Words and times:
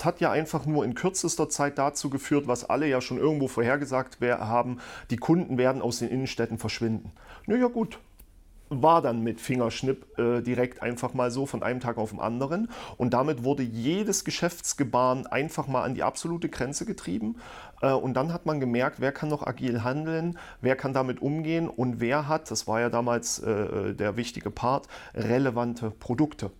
es 0.00 0.06
hat 0.06 0.20
ja 0.22 0.30
einfach 0.30 0.64
nur 0.64 0.82
in 0.86 0.94
kürzester 0.94 1.50
Zeit 1.50 1.76
dazu 1.76 2.08
geführt, 2.08 2.46
was 2.46 2.64
alle 2.64 2.86
ja 2.86 3.02
schon 3.02 3.18
irgendwo 3.18 3.48
vorhergesagt 3.48 4.16
haben, 4.22 4.78
die 5.10 5.18
Kunden 5.18 5.58
werden 5.58 5.82
aus 5.82 5.98
den 5.98 6.08
Innenstädten 6.08 6.56
verschwinden. 6.56 7.12
Naja 7.46 7.66
gut, 7.66 7.98
war 8.70 9.02
dann 9.02 9.20
mit 9.22 9.42
Fingerschnipp 9.42 10.18
äh, 10.18 10.40
direkt 10.40 10.80
einfach 10.80 11.12
mal 11.12 11.30
so 11.30 11.44
von 11.44 11.62
einem 11.62 11.80
Tag 11.80 11.98
auf 11.98 12.10
den 12.10 12.20
anderen. 12.20 12.70
Und 12.96 13.12
damit 13.12 13.44
wurde 13.44 13.62
jedes 13.62 14.24
Geschäftsgebaren 14.24 15.26
einfach 15.26 15.66
mal 15.66 15.82
an 15.82 15.94
die 15.94 16.02
absolute 16.02 16.48
Grenze 16.48 16.86
getrieben. 16.86 17.36
Äh, 17.82 17.92
und 17.92 18.14
dann 18.14 18.32
hat 18.32 18.46
man 18.46 18.58
gemerkt, 18.58 19.00
wer 19.00 19.12
kann 19.12 19.28
noch 19.28 19.46
agil 19.46 19.84
handeln, 19.84 20.38
wer 20.62 20.76
kann 20.76 20.94
damit 20.94 21.20
umgehen 21.20 21.68
und 21.68 22.00
wer 22.00 22.26
hat, 22.26 22.50
das 22.50 22.66
war 22.66 22.80
ja 22.80 22.88
damals 22.88 23.38
äh, 23.40 23.92
der 23.92 24.16
wichtige 24.16 24.50
Part, 24.50 24.88
relevante 25.14 25.90
Produkte. 25.90 26.50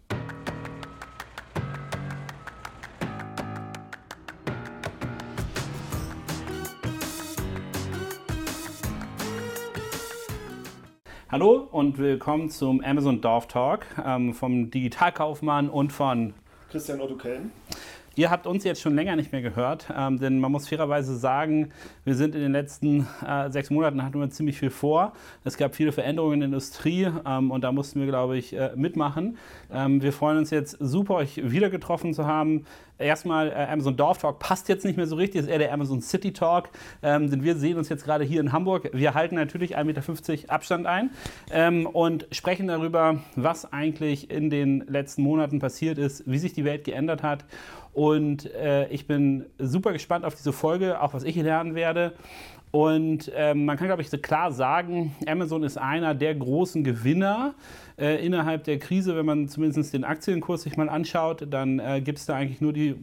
Hallo 11.33 11.69
und 11.70 11.97
willkommen 11.98 12.51
zum 12.51 12.83
Amazon 12.83 13.20
Dorf 13.20 13.47
Talk 13.47 13.87
ähm, 14.05 14.34
vom 14.34 14.73
Digitalkaufmann 14.73 15.69
und 15.69 15.93
von 15.93 16.34
Christian 16.73 17.01
Otto 17.01 17.15
Kellen. 17.15 17.53
Ihr 18.16 18.33
habt 18.33 18.48
uns 18.48 18.65
jetzt 18.65 18.80
schon 18.80 18.97
länger 18.97 19.15
nicht 19.15 19.30
mehr 19.30 19.41
gehört, 19.41 19.87
ähm, 19.97 20.19
denn 20.19 20.41
man 20.41 20.51
muss 20.51 20.69
fairerweise 20.69 21.16
sagen, 21.16 21.70
wir 22.05 22.16
sind 22.16 22.34
in 22.34 22.41
den 22.41 22.51
letzten 22.51 23.06
äh, 23.25 23.48
sechs 23.48 23.70
Monaten 23.70 24.03
hatten 24.03 24.19
wir 24.19 24.29
ziemlich 24.30 24.59
viel 24.59 24.70
vor. 24.70 25.12
Es 25.45 25.56
gab 25.56 25.77
viele 25.77 25.93
Veränderungen 25.93 26.34
in 26.34 26.41
der 26.41 26.47
Industrie 26.48 27.09
ähm, 27.25 27.53
und 27.53 27.62
da 27.62 27.70
mussten 27.70 28.01
wir, 28.01 28.09
glaube 28.09 28.37
ich, 28.37 28.53
äh, 28.53 28.73
mitmachen. 28.75 29.39
Ähm, 29.73 30.03
wir 30.03 30.12
freuen 30.12 30.37
uns 30.37 30.51
jetzt 30.51 30.78
super, 30.81 31.15
euch 31.15 31.48
wieder 31.48 31.70
getroffen 31.70 32.12
zu 32.12 32.27
haben 32.27 32.67
erstmal 33.01 33.49
äh, 33.49 33.67
Amazon 33.71 33.97
Dorf 33.97 34.19
Talk 34.19 34.39
passt 34.39 34.69
jetzt 34.69 34.85
nicht 34.85 34.97
mehr 34.97 35.07
so 35.07 35.17
richtig, 35.17 35.43
ist 35.43 35.49
eher 35.49 35.59
der 35.59 35.73
Amazon 35.73 36.01
City 36.01 36.33
Talk, 36.33 36.71
ähm, 37.03 37.31
denn 37.31 37.42
wir 37.42 37.57
sehen 37.57 37.79
uns 37.79 37.89
jetzt 37.89 38.05
gerade 38.05 38.25
hier 38.25 38.41
in 38.41 38.53
Hamburg. 38.53 38.91
Wir 38.92 39.15
halten 39.15 39.34
natürlich 39.34 39.77
1,50 39.77 39.84
Meter 39.84 40.53
Abstand 40.53 40.87
ein 40.87 41.11
ähm, 41.51 41.87
und 41.87 42.27
sprechen 42.33 42.69
darüber, 42.69 43.20
was 43.37 43.73
eigentlich 43.73 44.31
in 44.31 44.51
den 44.51 44.84
letzten 44.87 45.23
Monaten 45.23 45.59
passiert 45.59 45.98
ist, 45.98 46.31
wie 46.31 46.39
sich 46.39 46.53
die 46.53 46.65
Welt 46.65 46.84
geändert 46.84 47.23
hat. 47.23 47.45
Und 47.92 48.53
äh, 48.55 48.89
ich 48.89 49.07
bin 49.07 49.47
super 49.59 49.92
gespannt 49.92 50.25
auf 50.25 50.35
diese 50.35 50.53
Folge, 50.53 51.01
auch 51.01 51.12
was 51.12 51.25
ich 51.25 51.37
lernen 51.37 51.75
werde. 51.75 52.12
Und 52.73 53.33
ähm, 53.35 53.65
man 53.65 53.77
kann, 53.77 53.89
glaube 53.89 54.03
ich, 54.03 54.11
so 54.11 54.19
klar 54.19 54.53
sagen, 54.53 55.15
Amazon 55.27 55.65
ist 55.65 55.77
einer 55.77 56.15
der 56.15 56.37
großen 56.37 56.85
Gewinner 56.85 57.55
äh, 57.99 58.25
innerhalb 58.25 58.63
der 58.65 58.79
Krise. 58.79 59.17
Wenn 59.17 59.27
man 59.27 59.49
zumindest 59.49 59.93
den 59.93 60.05
Aktienkurs 60.05 60.63
sich 60.63 60.77
mal 60.77 60.89
anschaut, 60.89 61.47
dann 61.51 61.81
äh, 61.81 62.01
gibt 62.01 62.19
es 62.19 62.27
da 62.27 62.37
eigentlich 62.37 62.61
nur 62.61 62.73
die 62.73 62.95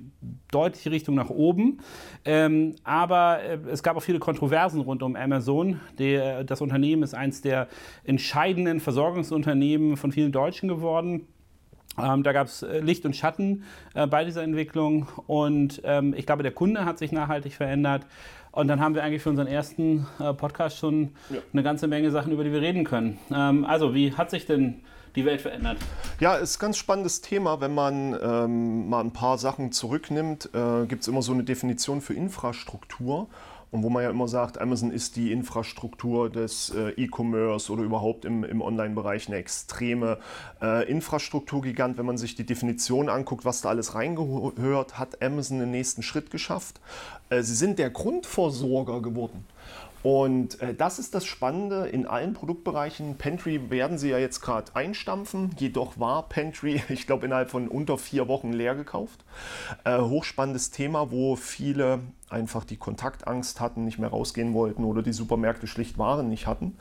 deutliche 0.51 0.91
Richtung 0.91 1.15
nach 1.15 1.29
oben. 1.29 1.79
Ähm, 2.23 2.75
aber 2.85 3.41
äh, 3.43 3.57
es 3.69 3.83
gab 3.83 3.97
auch 3.97 4.03
viele 4.03 4.19
Kontroversen 4.19 4.79
rund 4.79 5.03
um 5.03 5.17
Amazon. 5.17 5.81
Der, 5.99 6.45
das 6.45 6.61
Unternehmen 6.61 7.03
ist 7.03 7.13
eines 7.13 7.41
der 7.41 7.67
entscheidenden 8.05 8.79
Versorgungsunternehmen 8.79 9.97
von 9.97 10.13
vielen 10.13 10.31
Deutschen 10.31 10.69
geworden. 10.69 11.27
Ähm, 12.01 12.23
da 12.23 12.31
gab 12.31 12.47
es 12.47 12.61
äh, 12.61 12.79
Licht 12.79 13.05
und 13.05 13.15
Schatten 13.15 13.63
äh, 13.95 14.05
bei 14.05 14.23
dieser 14.23 14.43
Entwicklung 14.43 15.07
und 15.25 15.81
ähm, 15.83 16.13
ich 16.15 16.27
glaube, 16.27 16.43
der 16.43 16.51
Kunde 16.51 16.85
hat 16.85 16.99
sich 16.99 17.11
nachhaltig 17.11 17.55
verändert. 17.55 18.05
Und 18.57 18.67
dann 18.69 18.79
haben 18.79 18.95
wir 18.95 19.03
eigentlich 19.03 19.21
für 19.21 19.29
unseren 19.29 19.45
ersten 19.45 20.07
äh, 20.19 20.33
Podcast 20.33 20.79
schon 20.79 21.11
ja. 21.29 21.37
eine 21.53 21.61
ganze 21.61 21.87
Menge 21.87 22.09
Sachen, 22.09 22.31
über 22.31 22.43
die 22.43 22.51
wir 22.51 22.59
reden 22.59 22.85
können. 22.85 23.19
Ähm, 23.31 23.63
also, 23.63 23.93
wie 23.93 24.13
hat 24.13 24.31
sich 24.31 24.47
denn 24.47 24.81
die 25.15 25.25
Welt 25.25 25.41
verändert? 25.41 25.77
Ja, 26.19 26.33
ist 26.33 26.57
ein 26.57 26.61
ganz 26.61 26.77
spannendes 26.77 27.21
Thema. 27.21 27.61
Wenn 27.61 27.75
man 27.75 28.17
ähm, 28.19 28.89
mal 28.89 29.01
ein 29.01 29.13
paar 29.13 29.37
Sachen 29.37 29.71
zurücknimmt, 29.71 30.49
äh, 30.55 30.87
gibt 30.87 31.03
es 31.03 31.07
immer 31.07 31.21
so 31.21 31.33
eine 31.33 31.43
Definition 31.43 32.01
für 32.01 32.15
Infrastruktur. 32.15 33.27
Und 33.69 33.83
wo 33.83 33.89
man 33.89 34.03
ja 34.03 34.09
immer 34.09 34.27
sagt, 34.29 34.59
Amazon 34.59 34.91
ist 34.91 35.17
die 35.17 35.31
Infrastruktur 35.31 36.29
des 36.29 36.69
äh, 36.69 36.91
E-Commerce 36.91 37.71
oder 37.71 37.83
überhaupt 37.83 38.23
im, 38.23 38.45
im 38.45 38.61
Online-Bereich 38.61 39.27
eine 39.27 39.37
extreme 39.37 40.19
äh, 40.61 40.89
Infrastrukturgigant. 40.89 41.97
Wenn 41.97 42.05
man 42.05 42.17
sich 42.17 42.35
die 42.35 42.45
Definition 42.45 43.09
anguckt, 43.09 43.43
was 43.43 43.61
da 43.61 43.69
alles 43.69 43.93
reingehört, 43.93 44.97
hat 44.97 45.21
Amazon 45.21 45.59
den 45.59 45.71
nächsten 45.71 46.01
Schritt 46.01 46.31
geschafft. 46.31 46.79
Äh, 47.29 47.41
sie 47.41 47.55
sind 47.55 47.77
der 47.77 47.89
Grundversorger 47.89 49.01
geworden. 49.01 49.45
Und 50.03 50.61
äh, 50.61 50.73
das 50.73 50.99
ist 50.99 51.15
das 51.15 51.25
Spannende 51.25 51.87
in 51.87 52.05
allen 52.05 52.33
Produktbereichen. 52.33 53.17
Pantry 53.17 53.69
werden 53.69 53.97
sie 53.97 54.09
ja 54.09 54.17
jetzt 54.17 54.41
gerade 54.41 54.75
einstampfen. 54.75 55.51
Jedoch 55.57 55.99
war 55.99 56.29
Pantry, 56.29 56.81
ich 56.89 57.07
glaube, 57.07 57.25
innerhalb 57.25 57.49
von 57.49 57.67
unter 57.67 57.97
vier 57.97 58.27
Wochen 58.27 58.53
leer 58.53 58.75
gekauft. 58.75 59.25
Äh, 59.83 59.99
hochspannendes 59.99 60.71
Thema, 60.71 61.11
wo 61.11 61.35
viele 61.35 61.99
einfach 62.29 62.65
die 62.65 62.77
Kontaktangst 62.77 63.59
hatten, 63.59 63.85
nicht 63.85 63.99
mehr 63.99 64.09
rausgehen 64.09 64.53
wollten 64.53 64.83
oder 64.83 65.01
die 65.01 65.13
Supermärkte 65.13 65.67
schlicht 65.67 65.97
Waren 65.97 66.29
nicht 66.29 66.45
hatten. 66.45 66.77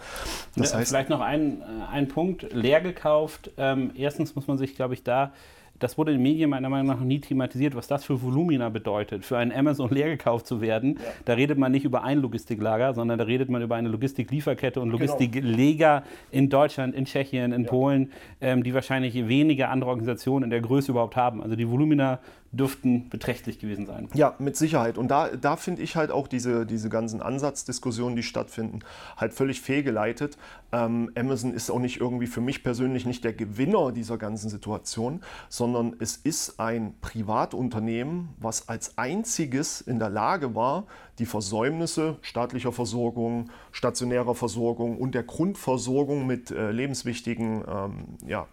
Das 0.57 0.73
ja, 0.73 0.79
heißt, 0.79 0.91
vielleicht 0.91 1.09
noch 1.09 1.21
ein, 1.21 1.63
äh, 1.63 1.65
ein 1.91 2.09
Punkt, 2.09 2.53
leer 2.53 2.81
gekauft. 2.81 3.51
Ähm, 3.57 3.93
erstens 3.95 4.35
muss 4.35 4.47
man 4.47 4.59
sich, 4.59 4.75
glaube 4.75 4.95
ich, 4.95 5.05
da 5.05 5.33
das 5.79 5.99
wurde 5.99 6.13
in 6.13 6.19
den 6.19 6.23
Medien 6.23 6.51
meiner 6.51 6.69
Meinung 6.69 6.87
nach 6.87 6.99
noch 6.99 7.07
nie 7.07 7.21
thematisiert, 7.21 7.75
was 7.75 7.87
das 7.87 8.05
für 8.05 8.21
Volumina 8.23 8.69
bedeutet, 8.69 9.25
für 9.25 9.39
einen 9.39 9.53
Amazon 9.53 9.91
leer 9.95 10.09
gekauft 10.09 10.47
zu 10.47 10.61
werden. 10.61 10.95
Ja. 10.95 11.11
Da 11.25 11.33
redet 11.35 11.59
man 11.59 11.73
nicht 11.73 11.85
über 11.85 12.03
ein 12.05 12.19
Logistiklager, 12.19 12.95
sondern 12.95 13.19
da 13.19 13.25
redet 13.25 13.49
man 13.51 13.63
über 13.63 13.77
eine 13.77 13.89
Logistiklieferkette 13.89 14.81
und 14.81 14.91
genau. 14.91 14.99
Logistikleger 14.99 16.01
genau. 16.01 16.13
in 16.31 16.49
Deutschland, 16.49 16.95
in 16.95 17.05
Tschechien, 17.05 17.53
in 17.53 17.65
ja. 17.65 17.69
Polen, 17.69 18.13
ähm, 18.41 18.63
die 18.63 18.75
wahrscheinlich 18.75 19.15
wenige 19.29 19.69
andere 19.69 19.91
Organisationen 19.91 20.45
in 20.45 20.51
der 20.51 20.61
Größe 20.61 20.93
überhaupt 20.93 21.17
haben. 21.17 21.43
Also 21.43 21.57
die 21.57 21.69
Volumina 21.69 22.21
dürften 22.53 23.09
beträchtlich 23.09 23.59
gewesen 23.59 23.87
sein. 23.87 24.09
Ja, 24.15 24.35
mit 24.39 24.57
Sicherheit. 24.57 24.99
Und 24.99 25.09
da, 25.09 25.29
da 25.29 25.57
finde 25.57 25.83
ich 25.83 25.97
halt 25.97 26.11
auch 26.11 26.29
diese, 26.29 26.67
diese 26.67 26.89
ganzen 26.89 27.21
Ansatzdiskussionen, 27.21 28.17
die 28.17 28.23
stattfinden, 28.23 28.81
halt 29.17 29.35
völlig 29.35 29.61
fehlgeleitet. 29.61 30.39
Ähm, 30.73 31.11
Amazon 31.17 31.53
ist 31.53 31.71
auch 31.71 31.79
nicht 31.79 32.01
irgendwie 32.01 32.27
für 32.27 32.41
mich 32.41 32.63
persönlich 32.63 33.07
nicht 33.07 33.25
der 33.25 33.33
Gewinner 33.33 33.93
dieser 33.93 34.19
ganzen 34.19 34.49
Situation, 34.49 35.21
sondern 35.49 35.97
es 35.99 36.17
ist 36.17 36.59
ein 36.61 36.95
Privatunternehmen, 37.01 38.31
was 38.39 38.69
als 38.69 38.99
einziges 38.99 39.81
in 39.81 39.99
der 39.99 40.11
Lage 40.11 40.55
war, 40.55 40.87
die 41.19 41.27
Versäumnisse 41.27 42.17
staatlicher 42.23 42.73
Versorgung, 42.73 43.51
stationärer 43.73 44.35
Versorgung 44.35 44.99
und 44.99 45.15
der 45.15 45.23
Grundversorgung 45.23 46.27
mit 46.27 46.51
äh, 46.51 46.71
lebenswichtigen 46.71 47.65
ähm, 47.67 48.05
ja, 48.27 48.47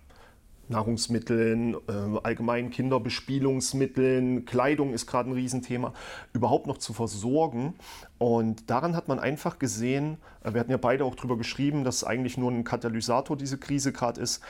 Nahrungsmitteln, 0.70 1.76
äh, 1.76 2.20
allgemein 2.24 2.70
Kinderbespielungsmitteln, 2.70 4.46
Kleidung 4.46 4.94
ist 4.94 5.08
gerade 5.08 5.30
ein 5.30 5.34
Riesenthema, 5.34 5.94
überhaupt 6.34 6.68
noch 6.68 6.78
zu 6.78 6.94
versorgen. 6.94 7.74
Und 8.18 8.70
daran 8.70 8.96
hat 8.96 9.08
man 9.08 9.20
einfach 9.20 9.60
gesehen, 9.60 10.18
äh, 10.44 10.54
wir 10.54 10.60
hatten 10.60 10.72
ja 10.72 10.78
beide 10.78 11.06
auch 11.06 11.16
darüber 11.16 11.38
geschrieben, 11.38 11.84
dass 11.84 12.04
eigentlich 12.04 12.38
nur 12.38 12.52
ein 12.52 12.64
Katalysator 12.64 13.38
diese 13.38 13.58
Krise 13.58 13.92
gerade 13.92 14.22
ist 14.22 14.42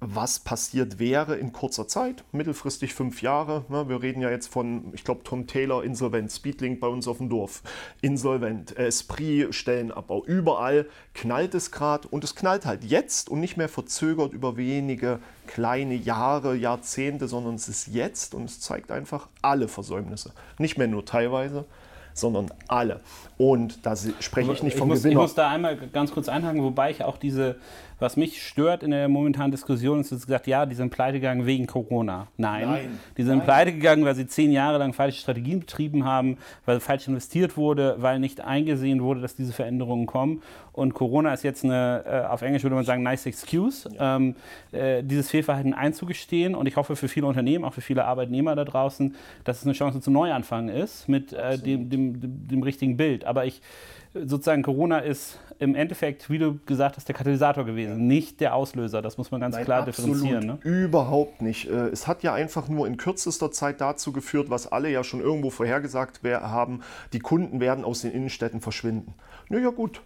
was 0.00 0.40
passiert 0.40 0.98
wäre 0.98 1.36
in 1.36 1.52
kurzer 1.52 1.88
Zeit, 1.88 2.24
mittelfristig 2.32 2.92
fünf 2.92 3.22
Jahre. 3.22 3.64
Ne? 3.68 3.88
Wir 3.88 4.02
reden 4.02 4.20
ja 4.20 4.30
jetzt 4.30 4.48
von, 4.48 4.92
ich 4.92 5.04
glaube, 5.04 5.22
Tom 5.24 5.46
Taylor 5.46 5.82
insolvent, 5.84 6.30
Speedlink 6.30 6.80
bei 6.80 6.86
uns 6.86 7.08
auf 7.08 7.18
dem 7.18 7.30
Dorf 7.30 7.62
insolvent, 8.02 8.76
Esprit 8.76 9.54
Stellenabbau. 9.54 10.24
Überall 10.24 10.86
knallt 11.14 11.54
es 11.54 11.70
gerade 11.70 12.08
und 12.08 12.24
es 12.24 12.34
knallt 12.34 12.66
halt 12.66 12.84
jetzt 12.84 13.30
und 13.30 13.40
nicht 13.40 13.56
mehr 13.56 13.68
verzögert 13.68 14.32
über 14.32 14.56
wenige 14.56 15.20
kleine 15.46 15.94
Jahre, 15.94 16.54
Jahrzehnte, 16.54 17.26
sondern 17.26 17.54
es 17.54 17.68
ist 17.68 17.86
jetzt 17.88 18.34
und 18.34 18.44
es 18.44 18.60
zeigt 18.60 18.90
einfach 18.90 19.28
alle 19.40 19.68
Versäumnisse. 19.68 20.32
Nicht 20.58 20.76
mehr 20.76 20.88
nur 20.88 21.06
teilweise, 21.06 21.64
sondern 22.16 22.50
alle. 22.68 23.00
Und 23.38 23.84
da 23.84 23.94
spreche 23.96 24.52
ich 24.52 24.62
nicht 24.62 24.76
vom 24.76 24.88
ich 24.88 24.94
muss, 24.94 25.02
Gewinner. 25.02 25.20
Ich 25.20 25.22
muss 25.22 25.34
da 25.34 25.48
einmal 25.48 25.76
ganz 25.76 26.12
kurz 26.12 26.28
einhaken, 26.28 26.62
wobei 26.62 26.90
ich 26.90 27.04
auch 27.04 27.18
diese 27.18 27.56
was 27.98 28.16
mich 28.16 28.46
stört 28.46 28.82
in 28.82 28.90
der 28.90 29.08
momentanen 29.08 29.50
Diskussion 29.50 30.00
ist, 30.00 30.12
dass 30.12 30.26
gesagt, 30.26 30.46
ja, 30.46 30.66
die 30.66 30.74
sind 30.74 30.90
pleite 30.90 31.18
gegangen 31.18 31.46
wegen 31.46 31.66
Corona. 31.66 32.28
Nein, 32.36 32.68
Nein. 32.68 32.98
die 33.16 33.22
sind 33.22 33.38
Nein. 33.38 33.46
pleite 33.46 33.72
gegangen, 33.72 34.04
weil 34.04 34.14
sie 34.14 34.26
zehn 34.26 34.52
Jahre 34.52 34.78
lang 34.78 34.92
falsche 34.92 35.20
Strategien 35.20 35.60
betrieben 35.60 36.04
haben, 36.04 36.36
weil 36.66 36.80
falsch 36.80 37.08
investiert 37.08 37.56
wurde, 37.56 37.96
weil 37.98 38.18
nicht 38.18 38.40
eingesehen 38.40 39.02
wurde, 39.02 39.20
dass 39.20 39.34
diese 39.34 39.52
Veränderungen 39.52 40.06
kommen. 40.06 40.42
Und 40.72 40.92
Corona 40.92 41.32
ist 41.32 41.42
jetzt 41.42 41.64
eine, 41.64 42.04
äh, 42.06 42.26
auf 42.26 42.42
Englisch 42.42 42.62
würde 42.62 42.76
man 42.76 42.84
sagen, 42.84 43.02
nice 43.02 43.24
excuse, 43.24 43.88
ja. 43.94 44.16
ähm, 44.16 44.36
äh, 44.72 45.02
dieses 45.02 45.30
Fehlverhalten 45.30 45.72
einzugestehen. 45.72 46.54
Und 46.54 46.66
ich 46.66 46.76
hoffe 46.76 46.96
für 46.96 47.08
viele 47.08 47.26
Unternehmen, 47.26 47.64
auch 47.64 47.72
für 47.72 47.80
viele 47.80 48.04
Arbeitnehmer 48.04 48.54
da 48.54 48.64
draußen, 48.64 49.14
dass 49.44 49.60
es 49.60 49.64
eine 49.64 49.72
Chance 49.72 50.02
zum 50.02 50.12
Neuanfang 50.12 50.68
ist 50.68 51.08
mit 51.08 51.32
äh, 51.32 51.58
dem, 51.58 51.88
dem, 51.88 52.20
dem, 52.20 52.48
dem 52.48 52.62
richtigen 52.62 52.98
Bild. 52.98 53.24
Aber 53.24 53.46
ich 53.46 53.62
sozusagen 54.24 54.62
Corona 54.62 54.98
ist 54.98 55.38
im 55.58 55.74
Endeffekt, 55.74 56.28
wie 56.28 56.38
du 56.38 56.58
gesagt 56.66 56.96
hast, 56.96 57.08
der 57.08 57.14
Katalysator 57.14 57.64
gewesen, 57.64 58.06
nicht 58.06 58.40
der 58.40 58.54
Auslöser. 58.54 59.00
Das 59.02 59.16
muss 59.16 59.30
man 59.30 59.40
ganz 59.40 59.54
Nein, 59.54 59.64
klar 59.64 59.84
differenzieren. 59.84 60.46
Ne? 60.46 60.58
Überhaupt 60.62 61.40
nicht. 61.40 61.68
Äh, 61.68 61.88
es 61.88 62.06
hat 62.06 62.22
ja 62.22 62.34
einfach 62.34 62.68
nur 62.68 62.86
in 62.86 62.96
kürzester 62.96 63.50
Zeit 63.50 63.80
dazu 63.80 64.12
geführt, 64.12 64.50
was 64.50 64.70
alle 64.70 64.90
ja 64.90 65.02
schon 65.02 65.20
irgendwo 65.20 65.50
vorhergesagt 65.50 66.20
haben, 66.24 66.80
die 67.12 67.20
Kunden 67.20 67.60
werden 67.60 67.84
aus 67.84 68.02
den 68.02 68.12
Innenstädten 68.12 68.60
verschwinden. 68.60 69.14
Naja 69.48 69.70
gut, 69.70 70.02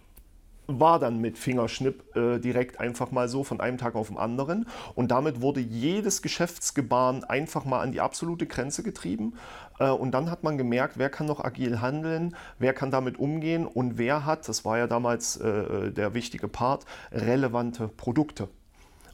war 0.79 0.99
dann 0.99 1.19
mit 1.19 1.37
Fingerschnipp 1.37 2.15
äh, 2.15 2.39
direkt 2.39 2.79
einfach 2.79 3.11
mal 3.11 3.27
so 3.27 3.43
von 3.43 3.59
einem 3.59 3.77
Tag 3.77 3.95
auf 3.95 4.07
den 4.07 4.17
anderen. 4.17 4.67
Und 4.95 5.11
damit 5.11 5.41
wurde 5.41 5.59
jedes 5.59 6.21
Geschäftsgebaren 6.21 7.23
einfach 7.23 7.65
mal 7.65 7.81
an 7.81 7.91
die 7.91 8.01
absolute 8.01 8.47
Grenze 8.47 8.83
getrieben. 8.83 9.33
Äh, 9.79 9.89
und 9.89 10.11
dann 10.11 10.29
hat 10.29 10.43
man 10.43 10.57
gemerkt, 10.57 10.97
wer 10.97 11.09
kann 11.09 11.27
noch 11.27 11.43
agil 11.43 11.81
handeln, 11.81 12.35
wer 12.59 12.73
kann 12.73 12.91
damit 12.91 13.19
umgehen 13.19 13.65
und 13.65 13.97
wer 13.97 14.25
hat, 14.25 14.47
das 14.47 14.63
war 14.65 14.77
ja 14.77 14.87
damals 14.87 15.37
äh, 15.37 15.91
der 15.91 16.13
wichtige 16.13 16.47
Part, 16.47 16.85
relevante 17.11 17.87
Produkte. 17.87 18.47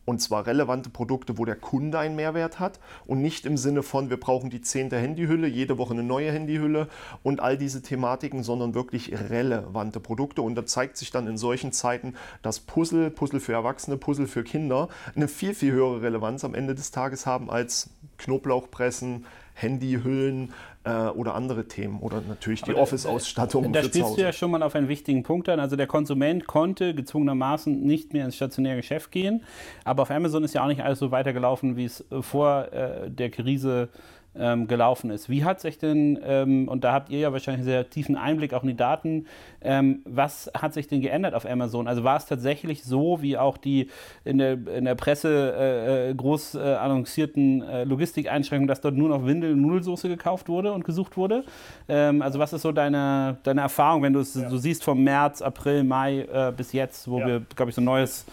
Und 0.07 0.21
zwar 0.21 0.47
relevante 0.47 0.89
Produkte, 0.89 1.37
wo 1.37 1.43
der 1.43 1.57
Kunde 1.57 1.99
einen 1.99 2.15
Mehrwert 2.15 2.61
hat 2.61 2.79
und 3.07 3.21
nicht 3.21 3.45
im 3.45 3.57
Sinne 3.57 3.83
von, 3.83 4.09
wir 4.09 4.17
brauchen 4.17 4.49
die 4.49 4.61
zehnte 4.61 4.97
Handyhülle, 4.97 5.47
jede 5.47 5.77
Woche 5.77 5.91
eine 5.91 6.01
neue 6.01 6.31
Handyhülle 6.31 6.87
und 7.23 7.41
all 7.41 7.57
diese 7.57 7.81
Thematiken, 7.81 8.41
sondern 8.41 8.73
wirklich 8.73 9.11
relevante 9.29 9.99
Produkte. 9.99 10.41
Und 10.41 10.55
da 10.55 10.65
zeigt 10.65 10.95
sich 10.95 11.11
dann 11.11 11.27
in 11.27 11.37
solchen 11.37 11.73
Zeiten, 11.73 12.15
dass 12.41 12.61
Puzzle, 12.61 13.11
Puzzle 13.11 13.41
für 13.41 13.51
Erwachsene, 13.51 13.97
Puzzle 13.97 14.27
für 14.27 14.45
Kinder 14.45 14.87
eine 15.13 15.27
viel, 15.27 15.53
viel 15.53 15.73
höhere 15.73 16.01
Relevanz 16.01 16.45
am 16.45 16.55
Ende 16.55 16.73
des 16.73 16.91
Tages 16.91 17.25
haben 17.25 17.49
als 17.49 17.89
Knoblauchpressen, 18.17 19.25
Handyhüllen 19.55 20.53
äh, 20.87 21.09
oder 21.09 21.35
andere 21.35 21.67
Themen 21.67 21.99
oder 21.99 22.21
natürlich 22.27 22.61
die 22.61 22.73
Office-Ausstattung. 22.73 23.73
Da 23.73 23.83
spielst 23.83 24.17
du 24.17 24.21
ja 24.21 24.31
schon 24.31 24.51
mal 24.51 24.63
auf 24.63 24.75
einen 24.75 24.87
wichtigen 24.87 25.23
Punkt 25.23 25.49
an. 25.49 25.59
Also 25.59 25.75
der 25.75 25.87
Konsument 25.87 26.47
konnte 26.47 26.93
gezwungenermaßen 26.93 27.81
nicht 27.81 28.13
mehr 28.13 28.25
ins 28.25 28.35
stationäre 28.35 28.77
Geschäft 28.77 29.11
gehen, 29.11 29.43
aber 29.83 30.03
auf 30.03 30.11
Amazon 30.11 30.43
ist 30.43 30.53
ja 30.53 30.63
auch 30.63 30.67
nicht 30.67 30.81
alles 30.81 30.99
so 30.99 31.11
weitergelaufen, 31.11 31.75
wie 31.75 31.85
es 31.85 32.05
vor 32.21 32.71
äh, 32.71 33.09
der 33.09 33.29
Krise 33.29 33.89
äh, 33.93 34.16
ähm, 34.39 34.67
gelaufen 34.67 35.09
ist. 35.09 35.29
Wie 35.29 35.43
hat 35.43 35.59
sich 35.59 35.77
denn, 35.77 36.19
ähm, 36.23 36.67
und 36.67 36.83
da 36.83 36.93
habt 36.93 37.09
ihr 37.09 37.19
ja 37.19 37.33
wahrscheinlich 37.33 37.59
einen 37.59 37.69
sehr 37.69 37.89
tiefen 37.89 38.15
Einblick 38.15 38.53
auch 38.53 38.63
in 38.63 38.69
die 38.69 38.75
Daten, 38.75 39.25
ähm, 39.61 40.01
was 40.05 40.51
hat 40.53 40.73
sich 40.73 40.87
denn 40.87 41.01
geändert 41.01 41.33
auf 41.33 41.45
Amazon? 41.45 41.87
Also 41.87 42.03
war 42.03 42.17
es 42.17 42.25
tatsächlich 42.25 42.83
so, 42.83 43.21
wie 43.21 43.37
auch 43.37 43.57
die 43.57 43.89
in 44.23 44.37
der, 44.37 44.53
in 44.67 44.85
der 44.85 44.95
Presse 44.95 45.55
äh, 45.57 46.09
äh 46.09 46.13
groß 46.15 46.55
äh, 46.55 46.59
annoncierten 46.59 47.61
äh, 47.61 47.83
Logistikeinschränkungen, 47.83 48.67
dass 48.67 48.81
dort 48.81 48.95
nur 48.95 49.09
noch 49.09 49.25
Windel- 49.25 49.53
und 49.53 49.61
Nudelsoße 49.61 50.07
gekauft 50.07 50.49
wurde 50.49 50.71
und 50.73 50.85
gesucht 50.85 51.17
wurde? 51.17 51.43
Ähm, 51.89 52.21
also 52.21 52.39
was 52.39 52.53
ist 52.53 52.61
so 52.61 52.71
deine, 52.71 53.37
deine 53.43 53.61
Erfahrung, 53.61 54.03
wenn 54.03 54.13
du 54.13 54.19
es 54.19 54.35
ja. 54.35 54.49
so 54.49 54.57
siehst 54.57 54.83
vom 54.83 55.03
März, 55.03 55.41
April, 55.41 55.83
Mai 55.83 56.21
äh, 56.21 56.53
bis 56.55 56.73
jetzt, 56.73 57.09
wo 57.09 57.19
ja. 57.19 57.27
wir, 57.27 57.41
glaube 57.55 57.69
ich, 57.69 57.75
so 57.75 57.81
ein 57.81 57.85
neues 57.85 58.25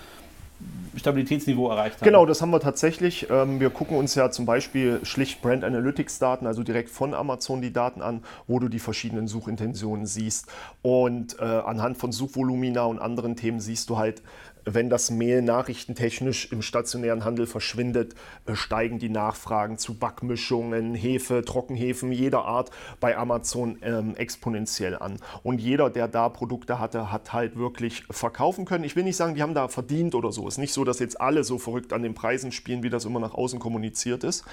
Stabilitätsniveau 0.96 1.68
erreicht 1.70 1.96
haben. 1.96 2.04
Genau, 2.04 2.24
das 2.26 2.40
haben 2.40 2.50
wir 2.50 2.60
tatsächlich. 2.60 3.28
Ähm, 3.30 3.60
wir 3.60 3.70
gucken 3.70 3.96
uns 3.96 4.14
ja 4.14 4.30
zum 4.30 4.46
Beispiel 4.46 5.00
schlicht 5.02 5.42
Brand 5.42 5.64
Analytics 5.64 6.18
Daten, 6.18 6.46
also 6.46 6.62
direkt 6.62 6.88
von 6.90 7.14
Amazon 7.14 7.60
die 7.60 7.72
Daten 7.72 8.00
an, 8.00 8.22
wo 8.46 8.58
du 8.58 8.68
die 8.68 8.78
verschiedenen 8.78 9.26
Suchintentionen 9.26 10.06
siehst. 10.06 10.46
Und 10.82 11.38
äh, 11.40 11.44
anhand 11.44 11.98
von 11.98 12.12
Suchvolumina 12.12 12.84
und 12.84 13.00
anderen 13.00 13.36
Themen 13.36 13.60
siehst 13.60 13.90
du 13.90 13.98
halt, 13.98 14.22
wenn 14.64 14.90
das 14.90 15.10
Mehl 15.10 15.42
nachrichtentechnisch 15.42 16.50
im 16.52 16.62
stationären 16.62 17.24
Handel 17.24 17.46
verschwindet, 17.46 18.14
äh, 18.46 18.54
steigen 18.54 18.98
die 18.98 19.08
Nachfragen 19.08 19.78
zu 19.78 19.94
Backmischungen, 19.94 20.94
Hefe, 20.94 21.44
Trockenhefen 21.44 22.12
jeder 22.12 22.44
Art 22.44 22.70
bei 23.00 23.16
Amazon 23.16 23.78
ähm, 23.82 24.14
exponentiell 24.16 24.96
an. 24.96 25.18
Und 25.42 25.60
jeder, 25.60 25.90
der 25.90 26.08
da 26.08 26.28
Produkte 26.28 26.78
hatte, 26.78 27.12
hat 27.12 27.32
halt 27.32 27.56
wirklich 27.56 28.04
verkaufen 28.10 28.64
können. 28.64 28.84
Ich 28.84 28.96
will 28.96 29.04
nicht 29.04 29.16
sagen, 29.16 29.34
die 29.34 29.42
haben 29.42 29.54
da 29.54 29.68
verdient 29.68 30.14
oder 30.14 30.32
so. 30.32 30.46
Es 30.48 30.54
ist 30.54 30.58
nicht 30.58 30.72
so, 30.72 30.84
dass 30.84 30.98
jetzt 30.98 31.20
alle 31.20 31.44
so 31.44 31.58
verrückt 31.58 31.92
an 31.92 32.02
den 32.02 32.14
Preisen 32.14 32.52
spielen, 32.52 32.82
wie 32.82 32.90
das 32.90 33.04
immer 33.04 33.20
nach 33.20 33.34
außen 33.34 33.58
kommuniziert 33.58 34.24
ist. 34.24 34.44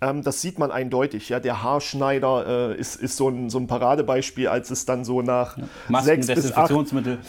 Ähm, 0.00 0.22
das 0.22 0.40
sieht 0.40 0.58
man 0.58 0.70
eindeutig. 0.70 1.28
Ja, 1.28 1.40
der 1.40 1.62
Haarschneider 1.62 2.72
äh, 2.72 2.78
ist, 2.78 2.96
ist 2.96 3.16
so, 3.16 3.28
ein, 3.28 3.50
so 3.50 3.58
ein 3.58 3.66
Paradebeispiel, 3.66 4.48
als 4.48 4.70
es 4.70 4.84
dann 4.84 5.04
so 5.04 5.22
nach 5.22 5.56
ja. 5.56 6.02
sechs 6.02 6.26
bis 6.26 6.52
acht, 6.52 6.72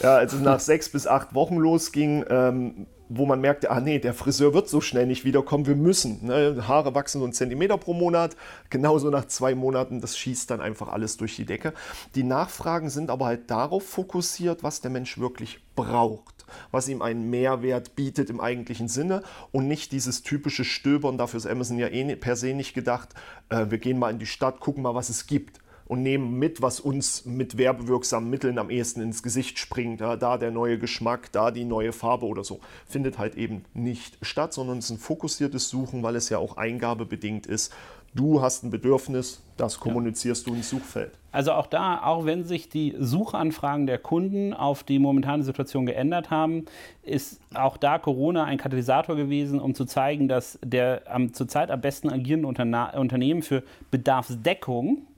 ja, 0.02 0.16
als 0.16 0.32
es 0.32 0.40
nach 0.40 0.60
sechs 0.60 0.88
bis 0.88 1.06
acht 1.06 1.34
Wochen 1.34 1.56
losging 1.56 2.23
ähm, 2.30 2.86
wo 3.08 3.26
man 3.26 3.40
merkte, 3.40 3.70
ah 3.70 3.80
nee, 3.80 3.98
der 3.98 4.14
Friseur 4.14 4.54
wird 4.54 4.68
so 4.68 4.80
schnell 4.80 5.06
nicht 5.06 5.24
wiederkommen, 5.24 5.66
wir 5.66 5.76
müssen. 5.76 6.26
Ne? 6.26 6.64
Haare 6.66 6.94
wachsen 6.94 7.18
so 7.18 7.24
einen 7.24 7.32
Zentimeter 7.32 7.76
pro 7.76 7.92
Monat, 7.92 8.36
genauso 8.70 9.10
nach 9.10 9.26
zwei 9.26 9.54
Monaten, 9.54 10.00
das 10.00 10.16
schießt 10.16 10.50
dann 10.50 10.60
einfach 10.60 10.88
alles 10.88 11.16
durch 11.16 11.36
die 11.36 11.44
Decke. 11.44 11.74
Die 12.14 12.22
Nachfragen 12.22 12.90
sind 12.90 13.10
aber 13.10 13.26
halt 13.26 13.50
darauf 13.50 13.84
fokussiert, 13.84 14.62
was 14.62 14.80
der 14.80 14.90
Mensch 14.90 15.18
wirklich 15.18 15.60
braucht, 15.76 16.46
was 16.70 16.88
ihm 16.88 17.02
einen 17.02 17.28
Mehrwert 17.30 17.94
bietet 17.94 18.30
im 18.30 18.40
eigentlichen 18.40 18.88
Sinne 18.88 19.22
und 19.52 19.68
nicht 19.68 19.92
dieses 19.92 20.22
typische 20.22 20.64
Stöbern, 20.64 21.18
dafür 21.18 21.38
ist 21.38 21.46
Amazon 21.46 21.78
ja 21.78 21.88
eh 21.88 22.16
per 22.16 22.36
se 22.36 22.54
nicht 22.54 22.74
gedacht, 22.74 23.10
äh, 23.50 23.66
wir 23.68 23.78
gehen 23.78 23.98
mal 23.98 24.10
in 24.10 24.18
die 24.18 24.26
Stadt, 24.26 24.60
gucken 24.60 24.82
mal, 24.82 24.94
was 24.94 25.08
es 25.08 25.26
gibt 25.26 25.60
und 25.86 26.02
nehmen 26.02 26.38
mit, 26.38 26.62
was 26.62 26.80
uns 26.80 27.24
mit 27.24 27.58
werbewirksamen 27.58 28.30
Mitteln 28.30 28.58
am 28.58 28.70
ehesten 28.70 29.02
ins 29.02 29.22
Gesicht 29.22 29.58
springt. 29.58 30.00
Ja, 30.00 30.16
da 30.16 30.38
der 30.38 30.50
neue 30.50 30.78
Geschmack, 30.78 31.30
da 31.32 31.50
die 31.50 31.64
neue 31.64 31.92
Farbe 31.92 32.26
oder 32.26 32.44
so. 32.44 32.60
Findet 32.86 33.18
halt 33.18 33.34
eben 33.36 33.64
nicht 33.74 34.18
statt, 34.22 34.54
sondern 34.54 34.78
es 34.78 34.86
ist 34.86 34.90
ein 34.92 34.98
fokussiertes 34.98 35.68
Suchen, 35.68 36.02
weil 36.02 36.16
es 36.16 36.28
ja 36.28 36.38
auch 36.38 36.56
eingabebedingt 36.56 37.46
ist. 37.46 37.72
Du 38.14 38.40
hast 38.40 38.62
ein 38.62 38.70
Bedürfnis, 38.70 39.42
das 39.56 39.80
kommunizierst 39.80 40.46
ja. 40.46 40.52
du 40.52 40.56
ins 40.56 40.70
Suchfeld. 40.70 41.18
Also 41.32 41.50
auch 41.50 41.66
da, 41.66 42.00
auch 42.04 42.24
wenn 42.24 42.44
sich 42.44 42.68
die 42.68 42.94
Suchanfragen 42.96 43.88
der 43.88 43.98
Kunden 43.98 44.54
auf 44.54 44.84
die 44.84 45.00
momentane 45.00 45.42
Situation 45.42 45.84
geändert 45.84 46.30
haben, 46.30 46.66
ist 47.02 47.40
auch 47.54 47.76
da 47.76 47.98
Corona 47.98 48.44
ein 48.44 48.56
Katalysator 48.56 49.16
gewesen, 49.16 49.58
um 49.58 49.74
zu 49.74 49.84
zeigen, 49.84 50.28
dass 50.28 50.60
der 50.62 51.02
am, 51.12 51.34
zurzeit 51.34 51.72
am 51.72 51.80
besten 51.80 52.08
agierende 52.08 52.46
Unternehmen 52.46 53.42
für 53.42 53.64
Bedarfsdeckung 53.90 55.08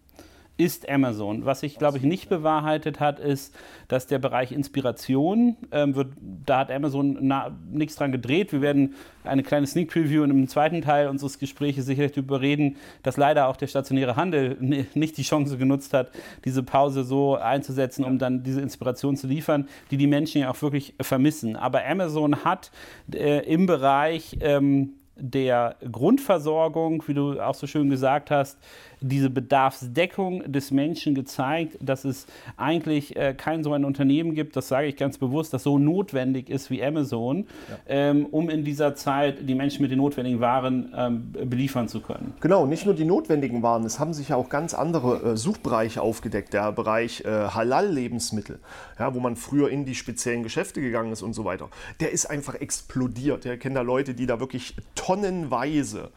ist 0.56 0.88
Amazon. 0.88 1.44
Was 1.44 1.60
sich, 1.60 1.78
glaube 1.78 1.98
ich, 1.98 2.04
nicht 2.04 2.28
bewahrheitet 2.28 2.98
hat, 2.98 3.20
ist, 3.20 3.54
dass 3.88 4.06
der 4.06 4.18
Bereich 4.18 4.52
Inspiration, 4.52 5.56
ähm, 5.70 5.94
wird, 5.94 6.08
da 6.20 6.60
hat 6.60 6.70
Amazon 6.70 7.32
nichts 7.70 7.96
dran 7.96 8.12
gedreht. 8.12 8.52
Wir 8.52 8.62
werden 8.62 8.94
eine 9.24 9.42
kleine 9.42 9.66
Sneak 9.66 9.90
Preview 9.90 10.22
in 10.24 10.30
einem 10.30 10.48
zweiten 10.48 10.80
Teil 10.80 11.08
unseres 11.08 11.38
Gesprächs 11.38 11.84
sicherlich 11.84 12.12
darüber 12.12 12.40
reden, 12.40 12.76
dass 13.02 13.16
leider 13.16 13.48
auch 13.48 13.56
der 13.56 13.66
stationäre 13.66 14.16
Handel 14.16 14.56
nicht 14.94 15.16
die 15.18 15.22
Chance 15.22 15.58
genutzt 15.58 15.92
hat, 15.92 16.10
diese 16.44 16.62
Pause 16.62 17.04
so 17.04 17.36
einzusetzen, 17.36 18.04
um 18.04 18.18
dann 18.18 18.42
diese 18.42 18.60
Inspiration 18.60 19.16
zu 19.16 19.26
liefern, 19.26 19.68
die 19.90 19.98
die 19.98 20.06
Menschen 20.06 20.40
ja 20.40 20.50
auch 20.50 20.62
wirklich 20.62 20.94
vermissen. 21.00 21.56
Aber 21.56 21.84
Amazon 21.84 22.44
hat 22.44 22.70
äh, 23.12 23.44
im 23.46 23.66
Bereich 23.66 24.38
ähm, 24.40 24.94
der 25.16 25.76
Grundversorgung, 25.90 27.02
wie 27.06 27.14
du 27.14 27.40
auch 27.40 27.54
so 27.54 27.66
schön 27.66 27.88
gesagt 27.88 28.30
hast, 28.30 28.58
diese 29.00 29.30
Bedarfsdeckung 29.30 30.50
des 30.50 30.70
Menschen 30.70 31.14
gezeigt, 31.14 31.76
dass 31.80 32.04
es 32.04 32.26
eigentlich 32.56 33.16
äh, 33.16 33.34
kein 33.34 33.62
so 33.62 33.72
ein 33.72 33.84
Unternehmen 33.84 34.34
gibt, 34.34 34.56
das 34.56 34.68
sage 34.68 34.86
ich 34.86 34.96
ganz 34.96 35.18
bewusst, 35.18 35.52
das 35.52 35.62
so 35.62 35.78
notwendig 35.78 36.48
ist 36.48 36.70
wie 36.70 36.82
Amazon, 36.82 37.46
ja. 37.68 37.76
ähm, 37.88 38.26
um 38.26 38.48
in 38.48 38.64
dieser 38.64 38.94
Zeit 38.94 39.48
die 39.48 39.54
Menschen 39.54 39.82
mit 39.82 39.90
den 39.90 39.98
notwendigen 39.98 40.40
Waren 40.40 40.92
ähm, 40.96 41.32
beliefern 41.32 41.88
zu 41.88 42.00
können. 42.00 42.34
Genau, 42.40 42.66
nicht 42.66 42.86
nur 42.86 42.94
die 42.94 43.04
notwendigen 43.04 43.62
Waren, 43.62 43.84
es 43.84 43.98
haben 43.98 44.14
sich 44.14 44.30
ja 44.30 44.36
auch 44.36 44.48
ganz 44.48 44.74
andere 44.74 45.32
äh, 45.32 45.36
Suchbereiche 45.36 46.00
aufgedeckt, 46.00 46.52
der 46.52 46.72
Bereich 46.72 47.22
äh, 47.24 47.28
Halal-Lebensmittel, 47.28 48.60
ja, 48.98 49.14
wo 49.14 49.20
man 49.20 49.36
früher 49.36 49.68
in 49.70 49.84
die 49.84 49.94
speziellen 49.94 50.42
Geschäfte 50.42 50.80
gegangen 50.80 51.12
ist 51.12 51.22
und 51.22 51.34
so 51.34 51.44
weiter. 51.44 51.68
Der 52.00 52.12
ist 52.12 52.26
einfach 52.26 52.54
explodiert. 52.54 53.44
Ich 53.44 53.60
kenne 53.60 53.76
da 53.76 53.80
Leute, 53.82 54.14
die 54.14 54.26
da 54.26 54.40
wirklich 54.40 54.74
tonnenweise 55.06 56.10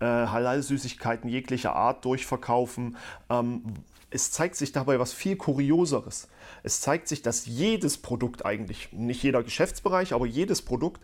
äh, 0.00 0.04
Halal-Süßigkeiten 0.04 1.28
jeglicher 1.28 1.74
Art 1.74 2.04
durchverkaufen. 2.04 2.96
Ähm, 3.28 3.62
es 4.10 4.30
zeigt 4.30 4.54
sich 4.56 4.72
dabei 4.72 5.00
was 5.00 5.12
viel 5.12 5.36
Kurioseres. 5.36 6.28
Es 6.62 6.80
zeigt 6.80 7.08
sich, 7.08 7.22
dass 7.22 7.46
jedes 7.46 7.98
Produkt 7.98 8.46
eigentlich, 8.46 8.92
nicht 8.92 9.22
jeder 9.22 9.42
Geschäftsbereich, 9.42 10.12
aber 10.12 10.26
jedes 10.26 10.62
Produkt 10.62 11.02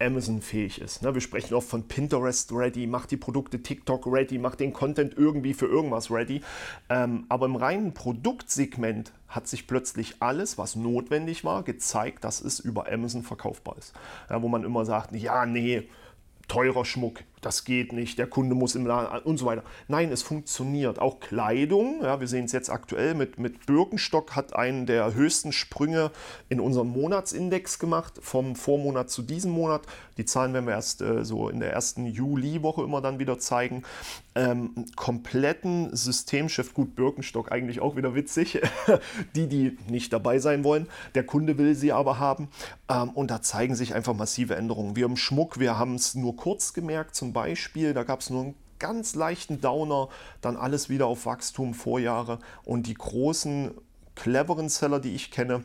Amazon-fähig 0.00 0.80
ist. 0.80 1.02
Ne, 1.02 1.14
wir 1.14 1.20
sprechen 1.20 1.54
oft 1.54 1.68
von 1.68 1.86
Pinterest 1.86 2.50
ready, 2.52 2.86
macht 2.86 3.10
die 3.10 3.16
Produkte 3.16 3.62
TikTok 3.62 4.06
ready, 4.06 4.38
macht 4.38 4.58
den 4.58 4.72
Content 4.72 5.14
irgendwie 5.16 5.54
für 5.54 5.66
irgendwas 5.66 6.10
ready. 6.10 6.42
Ähm, 6.88 7.26
aber 7.28 7.46
im 7.46 7.56
reinen 7.56 7.94
Produktsegment 7.94 9.12
hat 9.28 9.46
sich 9.46 9.66
plötzlich 9.66 10.16
alles, 10.20 10.58
was 10.58 10.74
notwendig 10.74 11.44
war, 11.44 11.62
gezeigt, 11.62 12.24
dass 12.24 12.40
es 12.40 12.58
über 12.58 12.90
Amazon 12.90 13.22
verkaufbar 13.22 13.76
ist. 13.78 13.92
Wo 14.28 14.48
man 14.48 14.64
immer 14.64 14.84
sagt, 14.84 15.14
ja, 15.14 15.46
nee, 15.46 15.88
teurer 16.50 16.84
Schmuck, 16.84 17.22
das 17.40 17.64
geht 17.64 17.92
nicht, 17.92 18.18
der 18.18 18.26
Kunde 18.26 18.54
muss 18.54 18.74
im 18.74 18.86
Laden 18.86 19.22
und 19.22 19.38
so 19.38 19.46
weiter. 19.46 19.62
Nein, 19.88 20.12
es 20.12 20.22
funktioniert. 20.22 20.98
Auch 20.98 21.20
Kleidung, 21.20 22.00
ja, 22.02 22.20
wir 22.20 22.28
sehen 22.28 22.44
es 22.44 22.52
jetzt 22.52 22.70
aktuell 22.70 23.14
mit, 23.14 23.38
mit 23.38 23.66
Birkenstock, 23.66 24.36
hat 24.36 24.54
einen 24.54 24.86
der 24.86 25.14
höchsten 25.14 25.52
Sprünge 25.52 26.10
in 26.48 26.60
unserem 26.60 26.88
Monatsindex 26.88 27.78
gemacht, 27.78 28.18
vom 28.20 28.56
Vormonat 28.56 29.10
zu 29.10 29.22
diesem 29.22 29.52
Monat. 29.52 29.82
Die 30.18 30.26
Zahlen 30.26 30.52
werden 30.52 30.66
wir 30.66 30.74
erst 30.74 31.00
äh, 31.00 31.24
so 31.24 31.48
in 31.48 31.60
der 31.60 31.72
ersten 31.72 32.04
Juli-Woche 32.04 32.82
immer 32.82 33.00
dann 33.00 33.18
wieder 33.18 33.38
zeigen. 33.38 33.84
Ähm, 34.34 34.86
kompletten 34.94 35.94
Systemschiff, 35.96 36.74
gut, 36.74 36.94
Birkenstock 36.94 37.50
eigentlich 37.50 37.80
auch 37.80 37.96
wieder 37.96 38.14
witzig, 38.14 38.60
die, 39.34 39.48
die 39.48 39.78
nicht 39.88 40.12
dabei 40.12 40.38
sein 40.38 40.62
wollen. 40.62 40.88
Der 41.14 41.24
Kunde 41.24 41.58
will 41.58 41.74
sie 41.74 41.92
aber 41.92 42.18
haben. 42.18 42.48
Ähm, 42.88 43.10
und 43.10 43.30
da 43.30 43.40
zeigen 43.40 43.74
sich 43.74 43.94
einfach 43.94 44.14
massive 44.14 44.56
Änderungen. 44.56 44.94
Wir 44.94 45.06
im 45.06 45.16
Schmuck, 45.16 45.58
wir 45.58 45.78
haben 45.78 45.94
es 45.94 46.14
nur 46.14 46.36
kurz 46.36 46.74
gemerkt, 46.74 47.14
zum 47.14 47.29
Beispiel, 47.32 47.94
da 47.94 48.02
gab 48.02 48.20
es 48.20 48.30
nur 48.30 48.42
einen 48.42 48.54
ganz 48.78 49.14
leichten 49.14 49.60
Downer, 49.60 50.08
dann 50.40 50.56
alles 50.56 50.88
wieder 50.88 51.06
auf 51.06 51.26
Wachstum 51.26 51.74
Vorjahre. 51.74 52.38
Und 52.64 52.86
die 52.86 52.94
großen, 52.94 53.72
cleveren 54.14 54.68
Seller, 54.68 55.00
die 55.00 55.14
ich 55.14 55.30
kenne, 55.30 55.64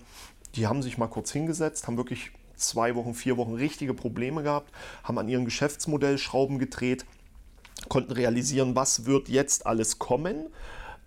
die 0.55 0.67
haben 0.67 0.81
sich 0.81 0.97
mal 0.97 1.07
kurz 1.07 1.31
hingesetzt, 1.31 1.87
haben 1.87 1.97
wirklich 1.97 2.31
zwei 2.55 2.95
Wochen, 2.95 3.13
vier 3.13 3.37
Wochen 3.37 3.55
richtige 3.55 3.93
Probleme 3.93 4.43
gehabt, 4.43 4.71
haben 5.03 5.17
an 5.17 5.27
ihrem 5.27 5.45
Geschäftsmodell 5.45 6.17
Schrauben 6.17 6.59
gedreht, 6.59 7.05
konnten 7.89 8.13
realisieren, 8.13 8.75
was 8.75 9.05
wird 9.05 9.27
jetzt 9.29 9.65
alles 9.65 9.99
kommen 9.99 10.47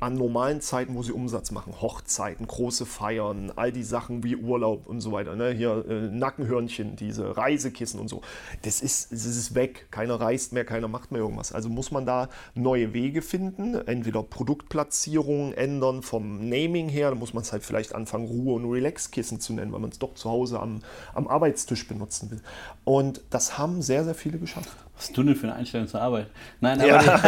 an 0.01 0.15
normalen 0.15 0.61
Zeiten, 0.61 0.95
wo 0.95 1.03
sie 1.03 1.13
Umsatz 1.13 1.51
machen, 1.51 1.81
Hochzeiten, 1.81 2.47
große 2.47 2.87
Feiern, 2.87 3.53
all 3.57 3.73
die 3.73 3.83
Sachen 3.83 4.23
wie 4.23 4.37
Urlaub 4.37 4.87
und 4.87 5.01
so 5.01 5.11
weiter, 5.11 5.35
ne? 5.35 5.51
hier 5.51 5.85
äh, 5.89 6.09
Nackenhörnchen, 6.09 6.95
diese 6.95 7.37
Reisekissen 7.37 7.99
und 7.99 8.09
so, 8.09 8.23
das 8.63 8.81
ist, 8.81 9.11
das 9.11 9.25
ist 9.25 9.57
weg. 9.57 9.89
Keiner 9.91 10.21
reist 10.21 10.53
mehr, 10.53 10.65
keiner 10.65 10.87
macht 10.87 11.11
mehr 11.11 11.21
irgendwas. 11.21 11.53
Also 11.53 11.69
muss 11.69 11.91
man 11.91 12.07
da 12.07 12.29
neue 12.55 12.93
Wege 12.93 13.23
finden, 13.23 13.75
entweder 13.75 14.23
Produktplatzierungen 14.23 15.53
ändern 15.55 16.03
vom 16.03 16.49
Naming 16.49 16.89
her, 16.89 17.11
dann 17.11 17.19
muss 17.19 17.35
man 17.35 17.43
es 17.43 17.53
halt 17.53 17.65
vielleicht 17.65 17.95
anfangen, 17.95 18.27
Ruhe- 18.27 18.55
und 18.55 18.71
Relax-Kissen 18.71 19.41
zu 19.41 19.53
nennen, 19.53 19.73
weil 19.73 19.81
man 19.81 19.91
es 19.91 19.99
doch 19.99 20.15
zu 20.15 20.31
Hause 20.31 20.61
am, 20.61 20.81
am 21.13 21.27
Arbeitstisch 21.27 21.89
benutzen 21.89 22.31
will. 22.31 22.41
Und 22.85 23.23
das 23.31 23.59
haben 23.59 23.83
sehr, 23.83 24.05
sehr 24.05 24.15
viele 24.15 24.39
geschafft. 24.39 24.71
Was 24.99 25.13
du 25.13 25.23
denn 25.23 25.37
für 25.37 25.47
eine 25.47 25.55
Einstellung 25.55 25.87
zur 25.87 26.03
Arbeit? 26.03 26.27
Nein, 26.61 26.81
aber, 26.81 26.89
ja. 26.89 27.21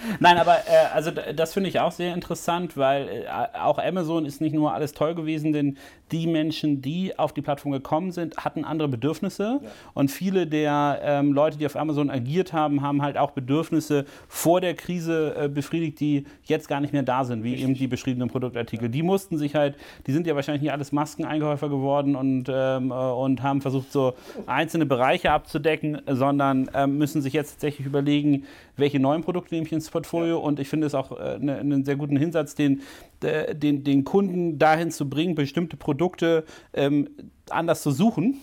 Nein, 0.20 0.38
aber 0.38 0.56
äh, 0.56 0.92
also 0.92 1.12
das 1.12 1.54
finde 1.54 1.68
ich 1.68 1.78
auch 1.78 1.92
sehr 1.92 2.12
interessant, 2.14 2.76
weil 2.76 3.08
äh, 3.08 3.58
auch 3.58 3.78
Amazon 3.78 4.26
ist 4.26 4.40
nicht 4.40 4.54
nur 4.54 4.74
alles 4.74 4.92
toll 4.92 5.14
gewesen, 5.14 5.52
denn 5.52 5.78
die 6.10 6.26
Menschen, 6.26 6.82
die 6.82 7.18
auf 7.18 7.32
die 7.32 7.42
Plattform 7.42 7.72
gekommen 7.72 8.12
sind, 8.12 8.36
hatten 8.36 8.64
andere 8.64 8.88
Bedürfnisse. 8.88 9.60
Ja. 9.62 9.70
Und 9.94 10.10
viele 10.10 10.46
der 10.46 11.00
ähm, 11.02 11.32
Leute, 11.32 11.58
die 11.58 11.66
auf 11.66 11.76
Amazon 11.76 12.10
agiert 12.10 12.52
haben, 12.52 12.82
haben 12.82 13.02
halt 13.02 13.16
auch 13.16 13.30
Bedürfnisse 13.30 14.04
vor 14.28 14.60
der 14.60 14.74
Krise 14.74 15.34
äh, 15.36 15.48
befriedigt, 15.48 16.00
die 16.00 16.24
jetzt 16.44 16.68
gar 16.68 16.80
nicht 16.80 16.92
mehr 16.92 17.02
da 17.02 17.24
sind, 17.24 17.44
wie 17.44 17.50
Richtig. 17.50 17.64
eben 17.64 17.74
die 17.74 17.86
beschriebenen 17.86 18.28
Produktartikel. 18.28 18.86
Ja. 18.86 18.92
Die 18.92 19.02
mussten 19.02 19.38
sich 19.38 19.54
halt, 19.54 19.76
die 20.06 20.12
sind 20.12 20.26
ja 20.26 20.34
wahrscheinlich 20.34 20.62
nicht 20.62 20.72
alles 20.72 20.90
Maskeneinkäufer 20.90 21.68
geworden 21.68 22.16
und, 22.16 22.44
ähm, 22.52 22.90
äh, 22.90 22.94
und 22.94 23.42
haben 23.42 23.60
versucht, 23.60 23.92
so 23.92 24.14
einzelne 24.46 24.86
Bereiche 24.86 25.30
abzudecken, 25.30 26.02
sondern 26.06 26.68
ähm, 26.74 26.98
müssen 26.98 27.11
müssen 27.12 27.22
sich 27.22 27.34
jetzt 27.34 27.52
tatsächlich 27.52 27.86
überlegen, 27.86 28.44
welche 28.76 28.98
neuen 28.98 29.22
Produkte 29.22 29.54
nehme 29.54 29.66
ich 29.66 29.72
ins 29.72 29.90
Portfolio. 29.90 30.40
Und 30.40 30.58
ich 30.60 30.68
finde 30.68 30.86
es 30.86 30.94
auch 30.94 31.18
äh, 31.18 31.38
ne, 31.38 31.58
einen 31.58 31.84
sehr 31.84 31.96
guten 31.96 32.16
Hinsatz, 32.16 32.54
den, 32.54 32.80
den, 33.22 33.84
den 33.84 34.04
Kunden 34.04 34.58
dahin 34.58 34.90
zu 34.90 35.08
bringen, 35.08 35.34
bestimmte 35.34 35.76
Produkte 35.76 36.44
ähm, 36.72 37.08
anders 37.50 37.82
zu 37.82 37.90
suchen 37.90 38.40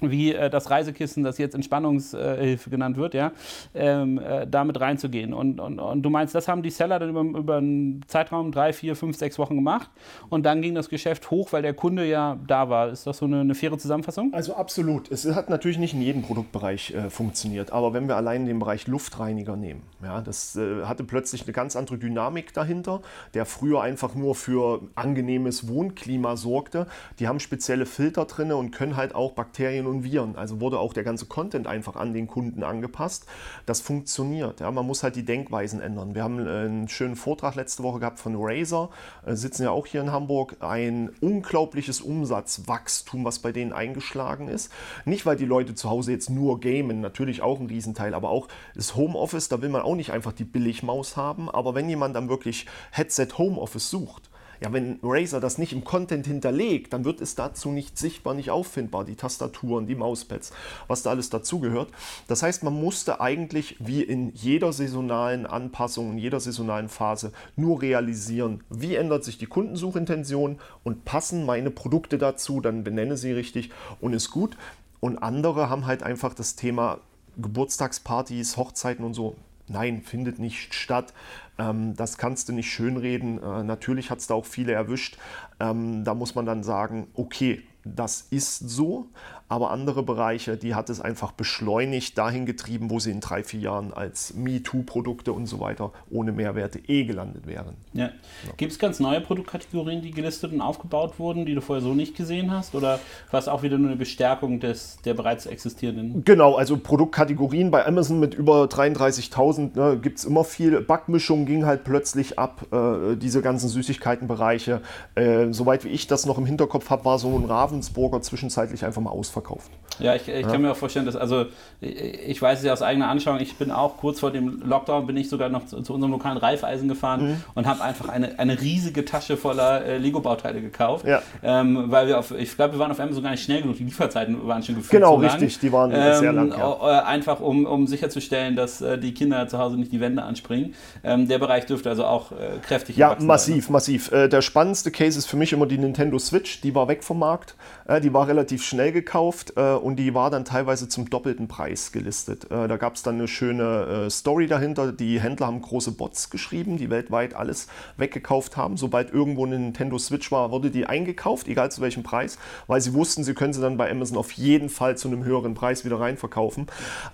wie 0.00 0.34
äh, 0.34 0.50
das 0.50 0.70
Reisekissen, 0.70 1.24
das 1.24 1.38
jetzt 1.38 1.54
Entspannungshilfe 1.54 2.70
genannt 2.70 2.96
wird, 2.96 3.14
ja, 3.14 3.32
ähm, 3.74 4.18
äh, 4.18 4.46
damit 4.46 4.80
reinzugehen. 4.80 5.32
Und, 5.32 5.60
und, 5.60 5.78
und 5.78 6.02
du 6.02 6.10
meinst, 6.10 6.34
das 6.34 6.48
haben 6.48 6.62
die 6.62 6.70
Seller 6.70 6.98
dann 6.98 7.10
über, 7.10 7.22
über 7.22 7.56
einen 7.56 8.02
Zeitraum 8.06 8.52
drei, 8.52 8.72
vier, 8.72 8.96
fünf, 8.96 9.16
sechs 9.16 9.38
Wochen 9.38 9.56
gemacht 9.56 9.90
und 10.28 10.44
dann 10.44 10.62
ging 10.62 10.74
das 10.74 10.88
Geschäft 10.88 11.30
hoch, 11.30 11.52
weil 11.52 11.62
der 11.62 11.74
Kunde 11.74 12.06
ja 12.06 12.38
da 12.46 12.68
war. 12.68 12.90
Ist 12.90 13.06
das 13.06 13.18
so 13.18 13.26
eine, 13.26 13.40
eine 13.40 13.54
faire 13.54 13.78
Zusammenfassung? 13.78 14.32
Also 14.32 14.54
absolut. 14.54 15.10
Es 15.10 15.26
hat 15.26 15.50
natürlich 15.50 15.78
nicht 15.78 15.94
in 15.94 16.02
jedem 16.02 16.22
Produktbereich 16.22 16.94
äh, 16.94 17.10
funktioniert, 17.10 17.72
aber 17.72 17.92
wenn 17.92 18.08
wir 18.08 18.16
allein 18.16 18.46
den 18.46 18.58
Bereich 18.58 18.86
Luftreiniger 18.86 19.56
nehmen, 19.56 19.82
ja, 20.02 20.20
das 20.20 20.56
äh, 20.56 20.84
hatte 20.84 21.04
plötzlich 21.04 21.42
eine 21.42 21.52
ganz 21.52 21.76
andere 21.76 21.98
Dynamik 21.98 22.52
dahinter, 22.52 23.00
der 23.34 23.46
früher 23.46 23.82
einfach 23.82 24.14
nur 24.14 24.34
für 24.34 24.82
angenehmes 24.94 25.68
Wohnklima 25.68 26.36
sorgte. 26.36 26.86
Die 27.18 27.28
haben 27.28 27.40
spezielle 27.40 27.86
Filter 27.86 28.24
drin 28.24 28.52
und 28.52 28.70
können 28.70 28.96
halt 28.96 29.14
auch 29.14 29.32
Bakterien 29.32 29.86
und 29.88 30.04
Viren. 30.04 30.36
Also 30.36 30.60
wurde 30.60 30.78
auch 30.78 30.92
der 30.92 31.04
ganze 31.04 31.26
Content 31.26 31.66
einfach 31.66 31.96
an 31.96 32.12
den 32.12 32.26
Kunden 32.26 32.62
angepasst. 32.62 33.26
Das 33.66 33.80
funktioniert. 33.80 34.60
Ja. 34.60 34.70
Man 34.70 34.86
muss 34.86 35.02
halt 35.02 35.16
die 35.16 35.24
Denkweisen 35.24 35.80
ändern. 35.80 36.14
Wir 36.14 36.22
haben 36.22 36.38
äh, 36.46 36.50
einen 36.50 36.88
schönen 36.88 37.16
Vortrag 37.16 37.54
letzte 37.54 37.82
Woche 37.82 38.00
gehabt 38.00 38.18
von 38.18 38.34
Razer, 38.36 38.90
äh, 39.26 39.34
sitzen 39.34 39.64
ja 39.64 39.70
auch 39.70 39.86
hier 39.86 40.00
in 40.00 40.12
Hamburg. 40.12 40.56
Ein 40.60 41.10
unglaubliches 41.20 42.00
Umsatzwachstum, 42.00 43.24
was 43.24 43.38
bei 43.38 43.52
denen 43.52 43.72
eingeschlagen 43.72 44.48
ist. 44.48 44.72
Nicht, 45.04 45.26
weil 45.26 45.36
die 45.36 45.44
Leute 45.44 45.74
zu 45.74 45.90
Hause 45.90 46.12
jetzt 46.12 46.30
nur 46.30 46.60
gamen, 46.60 47.00
natürlich 47.00 47.42
auch 47.42 47.60
ein 47.60 47.66
Riesenteil, 47.66 48.14
aber 48.14 48.30
auch 48.30 48.48
das 48.74 48.96
Homeoffice, 48.96 49.48
da 49.48 49.62
will 49.62 49.68
man 49.68 49.82
auch 49.82 49.96
nicht 49.96 50.12
einfach 50.12 50.32
die 50.32 50.44
Billigmaus 50.44 51.16
haben. 51.16 51.50
Aber 51.50 51.74
wenn 51.74 51.88
jemand 51.88 52.16
dann 52.16 52.28
wirklich 52.28 52.66
Headset 52.90 53.28
Homeoffice 53.38 53.90
sucht, 53.90 54.27
ja, 54.60 54.72
wenn 54.72 54.98
Razer 55.02 55.40
das 55.40 55.58
nicht 55.58 55.72
im 55.72 55.84
Content 55.84 56.26
hinterlegt, 56.26 56.92
dann 56.92 57.04
wird 57.04 57.20
es 57.20 57.34
dazu 57.34 57.70
nicht 57.70 57.98
sichtbar, 57.98 58.34
nicht 58.34 58.50
auffindbar. 58.50 59.04
Die 59.04 59.14
Tastaturen, 59.14 59.86
die 59.86 59.94
Mauspads, 59.94 60.52
was 60.86 61.02
da 61.02 61.10
alles 61.10 61.30
dazugehört. 61.30 61.90
Das 62.26 62.42
heißt, 62.42 62.62
man 62.64 62.74
musste 62.74 63.20
eigentlich 63.20 63.76
wie 63.78 64.02
in 64.02 64.32
jeder 64.34 64.72
saisonalen 64.72 65.46
Anpassung, 65.46 66.12
in 66.12 66.18
jeder 66.18 66.40
saisonalen 66.40 66.88
Phase 66.88 67.32
nur 67.56 67.82
realisieren, 67.82 68.64
wie 68.70 68.96
ändert 68.96 69.24
sich 69.24 69.38
die 69.38 69.46
Kundensuchintention 69.46 70.58
und 70.84 71.04
passen 71.04 71.46
meine 71.46 71.70
Produkte 71.70 72.18
dazu, 72.18 72.60
dann 72.60 72.84
benenne 72.84 73.16
sie 73.16 73.32
richtig 73.32 73.70
und 74.00 74.12
ist 74.12 74.30
gut. 74.30 74.56
Und 75.00 75.18
andere 75.18 75.70
haben 75.70 75.86
halt 75.86 76.02
einfach 76.02 76.34
das 76.34 76.56
Thema 76.56 76.98
Geburtstagspartys, 77.36 78.56
Hochzeiten 78.56 79.04
und 79.04 79.14
so 79.14 79.36
Nein, 79.68 80.02
findet 80.02 80.38
nicht 80.38 80.74
statt. 80.74 81.12
Ähm, 81.58 81.94
das 81.96 82.18
kannst 82.18 82.48
du 82.48 82.52
nicht 82.52 82.70
schönreden. 82.70 83.42
Äh, 83.42 83.62
natürlich 83.64 84.10
hat 84.10 84.18
es 84.18 84.26
da 84.26 84.34
auch 84.34 84.46
viele 84.46 84.72
erwischt. 84.72 85.18
Ähm, 85.60 86.04
da 86.04 86.14
muss 86.14 86.34
man 86.34 86.46
dann 86.46 86.62
sagen, 86.62 87.08
okay, 87.14 87.62
das 87.84 88.26
ist 88.30 88.58
so, 88.68 89.08
aber 89.48 89.70
andere 89.70 90.02
Bereiche, 90.02 90.56
die 90.56 90.74
hat 90.74 90.90
es 90.90 91.00
einfach 91.00 91.32
beschleunigt 91.32 92.18
dahin 92.18 92.44
getrieben, 92.44 92.90
wo 92.90 92.98
sie 92.98 93.10
in 93.10 93.20
drei, 93.20 93.42
vier 93.42 93.60
Jahren 93.60 93.94
als 93.94 94.34
MeToo-Produkte 94.34 95.32
und 95.32 95.46
so 95.46 95.58
weiter 95.58 95.92
ohne 96.10 96.32
Mehrwerte 96.32 96.80
eh 96.86 97.04
gelandet 97.04 97.46
wären. 97.46 97.76
Ja. 97.94 98.06
Ja. 98.06 98.10
Gibt 98.58 98.72
es 98.72 98.78
ganz 98.78 99.00
neue 99.00 99.22
Produktkategorien, 99.22 100.02
die 100.02 100.10
gelistet 100.10 100.52
und 100.52 100.60
aufgebaut 100.60 101.18
wurden, 101.18 101.46
die 101.46 101.54
du 101.54 101.62
vorher 101.62 101.82
so 101.82 101.94
nicht 101.94 102.14
gesehen 102.14 102.50
hast? 102.50 102.74
Oder 102.74 103.00
war 103.30 103.40
es 103.40 103.48
auch 103.48 103.62
wieder 103.62 103.78
nur 103.78 103.88
eine 103.88 103.96
Bestärkung 103.96 104.60
des, 104.60 104.98
der 105.04 105.14
bereits 105.14 105.46
existierenden? 105.46 106.24
Genau, 106.24 106.56
also 106.56 106.76
Produktkategorien 106.76 107.70
bei 107.70 107.86
Amazon 107.86 108.20
mit 108.20 108.34
über 108.34 108.64
33.000 108.64 109.76
ne, 109.76 109.98
gibt 109.98 110.18
es 110.18 110.26
immer 110.26 110.44
viel. 110.44 110.78
Backmischung 110.82 111.46
ging 111.46 111.64
halt 111.64 111.84
plötzlich 111.84 112.38
ab, 112.38 112.66
äh, 112.70 113.16
diese 113.16 113.40
ganzen 113.40 113.68
Süßigkeitenbereiche. 113.68 114.82
Äh, 115.14 115.46
soweit 115.52 115.84
wie 115.84 115.88
ich 115.88 116.06
das 116.06 116.26
noch 116.26 116.36
im 116.36 116.44
Hinterkopf 116.44 116.90
habe, 116.90 117.06
war 117.06 117.18
so 117.18 117.34
ein 117.34 117.46
Ravensburger 117.46 118.20
zwischenzeitlich 118.20 118.84
einfach 118.84 119.00
mal 119.00 119.10
ausfallen 119.10 119.37
ausverkauft. 119.38 119.70
Ja, 120.00 120.14
ich, 120.14 120.28
ich 120.28 120.42
ja. 120.42 120.48
kann 120.48 120.62
mir 120.62 120.70
auch 120.70 120.76
vorstellen, 120.76 121.06
dass, 121.06 121.16
also 121.16 121.46
ich 121.80 122.40
weiß 122.40 122.60
es 122.60 122.64
ja 122.64 122.72
aus 122.72 122.82
eigener 122.82 123.08
Anschauung, 123.08 123.40
ich 123.40 123.56
bin 123.56 123.70
auch 123.70 123.96
kurz 123.96 124.20
vor 124.20 124.30
dem 124.30 124.62
Lockdown, 124.64 125.06
bin 125.06 125.16
ich 125.16 125.28
sogar 125.28 125.48
noch 125.48 125.66
zu, 125.66 125.80
zu 125.82 125.94
unserem 125.94 126.12
lokalen 126.12 126.38
Reifeisen 126.38 126.88
gefahren 126.88 127.28
mhm. 127.28 127.44
und 127.54 127.66
habe 127.66 127.82
einfach 127.82 128.08
eine, 128.08 128.38
eine 128.38 128.60
riesige 128.60 129.04
Tasche 129.04 129.36
voller 129.36 129.84
äh, 129.84 129.98
Lego-Bauteile 129.98 130.60
gekauft. 130.60 131.06
Ja. 131.06 131.22
Ähm, 131.42 131.84
weil 131.86 132.06
wir 132.06 132.18
auf, 132.18 132.32
ich 132.32 132.54
glaube, 132.54 132.74
wir 132.74 132.80
waren 132.80 132.90
auf 132.90 133.00
Amazon 133.00 133.22
gar 133.22 133.30
nicht 133.30 133.42
schnell 133.42 133.62
genug, 133.62 133.76
die 133.76 133.84
Lieferzeiten 133.84 134.46
waren 134.46 134.62
schon 134.62 134.76
gefühlt 134.76 134.90
Genau, 134.90 135.16
richtig, 135.16 135.58
die 135.58 135.72
waren 135.72 135.90
ähm, 135.92 136.14
sehr 136.14 136.32
lang. 136.32 136.50
Ja. 136.50 137.00
Äh, 137.00 137.02
einfach 137.04 137.40
um, 137.40 137.66
um 137.66 137.86
sicherzustellen, 137.86 138.56
dass 138.56 138.80
äh, 138.80 138.98
die 138.98 139.14
Kinder 139.14 139.48
zu 139.48 139.58
Hause 139.58 139.76
nicht 139.76 139.92
die 139.92 140.00
Wände 140.00 140.22
anspringen. 140.22 140.74
Ähm, 141.02 141.28
der 141.28 141.38
Bereich 141.38 141.66
dürfte 141.66 141.90
also 141.90 142.04
auch 142.04 142.32
äh, 142.32 142.58
kräftig 142.62 142.96
Ja, 142.96 143.16
massiv, 143.20 143.64
sein. 143.64 143.72
massiv. 143.72 144.12
Äh, 144.12 144.28
der 144.28 144.42
spannendste 144.42 144.90
Case 144.90 145.18
ist 145.18 145.26
für 145.26 145.36
mich 145.36 145.52
immer 145.52 145.66
die 145.66 145.78
Nintendo 145.78 146.18
Switch, 146.18 146.60
die 146.60 146.74
war 146.74 146.88
weg 146.88 147.02
vom 147.02 147.18
Markt, 147.18 147.56
äh, 147.86 148.00
die 148.00 148.12
war 148.12 148.28
relativ 148.28 148.64
schnell 148.64 148.92
gekauft 148.92 149.27
und 149.56 149.96
die 149.96 150.14
war 150.14 150.30
dann 150.30 150.44
teilweise 150.44 150.88
zum 150.88 151.10
doppelten 151.10 151.48
Preis 151.48 151.92
gelistet. 151.92 152.50
Äh, 152.50 152.68
da 152.68 152.76
gab 152.76 152.94
es 152.94 153.02
dann 153.02 153.16
eine 153.16 153.28
schöne 153.28 154.06
äh, 154.06 154.10
Story 154.10 154.46
dahinter. 154.46 154.92
Die 154.92 155.20
Händler 155.20 155.46
haben 155.46 155.60
große 155.60 155.92
Bots 155.92 156.30
geschrieben, 156.30 156.76
die 156.76 156.90
weltweit 156.90 157.34
alles 157.34 157.68
weggekauft 157.96 158.56
haben. 158.56 158.76
Sobald 158.76 159.12
irgendwo 159.12 159.46
eine 159.46 159.58
Nintendo 159.58 159.98
Switch 159.98 160.30
war, 160.32 160.50
wurde 160.50 160.70
die 160.70 160.86
eingekauft, 160.86 161.48
egal 161.48 161.70
zu 161.70 161.80
welchem 161.80 162.02
Preis, 162.02 162.38
weil 162.66 162.80
sie 162.80 162.94
wussten, 162.94 163.24
sie 163.24 163.34
können 163.34 163.52
sie 163.52 163.60
dann 163.60 163.76
bei 163.76 163.90
Amazon 163.90 164.16
auf 164.16 164.32
jeden 164.32 164.68
Fall 164.68 164.96
zu 164.96 165.08
einem 165.08 165.24
höheren 165.24 165.54
Preis 165.54 165.84
wieder 165.84 166.00
reinverkaufen. 166.00 166.66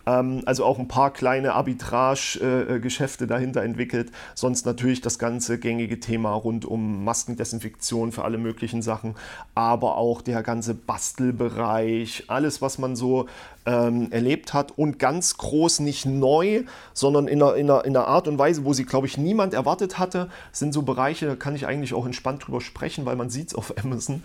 Ähm, 0.06 0.42
also 0.46 0.64
auch 0.64 0.78
ein 0.78 0.88
paar 0.88 1.12
kleine 1.12 1.54
Arbitrage-Geschäfte 1.54 3.26
dahinter 3.26 3.62
entwickelt. 3.62 4.10
Sonst 4.34 4.66
natürlich 4.66 5.00
das 5.00 5.18
ganze 5.18 5.58
gängige 5.58 6.00
Thema 6.00 6.32
rund 6.32 6.64
um 6.64 7.04
Maskendesinfektion 7.04 8.12
für 8.12 8.24
alle 8.24 8.38
möglichen 8.38 8.82
Sachen, 8.82 9.14
aber 9.54 9.96
auch 9.96 10.22
der 10.22 10.42
ganze 10.42 10.74
Bastelbereich, 10.74 12.03
alles, 12.28 12.62
was 12.62 12.78
man 12.78 12.96
so 12.96 13.26
ähm, 13.66 14.10
erlebt 14.10 14.52
hat 14.52 14.72
und 14.76 14.98
ganz 14.98 15.36
groß 15.36 15.80
nicht 15.80 16.06
neu, 16.06 16.64
sondern 16.92 17.28
in 17.28 17.42
einer, 17.42 17.54
in, 17.56 17.70
einer, 17.70 17.84
in 17.84 17.96
einer 17.96 18.06
Art 18.06 18.28
und 18.28 18.38
Weise, 18.38 18.64
wo 18.64 18.72
sie, 18.72 18.84
glaube 18.84 19.06
ich, 19.06 19.18
niemand 19.18 19.54
erwartet 19.54 19.98
hatte, 19.98 20.28
sind 20.52 20.72
so 20.72 20.82
Bereiche, 20.82 21.26
da 21.26 21.36
kann 21.36 21.56
ich 21.56 21.66
eigentlich 21.66 21.94
auch 21.94 22.06
entspannt 22.06 22.46
drüber 22.46 22.60
sprechen, 22.60 23.06
weil 23.06 23.16
man 23.16 23.30
sieht 23.30 23.48
es 23.48 23.54
auf 23.54 23.74
Amazon. 23.82 24.22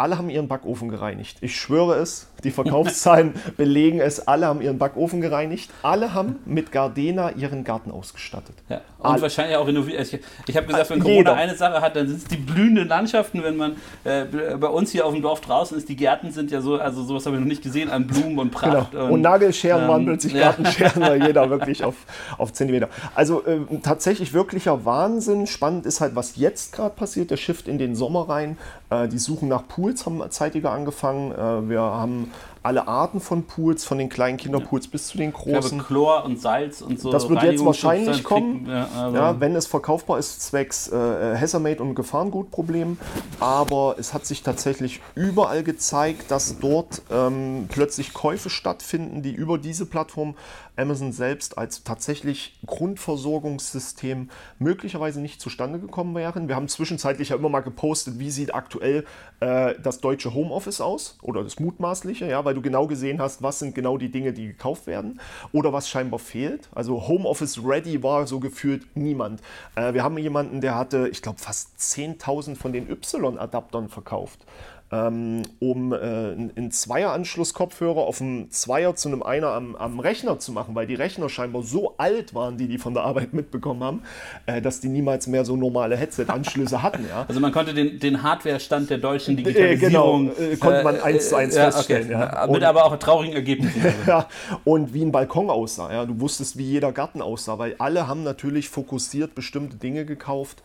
Alle 0.00 0.16
haben 0.16 0.30
ihren 0.30 0.48
Backofen 0.48 0.88
gereinigt. 0.88 1.38
Ich 1.42 1.60
schwöre 1.60 1.96
es, 1.96 2.26
die 2.42 2.50
Verkaufszahlen 2.50 3.34
belegen 3.58 4.00
es, 4.00 4.26
alle 4.26 4.46
haben 4.46 4.62
ihren 4.62 4.78
Backofen 4.78 5.20
gereinigt. 5.20 5.70
Alle 5.82 6.14
haben 6.14 6.36
mit 6.46 6.72
Gardena 6.72 7.32
ihren 7.32 7.64
Garten 7.64 7.90
ausgestattet. 7.90 8.56
Ja. 8.70 8.80
Und 8.98 9.10
alle. 9.10 9.22
wahrscheinlich 9.22 9.56
auch 9.56 9.66
renoviert. 9.66 10.00
Ich, 10.00 10.20
ich 10.46 10.56
habe 10.56 10.66
gesagt, 10.66 10.88
wenn 10.88 11.00
Corona 11.00 11.16
Jeder. 11.16 11.34
eine 11.34 11.54
Sache 11.54 11.82
hat, 11.82 11.96
dann 11.96 12.08
sind 12.08 12.16
es 12.16 12.24
die 12.24 12.38
blühenden 12.38 12.88
Landschaften. 12.88 13.42
Wenn 13.42 13.56
man 13.56 13.76
äh, 14.04 14.24
bei 14.56 14.68
uns 14.68 14.90
hier 14.90 15.04
auf 15.04 15.12
dem 15.12 15.20
Dorf 15.20 15.42
draußen 15.42 15.76
ist, 15.76 15.88
die 15.90 15.96
Gärten 15.96 16.32
sind 16.32 16.50
ja 16.50 16.62
so, 16.62 16.76
also 16.76 17.02
sowas 17.02 17.26
habe 17.26 17.36
ich 17.36 17.40
noch 17.40 17.48
nicht 17.48 17.62
gesehen 17.62 17.90
an 17.90 18.06
Blumen 18.06 18.38
und 18.38 18.50
Pracht. 18.52 18.92
Genau. 18.92 19.04
Und, 19.04 19.12
und, 19.12 19.20
Nagelscheren 19.20 19.82
ähm, 19.82 19.88
waren 19.88 20.06
plötzlich 20.06 20.32
ja. 20.32 20.46
Gartenscheren, 20.46 21.02
weil 21.02 21.26
jeder 21.26 21.50
wirklich 21.50 21.84
auf, 21.84 21.96
auf 22.38 22.54
Zentimeter. 22.54 22.88
Also 23.14 23.44
äh, 23.44 23.60
tatsächlich 23.82 24.32
wirklicher 24.32 24.86
Wahnsinn. 24.86 25.46
Spannend 25.46 25.84
ist 25.84 26.00
halt, 26.00 26.14
was 26.14 26.36
jetzt 26.36 26.72
gerade 26.72 26.94
passiert, 26.94 27.30
der 27.30 27.36
Shift 27.36 27.68
in 27.68 27.78
den 27.78 27.94
Sommer 27.94 28.28
rein. 28.30 28.56
Äh, 28.90 29.08
die 29.08 29.18
suchen 29.18 29.48
nach 29.48 29.66
Pool 29.66 29.80
Pools 29.80 30.06
haben 30.06 30.22
zeitiger 30.30 30.72
angefangen. 30.72 31.32
Äh, 31.32 31.68
wir 31.68 31.80
haben 31.80 32.30
alle 32.62 32.86
Arten 32.86 33.20
von 33.20 33.44
Pools, 33.44 33.84
von 33.84 33.96
den 33.96 34.10
kleinen 34.10 34.36
Kinderpools 34.36 34.86
ja. 34.86 34.90
bis 34.92 35.08
zu 35.08 35.16
den 35.16 35.32
großen. 35.32 35.78
Glaube, 35.78 35.84
Chlor 35.84 36.24
und 36.26 36.38
Salz 36.38 36.82
und 36.82 37.00
so. 37.00 37.10
Das 37.10 37.28
wird 37.30 37.42
jetzt 37.42 37.64
wahrscheinlich 37.64 38.22
kommen, 38.22 38.66
ja, 38.68 39.10
ja, 39.10 39.40
wenn 39.40 39.56
es 39.56 39.66
verkaufbar 39.66 40.18
ist, 40.18 40.42
zwecks 40.42 40.88
äh, 40.88 41.38
Hazardmate 41.38 41.82
und 41.82 41.94
Gefahrengutproblem. 41.94 42.98
Aber 43.40 43.96
es 43.98 44.12
hat 44.12 44.26
sich 44.26 44.42
tatsächlich 44.42 45.00
überall 45.14 45.62
gezeigt, 45.62 46.30
dass 46.30 46.58
dort 46.58 47.00
ähm, 47.10 47.66
plötzlich 47.70 48.12
Käufe 48.12 48.50
stattfinden, 48.50 49.22
die 49.22 49.32
über 49.32 49.56
diese 49.56 49.86
Plattform 49.86 50.34
Amazon 50.76 51.12
selbst 51.12 51.58
als 51.58 51.84
tatsächlich 51.84 52.58
Grundversorgungssystem 52.66 54.30
möglicherweise 54.58 55.20
nicht 55.20 55.40
zustande 55.40 55.78
gekommen 55.78 56.14
wären. 56.14 56.48
Wir 56.48 56.56
haben 56.56 56.68
zwischenzeitlich 56.68 57.30
ja 57.30 57.36
immer 57.36 57.48
mal 57.48 57.60
gepostet, 57.60 58.18
wie 58.18 58.30
sieht 58.30 58.54
aktuell 58.54 59.04
äh, 59.40 59.74
das 59.82 60.00
deutsche 60.00 60.34
Homeoffice 60.34 60.80
aus 60.80 61.18
oder 61.22 61.42
das 61.42 61.60
mutmaßliche, 61.60 62.26
ja, 62.26 62.44
weil 62.44 62.54
du 62.54 62.62
genau 62.62 62.86
gesehen 62.86 63.20
hast, 63.20 63.42
was 63.42 63.58
sind 63.58 63.74
genau 63.74 63.98
die 63.98 64.10
Dinge, 64.10 64.32
die 64.32 64.48
gekauft 64.48 64.86
werden 64.86 65.20
oder 65.52 65.72
was 65.72 65.88
scheinbar 65.88 66.18
fehlt. 66.18 66.68
Also 66.74 67.08
Homeoffice 67.08 67.62
Ready 67.64 68.02
war 68.02 68.26
so 68.26 68.40
gefühlt 68.40 68.96
niemand. 68.96 69.40
Äh, 69.74 69.94
wir 69.94 70.04
haben 70.04 70.18
jemanden, 70.18 70.60
der 70.60 70.76
hatte, 70.76 71.08
ich 71.08 71.22
glaube, 71.22 71.38
fast 71.38 71.78
10.000 71.78 72.56
von 72.56 72.72
den 72.72 72.90
Y-Adaptern 72.90 73.88
verkauft 73.88 74.46
ähm, 74.92 75.42
um 75.60 75.92
äh, 75.92 75.96
einen 75.96 76.70
Zweieranschluss-Kopfhörer 76.72 78.00
auf 78.00 78.20
einem 78.20 78.50
Zweier 78.50 78.96
zu 78.96 79.08
einem 79.08 79.22
Einer 79.22 79.48
am, 79.48 79.76
am, 79.76 80.00
Rechner 80.00 80.38
zu 80.40 80.50
machen, 80.50 80.74
weil 80.74 80.86
die 80.86 80.96
Rechner 80.96 81.28
scheinbar 81.28 81.62
so 81.62 81.94
alt 81.96 82.34
waren, 82.34 82.58
die 82.58 82.66
die 82.66 82.78
von 82.78 82.94
der 82.94 83.04
Arbeit 83.04 83.32
mitbekommen 83.32 83.84
haben, 83.84 84.02
äh, 84.46 84.60
dass 84.60 84.80
die 84.80 84.88
niemals 84.88 85.28
mehr 85.28 85.44
so 85.44 85.56
normale 85.56 85.96
Headset-Anschlüsse 85.96 86.82
hatten. 86.82 87.06
Ja. 87.08 87.24
Also 87.28 87.40
man 87.40 87.52
konnte 87.52 87.72
den, 87.72 88.00
den 88.00 88.22
Hardware-Stand 88.22 88.90
der 88.90 88.98
deutschen 88.98 89.34
äh, 89.34 89.42
Digitalisierung... 89.42 90.30
Äh, 90.30 90.34
genau, 90.34 90.56
konnte 90.58 90.82
man 90.82 90.96
äh, 90.96 91.00
eins 91.00 91.28
zu 91.28 91.36
eins 91.36 91.54
feststellen. 91.54 92.06
Okay. 92.06 92.20
Ja. 92.20 92.46
Mit 92.46 92.56
und, 92.56 92.64
aber 92.64 92.84
auch 92.84 92.96
traurigen 92.96 93.34
Ergebnissen. 93.34 93.84
ja, 94.06 94.26
und 94.64 94.92
wie 94.92 95.02
ein 95.02 95.12
Balkon 95.12 95.50
aussah. 95.50 95.92
Ja. 95.92 96.04
Du 96.04 96.20
wusstest, 96.20 96.58
wie 96.58 96.64
jeder 96.64 96.90
Garten 96.90 97.22
aussah, 97.22 97.58
weil 97.58 97.76
alle 97.78 98.08
haben 98.08 98.24
natürlich 98.24 98.68
fokussiert 98.68 99.36
bestimmte 99.36 99.76
Dinge 99.76 100.04
gekauft 100.04 100.64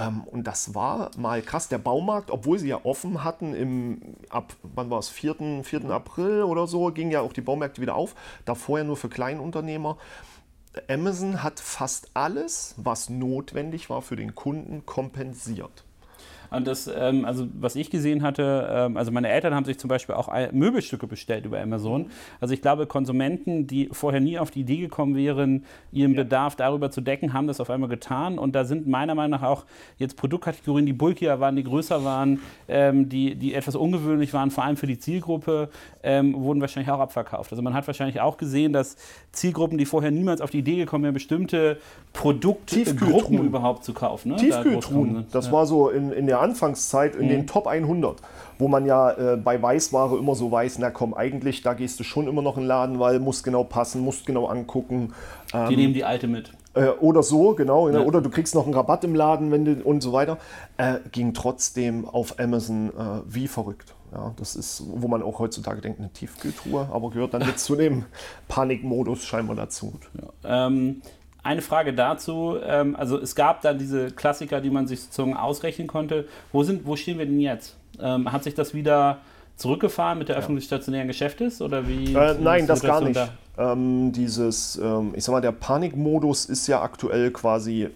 ähm, 0.00 0.24
und 0.24 0.46
das 0.46 0.74
war 0.74 1.10
mal 1.18 1.42
krass. 1.42 1.68
Der 1.68 1.78
Baumarkt, 1.78 2.30
obwohl 2.30 2.58
sie 2.58 2.68
ja 2.68 2.80
offen 2.84 3.22
hatten, 3.22 3.54
im, 3.54 4.00
ab, 4.30 4.54
wann 4.62 4.88
war 4.88 4.98
es, 4.98 5.10
4. 5.10 5.62
4. 5.62 5.90
April 5.90 6.42
oder 6.42 6.66
so, 6.66 6.90
ging 6.90 7.10
ja 7.10 7.20
auch 7.20 7.34
die 7.34 7.42
Baumärkte 7.42 7.82
wieder 7.82 7.94
auf. 7.94 8.14
Da 8.46 8.54
vorher 8.54 8.86
nur 8.86 8.96
für 8.96 9.10
Kleinunternehmer. 9.10 9.98
Amazon 10.88 11.42
hat 11.42 11.60
fast 11.60 12.10
alles, 12.14 12.74
was 12.78 13.10
notwendig 13.10 13.90
war 13.90 14.02
für 14.02 14.16
den 14.16 14.34
Kunden, 14.34 14.86
kompensiert. 14.86 15.84
Und 16.50 16.66
das, 16.66 16.90
ähm, 16.94 17.24
also 17.24 17.46
was 17.58 17.76
ich 17.76 17.90
gesehen 17.90 18.22
hatte, 18.22 18.68
ähm, 18.70 18.96
also 18.96 19.10
meine 19.12 19.28
Eltern 19.28 19.54
haben 19.54 19.64
sich 19.64 19.78
zum 19.78 19.88
Beispiel 19.88 20.14
auch 20.14 20.30
Möbelstücke 20.52 21.06
bestellt 21.06 21.44
über 21.44 21.60
Amazon. 21.60 22.10
Also 22.40 22.54
ich 22.54 22.62
glaube, 22.62 22.86
Konsumenten, 22.86 23.66
die 23.66 23.88
vorher 23.92 24.20
nie 24.20 24.38
auf 24.38 24.50
die 24.50 24.60
Idee 24.60 24.78
gekommen 24.78 25.16
wären, 25.16 25.64
ihren 25.92 26.14
ja. 26.14 26.22
Bedarf 26.22 26.56
darüber 26.56 26.90
zu 26.90 27.00
decken, 27.00 27.32
haben 27.32 27.46
das 27.46 27.60
auf 27.60 27.70
einmal 27.70 27.88
getan. 27.88 28.38
Und 28.38 28.54
da 28.54 28.64
sind 28.64 28.86
meiner 28.86 29.14
Meinung 29.14 29.40
nach 29.40 29.46
auch 29.46 29.64
jetzt 29.98 30.16
Produktkategorien, 30.16 30.86
die 30.86 30.92
bulkier 30.92 31.40
waren, 31.40 31.56
die 31.56 31.64
größer 31.64 32.04
waren, 32.04 32.40
ähm, 32.68 33.08
die, 33.08 33.34
die 33.34 33.54
etwas 33.54 33.76
ungewöhnlich 33.76 34.32
waren, 34.32 34.50
vor 34.50 34.64
allem 34.64 34.76
für 34.76 34.86
die 34.86 34.98
Zielgruppe, 34.98 35.68
ähm, 36.02 36.34
wurden 36.34 36.60
wahrscheinlich 36.60 36.90
auch 36.90 37.00
abverkauft. 37.00 37.50
Also 37.50 37.62
man 37.62 37.74
hat 37.74 37.86
wahrscheinlich 37.86 38.20
auch 38.20 38.36
gesehen, 38.36 38.72
dass 38.72 38.96
Zielgruppen, 39.32 39.78
die 39.78 39.84
vorher 39.84 40.10
niemals 40.10 40.40
auf 40.40 40.50
die 40.50 40.58
Idee 40.58 40.76
gekommen 40.76 41.04
wären, 41.04 41.14
bestimmte 41.14 41.78
Produktgruppen 42.12 43.44
überhaupt 43.44 43.84
zu 43.84 43.92
kaufen. 43.92 44.30
Ne? 44.30 44.36
Tiefkühltruhen, 44.36 45.26
da 45.30 45.40
das 45.40 45.50
war 45.52 45.66
so 45.66 45.88
in, 45.88 46.12
in 46.12 46.26
der 46.26 46.39
Anfangszeit 46.40 47.14
in 47.14 47.26
mhm. 47.26 47.28
den 47.28 47.46
Top 47.46 47.66
100, 47.66 48.20
wo 48.58 48.68
man 48.68 48.86
ja 48.86 49.10
äh, 49.12 49.36
bei 49.36 49.60
Weißware 49.60 50.18
immer 50.18 50.34
so 50.34 50.50
weiß, 50.50 50.78
na 50.78 50.90
komm, 50.90 51.14
eigentlich, 51.14 51.62
da 51.62 51.74
gehst 51.74 52.00
du 52.00 52.04
schon 52.04 52.26
immer 52.28 52.42
noch 52.42 52.56
in 52.56 52.62
den 52.62 52.68
Laden, 52.68 52.98
weil 52.98 53.20
muss 53.20 53.42
genau 53.42 53.64
passen, 53.64 54.02
musst 54.02 54.26
genau 54.26 54.46
angucken. 54.46 55.12
Ähm, 55.52 55.68
die 55.68 55.76
nehmen 55.76 55.94
die 55.94 56.04
alte 56.04 56.26
mit. 56.26 56.52
Äh, 56.74 56.88
oder 57.00 57.22
so, 57.22 57.54
genau. 57.54 57.88
Ne? 57.88 57.98
Ja. 57.98 58.04
Oder 58.04 58.20
du 58.20 58.30
kriegst 58.30 58.54
noch 58.54 58.64
einen 58.64 58.74
Rabatt 58.74 59.04
im 59.04 59.14
Laden 59.14 59.50
wenn 59.50 59.64
du, 59.64 59.82
und 59.82 60.02
so 60.02 60.12
weiter. 60.12 60.38
Äh, 60.76 60.98
ging 61.10 61.34
trotzdem 61.34 62.08
auf 62.08 62.38
Amazon 62.38 62.90
äh, 62.90 63.22
wie 63.26 63.48
verrückt. 63.48 63.94
Ja, 64.12 64.34
das 64.36 64.56
ist, 64.56 64.82
wo 64.86 65.06
man 65.06 65.22
auch 65.22 65.38
heutzutage 65.38 65.80
denkt, 65.80 66.00
eine 66.00 66.12
Tiefkühltruhe, 66.12 66.88
aber 66.90 67.10
gehört 67.10 67.34
dann 67.34 67.42
jetzt 67.42 67.64
zu 67.64 67.76
dem 67.76 68.04
Panikmodus 68.48 69.24
scheinbar 69.24 69.54
dazu. 69.54 69.92
Ja, 70.20 70.66
ähm, 70.66 71.02
eine 71.42 71.62
Frage 71.62 71.92
dazu. 71.92 72.56
Ähm, 72.62 72.96
also 72.96 73.18
es 73.18 73.34
gab 73.34 73.62
da 73.62 73.72
diese 73.72 74.10
Klassiker, 74.10 74.60
die 74.60 74.70
man 74.70 74.86
sich 74.86 75.02
sozusagen 75.02 75.36
ausrechnen 75.36 75.86
konnte. 75.86 76.26
Wo, 76.52 76.62
sind, 76.62 76.86
wo 76.86 76.96
stehen 76.96 77.18
wir 77.18 77.26
denn 77.26 77.40
jetzt? 77.40 77.76
Ähm, 78.00 78.30
hat 78.32 78.44
sich 78.44 78.54
das 78.54 78.74
wieder 78.74 79.18
zurückgefahren 79.56 80.18
mit 80.18 80.28
der 80.28 80.36
Öffnung 80.36 80.56
des 80.56 80.64
stationären 80.64 81.08
Geschäftes 81.08 81.60
oder 81.60 81.86
wie? 81.86 82.14
Äh, 82.14 82.36
nein, 82.40 82.66
das 82.66 82.82
gar 82.82 83.00
nicht. 83.02 83.16
Da? 83.16 83.72
Ähm, 83.72 84.12
dieses, 84.12 84.80
ähm, 84.82 85.12
ich 85.14 85.24
sag 85.24 85.32
mal, 85.32 85.40
der 85.40 85.52
Panikmodus 85.52 86.46
ist 86.46 86.66
ja 86.66 86.80
aktuell 86.80 87.30
quasi 87.30 87.88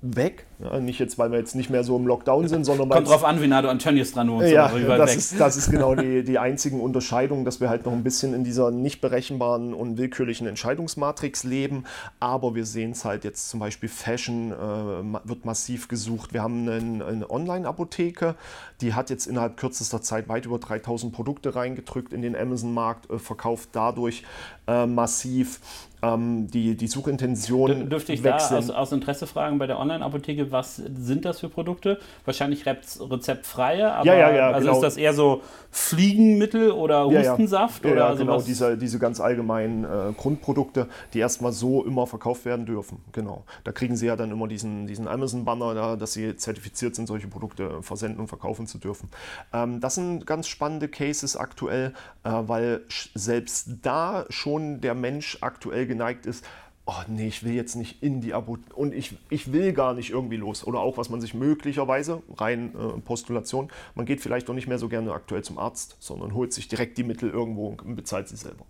weg. 0.00 0.46
Ja, 0.62 0.78
nicht 0.78 0.98
jetzt, 0.98 1.18
weil 1.18 1.30
wir 1.32 1.38
jetzt 1.38 1.54
nicht 1.54 1.70
mehr 1.70 1.82
so 1.82 1.96
im 1.96 2.06
Lockdown 2.06 2.46
sind, 2.46 2.64
sondern 2.64 2.88
Kommt 2.88 3.08
drauf 3.08 3.24
an, 3.24 3.40
wie 3.42 3.46
nah 3.46 3.62
du 3.62 3.68
an 3.68 3.78
Tönnies 3.78 4.12
dran 4.12 4.30
wohnst. 4.30 4.50
Ja, 4.50 4.68
das 4.68 5.16
ist, 5.16 5.40
das 5.40 5.56
ist 5.56 5.70
genau 5.70 5.94
die, 5.94 6.22
die 6.22 6.38
einzigen 6.38 6.80
Unterscheidung, 6.80 7.44
dass 7.44 7.60
wir 7.60 7.68
halt 7.68 7.84
noch 7.84 7.92
ein 7.92 8.02
bisschen 8.02 8.34
in 8.34 8.44
dieser 8.44 8.70
nicht 8.70 9.00
berechenbaren 9.00 9.74
und 9.74 9.98
willkürlichen 9.98 10.46
Entscheidungsmatrix 10.46 11.44
leben. 11.44 11.84
Aber 12.20 12.54
wir 12.54 12.64
sehen 12.64 12.92
es 12.92 13.04
halt 13.04 13.24
jetzt 13.24 13.48
zum 13.48 13.60
Beispiel 13.60 13.88
Fashion 13.88 14.52
äh, 14.52 15.28
wird 15.28 15.44
massiv 15.44 15.88
gesucht. 15.88 16.32
Wir 16.32 16.42
haben 16.42 16.68
eine, 16.68 17.04
eine 17.04 17.30
Online-Apotheke, 17.30 18.36
die 18.80 18.94
hat 18.94 19.10
jetzt 19.10 19.26
innerhalb 19.26 19.56
kürzester 19.56 20.02
Zeit 20.02 20.28
weit 20.28 20.46
über 20.46 20.58
3000 20.58 21.12
Produkte 21.12 21.56
reingedrückt 21.56 22.12
in 22.12 22.22
den 22.22 22.36
Amazon-Markt, 22.36 23.10
äh, 23.10 23.18
verkauft 23.18 23.70
dadurch 23.72 24.22
äh, 24.68 24.86
massiv 24.86 25.60
ähm, 26.02 26.48
die, 26.48 26.76
die 26.76 26.86
Suchintention. 26.86 27.88
Dürfte 27.88 28.12
ich 28.12 28.22
wechseln. 28.22 28.50
da 28.50 28.58
aus, 28.58 28.70
aus 28.70 28.92
Interesse 28.92 29.26
fragen 29.26 29.58
bei 29.58 29.66
der 29.66 29.78
Online-Apotheke, 29.78 30.50
was 30.52 30.76
sind 30.76 31.24
das 31.24 31.40
für 31.40 31.48
Produkte? 31.48 31.98
Wahrscheinlich 32.24 32.64
rezeptfreie, 32.66 33.92
aber 33.92 34.06
ja, 34.06 34.14
ja, 34.14 34.30
ja, 34.34 34.50
also 34.50 34.68
genau. 34.68 34.78
ist 34.78 34.82
das 34.82 34.96
eher 34.96 35.14
so 35.14 35.42
Fliegenmittel 35.70 36.70
oder 36.70 37.06
Hustensaft? 37.06 37.84
Oder 37.84 38.10
ja, 38.10 38.14
genau, 38.14 38.40
diese, 38.40 38.76
diese 38.76 38.98
ganz 38.98 39.20
allgemeinen 39.20 39.84
äh, 39.84 40.12
Grundprodukte, 40.16 40.88
die 41.14 41.18
erstmal 41.18 41.52
so 41.52 41.84
immer 41.84 42.06
verkauft 42.06 42.44
werden 42.44 42.66
dürfen. 42.66 42.98
Genau. 43.12 43.44
Da 43.64 43.72
kriegen 43.72 43.96
sie 43.96 44.06
ja 44.06 44.16
dann 44.16 44.30
immer 44.30 44.48
diesen, 44.48 44.86
diesen 44.86 45.08
Amazon-Banner, 45.08 45.74
da, 45.74 45.96
dass 45.96 46.12
sie 46.12 46.36
zertifiziert 46.36 46.94
sind, 46.94 47.06
solche 47.06 47.28
Produkte 47.28 47.82
versenden 47.82 48.20
und 48.20 48.28
verkaufen 48.28 48.66
zu 48.66 48.78
dürfen. 48.78 49.08
Ähm, 49.52 49.80
das 49.80 49.94
sind 49.94 50.26
ganz 50.26 50.46
spannende 50.46 50.88
Cases 50.88 51.36
aktuell, 51.36 51.94
äh, 52.24 52.30
weil 52.30 52.82
selbst 53.14 53.68
da 53.82 54.26
schon 54.28 54.80
der 54.80 54.94
Mensch 54.94 55.38
aktuell 55.40 55.86
geneigt 55.86 56.26
ist, 56.26 56.44
oh 56.86 57.02
nee, 57.06 57.28
ich 57.28 57.44
will 57.44 57.52
jetzt 57.52 57.76
nicht 57.76 58.02
in 58.02 58.20
die 58.20 58.34
Abo 58.34 58.58
und 58.74 58.92
ich, 58.92 59.16
ich 59.30 59.52
will 59.52 59.72
gar 59.72 59.94
nicht 59.94 60.10
irgendwie 60.10 60.36
los. 60.36 60.66
Oder 60.66 60.80
auch, 60.80 60.96
was 60.96 61.10
man 61.10 61.20
sich 61.20 61.32
möglicherweise, 61.32 62.22
rein 62.36 62.74
äh, 62.74 63.00
Postulation, 63.00 63.70
man 63.94 64.04
geht 64.04 64.20
vielleicht 64.20 64.50
auch 64.50 64.54
nicht 64.54 64.66
mehr 64.66 64.78
so 64.78 64.88
gerne 64.88 65.12
aktuell 65.12 65.42
zum 65.42 65.58
Arzt, 65.58 65.96
sondern 66.00 66.34
holt 66.34 66.52
sich 66.52 66.68
direkt 66.68 66.98
die 66.98 67.04
Mittel 67.04 67.30
irgendwo 67.30 67.68
und 67.68 67.96
bezahlt 67.96 68.28
sie 68.28 68.36
selber. 68.36 68.64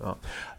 Ja. 0.00 0.16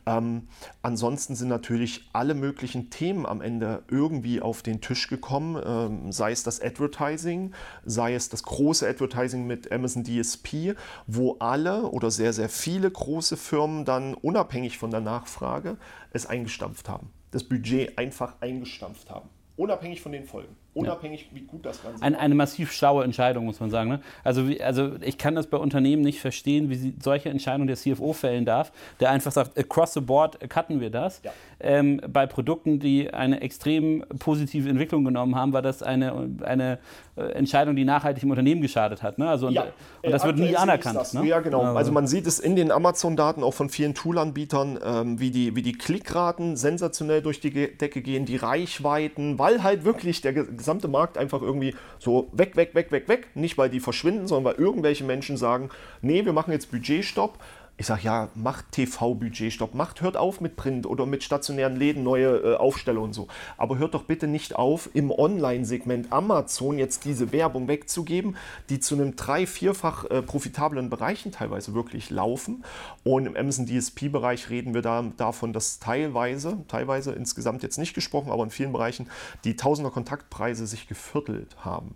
Ähm, 0.08 0.48
ansonsten 0.82 1.36
sind 1.36 1.50
natürlich 1.50 2.10
alle 2.14 2.34
möglichen 2.34 2.90
Themen 2.90 3.26
am 3.26 3.42
Ende 3.42 3.84
irgendwie 3.92 4.42
auf 4.42 4.62
den 4.62 4.80
Tisch 4.80 5.10
gekommen, 5.10 5.62
ähm, 5.64 6.12
sei 6.14 6.32
es 6.32 6.44
das 6.44 6.62
Advertising, 6.62 7.54
sei 7.84 8.16
es 8.16 8.30
das 8.30 8.44
große 8.44 8.88
Advertising 8.88 9.46
mit 9.46 9.70
Amazon 9.70 10.06
DSP, 10.06 10.76
wo 11.08 11.36
alle 11.40 11.88
oder 11.88 12.10
sehr, 12.10 12.32
sehr 12.32 12.48
viele 12.48 12.90
große 12.90 13.36
Firmen 13.36 13.84
dann 13.84 14.14
unabhängig 14.14 14.78
von 14.78 14.92
der 14.92 15.02
Nachfrage 15.02 15.76
es 16.14 16.26
eingestampft 16.26 16.88
haben. 16.88 17.10
Das 17.32 17.44
Budget 17.44 17.98
einfach 17.98 18.36
eingestampft 18.40 19.10
haben. 19.10 19.28
Unabhängig 19.58 20.02
von 20.02 20.14
den 20.14 20.24
Folgen. 20.24 20.56
Unabhängig, 20.78 21.30
wie 21.34 21.42
gut 21.42 21.66
das 21.66 21.82
Ganze 21.82 22.04
Ein, 22.04 22.16
Eine 22.16 22.36
massiv 22.36 22.72
schlaue 22.72 23.04
Entscheidung, 23.04 23.46
muss 23.46 23.60
man 23.60 23.70
sagen. 23.70 23.90
Ne? 23.90 24.00
Also, 24.24 24.44
also 24.64 24.92
ich 25.02 25.18
kann 25.18 25.36
das 25.36 25.48
bei 25.48 25.58
Unternehmen 25.58 26.04
nicht 26.04 26.20
verstehen, 26.20 26.70
wie 26.70 26.76
sie 26.76 26.94
solche 27.02 27.30
Entscheidungen 27.30 27.68
der 27.68 27.78
CFO 27.78 28.14
fällen 28.14 28.46
darf, 28.46 28.72
der 29.00 29.12
einfach 29.12 29.32
sagt, 29.32 29.58
across 29.58 29.94
the 29.94 30.02
board 30.02 30.38
cutten 30.50 30.80
wir 30.80 30.90
das. 30.90 31.22
Ja. 31.24 31.32
Ähm, 31.60 32.00
bei 32.08 32.28
Produkten, 32.28 32.80
die 32.80 33.14
eine 33.14 33.42
extrem 33.42 34.06
positive 34.20 34.70
Entwicklung 34.70 35.04
genommen 35.04 35.36
haben, 35.36 35.54
war 35.54 35.62
das 35.62 35.82
eine, 35.82 36.30
eine 36.44 36.78
äh, 37.16 37.32
Entscheidung, 37.32 37.76
die 37.76 37.84
nachhaltig 37.84 38.24
im 38.24 38.30
Unternehmen 38.30 38.62
geschadet 38.62 39.02
hat. 39.02 39.18
Ne? 39.18 39.28
Also, 39.28 39.48
und, 39.48 39.54
ja. 39.54 39.66
und 40.04 40.12
das 40.12 40.24
äh, 40.24 40.28
wird 40.28 40.38
nie 40.38 40.56
anerkannt. 40.56 41.14
Ne? 41.14 41.26
Ja, 41.26 41.40
genau. 41.40 41.62
Also 41.76 41.92
man 41.92 42.06
sieht 42.06 42.28
es 42.28 42.40
in 42.40 42.56
den 42.56 42.72
Amazon-Daten 42.72 43.44
auch 43.44 43.54
von 43.54 43.70
vielen 43.70 43.96
Tool-Anbietern, 43.96 44.80
ähm, 44.84 45.20
wie, 45.20 45.32
die, 45.32 45.56
wie 45.56 45.64
die 45.64 45.74
Klickraten 45.74 46.56
sensationell 46.58 47.24
durch 47.24 47.40
die 47.40 47.52
Decke 47.52 48.02
gehen, 48.02 48.26
die 48.26 48.36
Reichweiten, 48.36 49.40
weil 49.40 49.64
halt 49.64 49.84
wirklich 49.84 50.22
der 50.22 50.34
gesamte 50.68 50.90
Markt 50.90 51.18
einfach 51.18 51.42
irgendwie 51.42 51.74
so 51.98 52.28
weg, 52.34 52.58
weg, 52.58 52.76
weg, 52.76 52.92
weg, 52.92 53.08
weg. 53.08 53.28
Nicht, 53.36 53.58
weil 53.58 53.70
die 53.70 53.80
verschwinden, 53.80 54.28
sondern 54.28 54.54
weil 54.54 54.62
irgendwelche 54.62 55.06
Menschen 55.06 55.38
sagen, 55.38 55.70
nee, 56.02 56.26
wir 56.26 56.34
machen 56.34 56.52
jetzt 56.52 56.72
Budgetstopp 56.72 57.40
Ich 57.80 57.86
sage, 57.86 58.02
ja, 58.02 58.30
macht 58.34 58.72
TV-Budget 58.72 59.54
stopp, 59.54 59.76
macht, 59.76 60.02
hört 60.02 60.18
auf 60.18 60.42
mit 60.42 60.56
Print 60.56 60.88
oder 60.88 61.06
mit 61.06 61.24
stationären 61.24 61.76
Läden 61.76 62.04
neue 62.04 62.38
äh, 62.38 62.56
Aufsteller 62.56 63.02
und 63.02 63.14
so. 63.14 63.28
Aber 63.56 63.78
hört 63.78 63.94
doch 63.94 64.06
bitte 64.06 64.26
nicht 64.26 64.56
auf, 64.56 64.90
im 64.96 65.12
Online-Segment 65.12 66.12
Amazon 66.12 66.80
jetzt 66.80 67.06
diese 67.06 67.32
Werbung 67.32 67.68
wegzugeben, 67.68 68.36
die 68.70 68.80
zu 68.80 68.96
einem 68.96 69.16
drei-, 69.16 69.46
vierfach 69.46 70.06
äh, 70.06 70.24
profitablen 70.24 70.90
Bereichen 70.90 71.32
teilweise 71.32 71.76
wirklich 71.76 72.10
laufen. 72.10 72.64
Und 73.04 73.28
im 73.28 73.38
Amazon 73.38 73.68
DSP-Bereich 73.68 74.50
reden 74.50 74.74
wir 74.74 74.82
da 74.82 75.04
davon, 75.16 75.54
dass 75.54 75.78
teilweise, 75.78 76.58
teilweise 76.68 77.12
insgesamt 77.12 77.62
jetzt 77.62 77.78
nicht 77.78 77.94
gesprochen, 77.94 78.32
aber 78.32 78.44
in 78.44 78.50
vielen 78.50 78.74
Bereichen 78.74 79.08
die 79.44 79.56
Tausender 79.56 79.92
Kontaktpreise 79.92 80.66
sich 80.66 80.88
geviertelt 80.88 81.56
haben. 81.64 81.94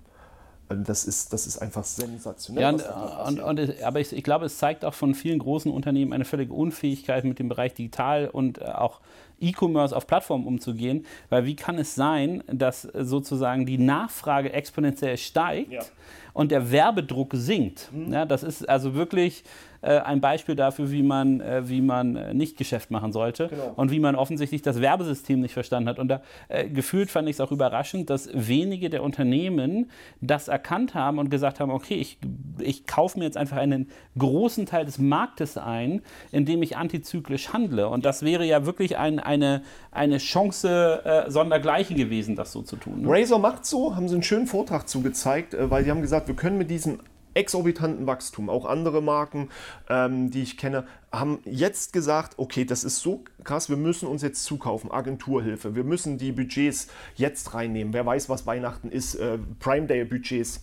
Also 0.71 0.83
das 0.83 1.03
ist, 1.03 1.33
das 1.33 1.47
ist 1.47 1.57
einfach 1.57 1.83
sensationell. 1.83 2.63
Ja, 2.63 2.69
und, 2.69 3.39
und, 3.39 3.59
und, 3.59 3.83
aber 3.83 3.99
ich, 3.99 4.13
ich, 4.13 4.23
glaube, 4.23 4.45
es 4.45 4.57
zeigt 4.57 4.85
auch 4.85 4.93
von 4.93 5.13
vielen 5.13 5.39
großen 5.39 5.69
Unternehmen 5.69 6.13
eine 6.13 6.23
völlige 6.23 6.53
Unfähigkeit 6.53 7.25
mit 7.25 7.39
dem 7.39 7.49
Bereich 7.49 7.73
digital 7.73 8.29
und 8.29 8.59
äh, 8.59 8.65
auch 8.65 9.01
E-Commerce 9.41 9.93
auf 9.93 10.07
Plattformen 10.07 10.47
umzugehen. 10.47 11.05
Weil 11.29 11.45
wie 11.45 11.57
kann 11.57 11.77
es 11.77 11.93
sein, 11.93 12.41
dass 12.47 12.83
sozusagen 12.83 13.65
die 13.65 13.77
Nachfrage 13.77 14.53
exponentiell 14.53 15.17
steigt 15.17 15.73
ja. 15.73 15.81
und 16.33 16.51
der 16.51 16.71
Werbedruck 16.71 17.31
sinkt? 17.33 17.89
Mhm. 17.91 18.13
Ja, 18.13 18.25
das 18.25 18.41
ist 18.41 18.69
also 18.69 18.93
wirklich 18.93 19.43
äh, 19.81 19.99
ein 19.99 20.21
Beispiel 20.21 20.55
dafür, 20.55 20.91
wie 20.91 21.03
man, 21.03 21.41
äh, 21.41 21.67
wie 21.67 21.81
man 21.81 22.15
äh, 22.15 22.33
nicht 22.33 22.57
Geschäft 22.57 22.91
machen 22.91 23.11
sollte 23.11 23.47
genau. 23.47 23.73
und 23.75 23.91
wie 23.91 23.99
man 23.99 24.15
offensichtlich 24.15 24.61
das 24.61 24.81
Werbesystem 24.81 25.39
nicht 25.39 25.53
verstanden 25.53 25.89
hat. 25.89 25.99
Und 25.99 26.07
da 26.07 26.21
äh, 26.49 26.67
gefühlt 26.69 27.09
fand 27.09 27.27
ich 27.27 27.37
es 27.37 27.41
auch 27.41 27.51
überraschend, 27.51 28.09
dass 28.09 28.29
wenige 28.33 28.89
der 28.89 29.03
Unternehmen 29.03 29.89
das 30.21 30.47
erkannt 30.47 30.93
haben 30.93 31.19
und 31.19 31.29
gesagt 31.29 31.59
haben, 31.59 31.71
okay, 31.71 31.95
ich, 31.95 32.17
ich 32.59 32.85
kaufe 32.85 33.19
mir 33.19 33.25
jetzt 33.25 33.37
einfach 33.37 33.57
einen 33.57 33.89
großen 34.17 34.65
Teil 34.65 34.85
des 34.85 34.99
Marktes 34.99 35.57
ein, 35.57 36.01
indem 36.31 36.61
ich 36.63 36.77
antizyklisch 36.77 37.53
handle. 37.53 37.89
Und 37.89 38.05
das 38.05 38.23
wäre 38.23 38.45
ja 38.45 38.65
wirklich 38.65 38.97
ein, 38.97 39.19
eine, 39.19 39.63
eine 39.91 40.17
Chance 40.17 41.01
äh, 41.03 41.31
sondergleichen 41.31 41.95
gewesen, 41.95 42.35
das 42.35 42.51
so 42.51 42.61
zu 42.61 42.75
tun. 42.75 43.01
Ne? 43.01 43.07
Razer 43.09 43.39
macht 43.39 43.65
so, 43.65 43.95
haben 43.95 44.07
sie 44.07 44.15
einen 44.15 44.23
schönen 44.23 44.47
Vortrag 44.47 44.87
zugezeigt, 44.87 45.53
äh, 45.53 45.69
weil 45.69 45.83
sie 45.83 45.91
haben 45.91 46.01
gesagt, 46.01 46.27
wir 46.27 46.35
können 46.35 46.57
mit 46.57 46.69
diesem 46.69 46.99
exorbitanten 47.33 48.07
Wachstum. 48.07 48.49
Auch 48.49 48.65
andere 48.65 49.01
Marken, 49.01 49.49
ähm, 49.89 50.31
die 50.31 50.43
ich 50.43 50.57
kenne, 50.57 50.85
haben 51.11 51.39
jetzt 51.45 51.93
gesagt, 51.93 52.33
okay, 52.37 52.65
das 52.65 52.83
ist 52.83 52.99
so 52.99 53.23
krass, 53.43 53.69
wir 53.69 53.77
müssen 53.77 54.07
uns 54.07 54.21
jetzt 54.21 54.43
zukaufen, 54.45 54.91
Agenturhilfe, 54.91 55.75
wir 55.75 55.83
müssen 55.83 56.17
die 56.17 56.31
Budgets 56.31 56.87
jetzt 57.15 57.53
reinnehmen. 57.53 57.93
Wer 57.93 58.05
weiß, 58.05 58.29
was 58.29 58.45
Weihnachten 58.45 58.89
ist, 58.89 59.15
äh, 59.15 59.37
Prime 59.59 59.87
Day 59.87 60.05
Budgets. 60.05 60.61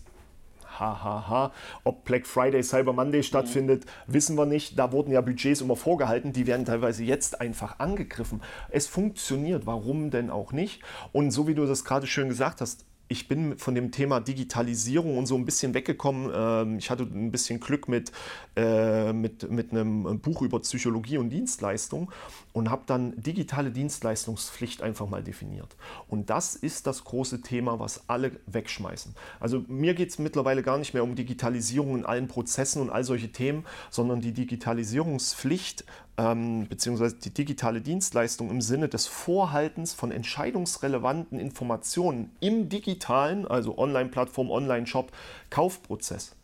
Hahaha. 0.78 1.04
Ha, 1.04 1.28
ha. 1.28 1.52
Ob 1.85 2.04
Black 2.04 2.26
Friday, 2.26 2.62
Cyber 2.62 2.92
Monday 2.92 3.22
stattfindet, 3.22 3.85
mhm. 3.85 4.14
wissen 4.14 4.37
wir 4.37 4.46
nicht. 4.46 4.78
Da 4.78 4.92
wurden 4.92 5.11
ja 5.11 5.20
Budgets 5.20 5.61
immer 5.61 5.76
vorgehalten, 5.76 6.33
die 6.33 6.46
werden 6.46 6.64
teilweise 6.64 7.04
jetzt 7.04 7.40
einfach 7.40 7.78
angegriffen. 7.78 8.42
Es 8.70 8.87
funktioniert, 8.87 9.66
warum 9.66 10.11
denn 10.11 10.31
auch 10.31 10.52
nicht? 10.52 10.83
Und 11.12 11.31
so 11.31 11.46
wie 11.46 11.54
du 11.54 11.66
das 11.66 11.85
gerade 11.85 12.07
schön 12.07 12.28
gesagt 12.28 12.61
hast, 12.61 12.85
ich 13.09 13.27
bin 13.27 13.59
von 13.59 13.75
dem 13.75 13.90
Thema 13.90 14.21
Digitalisierung 14.21 15.16
und 15.16 15.27
so 15.27 15.35
ein 15.35 15.44
bisschen 15.44 15.73
weggekommen. 15.75 16.31
Ähm, 16.35 16.79
ich 16.79 16.90
hatte 16.90 17.05
ein 17.05 17.31
bisschen 17.31 17.59
Glück 17.59 17.88
mit, 17.88 18.12
äh, 18.55 19.12
mit, 19.12 19.51
mit 19.51 19.73
einem 19.73 20.21
Buch 20.21 20.42
über 20.42 20.61
Psychologie 20.61 21.16
und 21.16 21.31
Dienstleistung 21.31 22.11
und 22.53 22.71
habe 22.71 22.83
dann 22.87 23.14
digitale 23.21 23.71
Dienstleistungspflicht 23.71 24.83
einfach 24.83 25.09
mal 25.09 25.23
definiert. 25.23 25.77
Und 26.09 26.29
das 26.29 26.55
ist 26.55 26.87
das 26.87 27.05
große 27.05 27.40
Thema, 27.40 27.79
was 27.79 28.09
alle 28.09 28.33
wegschmeißen. 28.47 29.14
Also 29.40 29.64
mir 29.68 29.94
geht 29.94 30.11
es 30.11 30.18
mittlerweile 30.18 30.62
gar 30.62 30.79
nicht 30.79 30.92
mehr 30.92 31.03
um 31.03 31.14
Digitalisierung 31.14 31.99
in 31.99 32.05
allen 32.05 32.29
Prozessen 32.29 32.83
und 32.83 32.90
all 32.90 33.05
solche 33.05 33.33
Themen, 33.33 33.64
sondern 33.90 34.21
die 34.21 34.33
Digitalisierungspflicht 34.33 35.85
ähm, 36.18 36.66
beziehungsweise 36.68 37.14
die 37.14 37.31
digitale 37.31 37.81
Dienstleistung 37.81 38.50
im 38.50 38.61
Sinne 38.61 38.88
des 38.88 39.07
Vorhaltens 39.07 39.94
von 39.94 40.11
entscheidungsrelevanten 40.11 41.38
Informationen 41.38 42.33
im 42.40 42.68
digitalen, 42.68 43.46
also 43.46 43.78
Online-Plattform, 43.78 44.50
Online-Shop, 44.50 45.12
Kaufprozess. 45.48 46.35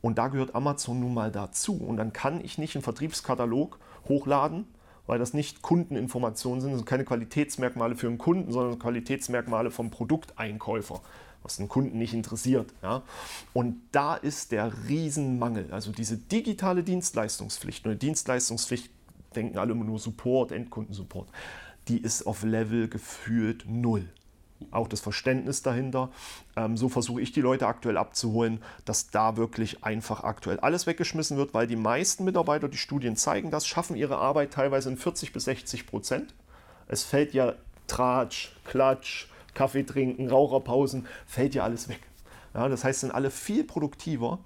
Und 0.00 0.18
da 0.18 0.28
gehört 0.28 0.54
Amazon 0.54 1.00
nun 1.00 1.14
mal 1.14 1.32
dazu. 1.32 1.76
Und 1.76 1.96
dann 1.96 2.12
kann 2.12 2.44
ich 2.44 2.58
nicht 2.58 2.76
einen 2.76 2.84
Vertriebskatalog 2.84 3.78
hochladen, 4.08 4.66
weil 5.06 5.18
das 5.18 5.34
nicht 5.34 5.62
Kundeninformationen 5.62 6.60
sind, 6.60 6.70
das 6.70 6.78
sind 6.78 6.88
keine 6.88 7.04
Qualitätsmerkmale 7.04 7.96
für 7.96 8.06
einen 8.06 8.18
Kunden, 8.18 8.52
sondern 8.52 8.78
Qualitätsmerkmale 8.78 9.70
vom 9.70 9.90
Produkteinkäufer, 9.90 11.00
was 11.42 11.56
den 11.56 11.68
Kunden 11.68 11.98
nicht 11.98 12.14
interessiert. 12.14 12.72
Ja? 12.82 13.02
Und 13.52 13.80
da 13.90 14.14
ist 14.14 14.52
der 14.52 14.72
Riesenmangel. 14.88 15.72
Also 15.72 15.90
diese 15.90 16.18
digitale 16.18 16.84
Dienstleistungspflicht, 16.84 17.84
eine 17.84 17.96
Dienstleistungspflicht 17.96 18.90
denken 19.34 19.58
alle 19.58 19.72
immer 19.72 19.84
nur 19.84 19.98
Support, 19.98 20.52
Endkundensupport, 20.52 21.28
die 21.88 21.98
ist 21.98 22.26
auf 22.26 22.42
Level 22.42 22.88
gefühlt 22.88 23.64
null 23.68 24.08
auch 24.70 24.88
das 24.88 25.00
Verständnis 25.00 25.62
dahinter. 25.62 26.10
Ähm, 26.56 26.76
so 26.76 26.88
versuche 26.88 27.20
ich 27.20 27.32
die 27.32 27.40
Leute 27.40 27.66
aktuell 27.66 27.96
abzuholen, 27.96 28.62
dass 28.84 29.10
da 29.10 29.36
wirklich 29.36 29.84
einfach 29.84 30.24
aktuell 30.24 30.60
alles 30.60 30.86
weggeschmissen 30.86 31.36
wird, 31.36 31.54
weil 31.54 31.66
die 31.66 31.76
meisten 31.76 32.24
Mitarbeiter, 32.24 32.68
die 32.68 32.76
Studien 32.76 33.16
zeigen 33.16 33.50
das, 33.50 33.66
schaffen 33.66 33.96
ihre 33.96 34.18
Arbeit 34.18 34.52
teilweise 34.52 34.90
in 34.90 34.96
40 34.96 35.32
bis 35.32 35.44
60 35.44 35.86
Prozent. 35.86 36.34
Es 36.86 37.02
fällt 37.04 37.34
ja 37.34 37.54
Tratsch, 37.86 38.52
Klatsch, 38.64 39.26
Kaffee 39.54 39.84
trinken, 39.84 40.28
Raucherpausen, 40.28 41.06
fällt 41.26 41.54
ja 41.54 41.64
alles 41.64 41.88
weg. 41.88 42.00
Ja, 42.54 42.68
das 42.68 42.84
heißt, 42.84 43.00
sind 43.00 43.10
alle 43.10 43.30
viel 43.30 43.64
produktiver 43.64 44.38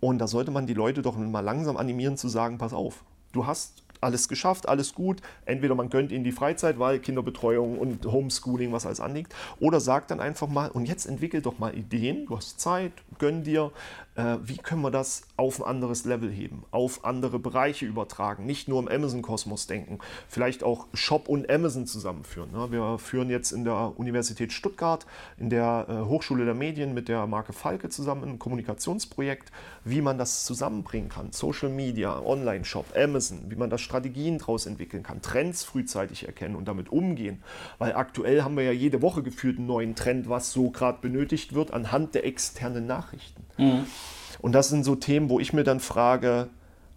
und 0.00 0.18
da 0.18 0.26
sollte 0.26 0.50
man 0.50 0.66
die 0.66 0.74
Leute 0.74 1.02
doch 1.02 1.16
mal 1.16 1.40
langsam 1.40 1.76
animieren 1.76 2.16
zu 2.16 2.28
sagen, 2.28 2.58
pass 2.58 2.72
auf, 2.72 3.04
du 3.32 3.46
hast 3.46 3.81
alles 4.02 4.28
geschafft, 4.28 4.68
alles 4.68 4.94
gut. 4.94 5.20
Entweder 5.44 5.74
man 5.74 5.88
gönnt 5.88 6.12
ihnen 6.12 6.24
die 6.24 6.32
Freizeit, 6.32 6.78
weil 6.78 6.98
Kinderbetreuung 6.98 7.78
und 7.78 8.04
Homeschooling, 8.06 8.72
was 8.72 8.86
alles 8.86 9.00
anliegt, 9.00 9.34
oder 9.60 9.80
sagt 9.80 10.10
dann 10.10 10.20
einfach 10.20 10.48
mal, 10.48 10.70
und 10.70 10.86
jetzt 10.86 11.06
entwickel 11.06 11.42
doch 11.42 11.58
mal 11.58 11.76
Ideen, 11.76 12.26
du 12.26 12.36
hast 12.36 12.60
Zeit, 12.60 12.92
gönn 13.18 13.42
dir, 13.42 13.72
äh, 14.14 14.36
wie 14.42 14.56
können 14.56 14.82
wir 14.82 14.90
das 14.90 15.22
auf 15.36 15.60
ein 15.60 15.66
anderes 15.66 16.04
Level 16.04 16.30
heben, 16.30 16.64
auf 16.70 17.04
andere 17.04 17.38
Bereiche 17.38 17.86
übertragen, 17.86 18.44
nicht 18.44 18.68
nur 18.68 18.80
im 18.80 18.88
Amazon-Kosmos 18.88 19.66
denken, 19.66 19.98
vielleicht 20.28 20.62
auch 20.62 20.86
Shop 20.92 21.28
und 21.28 21.50
Amazon 21.50 21.86
zusammenführen. 21.86 22.52
Ne? 22.52 22.70
Wir 22.70 22.98
führen 22.98 23.30
jetzt 23.30 23.52
in 23.52 23.64
der 23.64 23.92
Universität 23.96 24.52
Stuttgart, 24.52 25.06
in 25.38 25.50
der 25.50 25.86
äh, 25.88 26.08
Hochschule 26.08 26.44
der 26.44 26.54
Medien 26.54 26.94
mit 26.94 27.08
der 27.08 27.26
Marke 27.26 27.52
Falke 27.52 27.88
zusammen 27.88 28.24
ein 28.24 28.38
Kommunikationsprojekt, 28.38 29.50
wie 29.84 30.02
man 30.02 30.18
das 30.18 30.44
zusammenbringen 30.44 31.08
kann. 31.08 31.32
Social 31.32 31.70
Media, 31.70 32.20
Online-Shop, 32.20 32.96
Amazon, 32.96 33.50
wie 33.50 33.56
man 33.56 33.70
da 33.70 33.78
Strategien 33.78 34.38
daraus 34.38 34.66
entwickeln 34.66 35.02
kann, 35.02 35.22
Trends 35.22 35.64
frühzeitig 35.64 36.26
erkennen 36.26 36.56
und 36.56 36.66
damit 36.68 36.90
umgehen. 36.90 37.42
Weil 37.78 37.94
aktuell 37.94 38.42
haben 38.42 38.56
wir 38.56 38.64
ja 38.64 38.72
jede 38.72 39.02
Woche 39.02 39.22
gefühlt 39.22 39.58
einen 39.58 39.66
neuen 39.66 39.94
Trend, 39.94 40.28
was 40.28 40.52
so 40.52 40.70
gerade 40.70 40.98
benötigt 41.00 41.54
wird, 41.54 41.72
anhand 41.72 42.14
der 42.14 42.26
externen 42.26 42.86
Nachrichten. 42.86 43.42
Mhm. 43.58 43.86
Und 44.40 44.52
das 44.52 44.68
sind 44.68 44.84
so 44.84 44.94
Themen, 44.96 45.30
wo 45.30 45.40
ich 45.40 45.52
mir 45.52 45.64
dann 45.64 45.80
frage, 45.80 46.48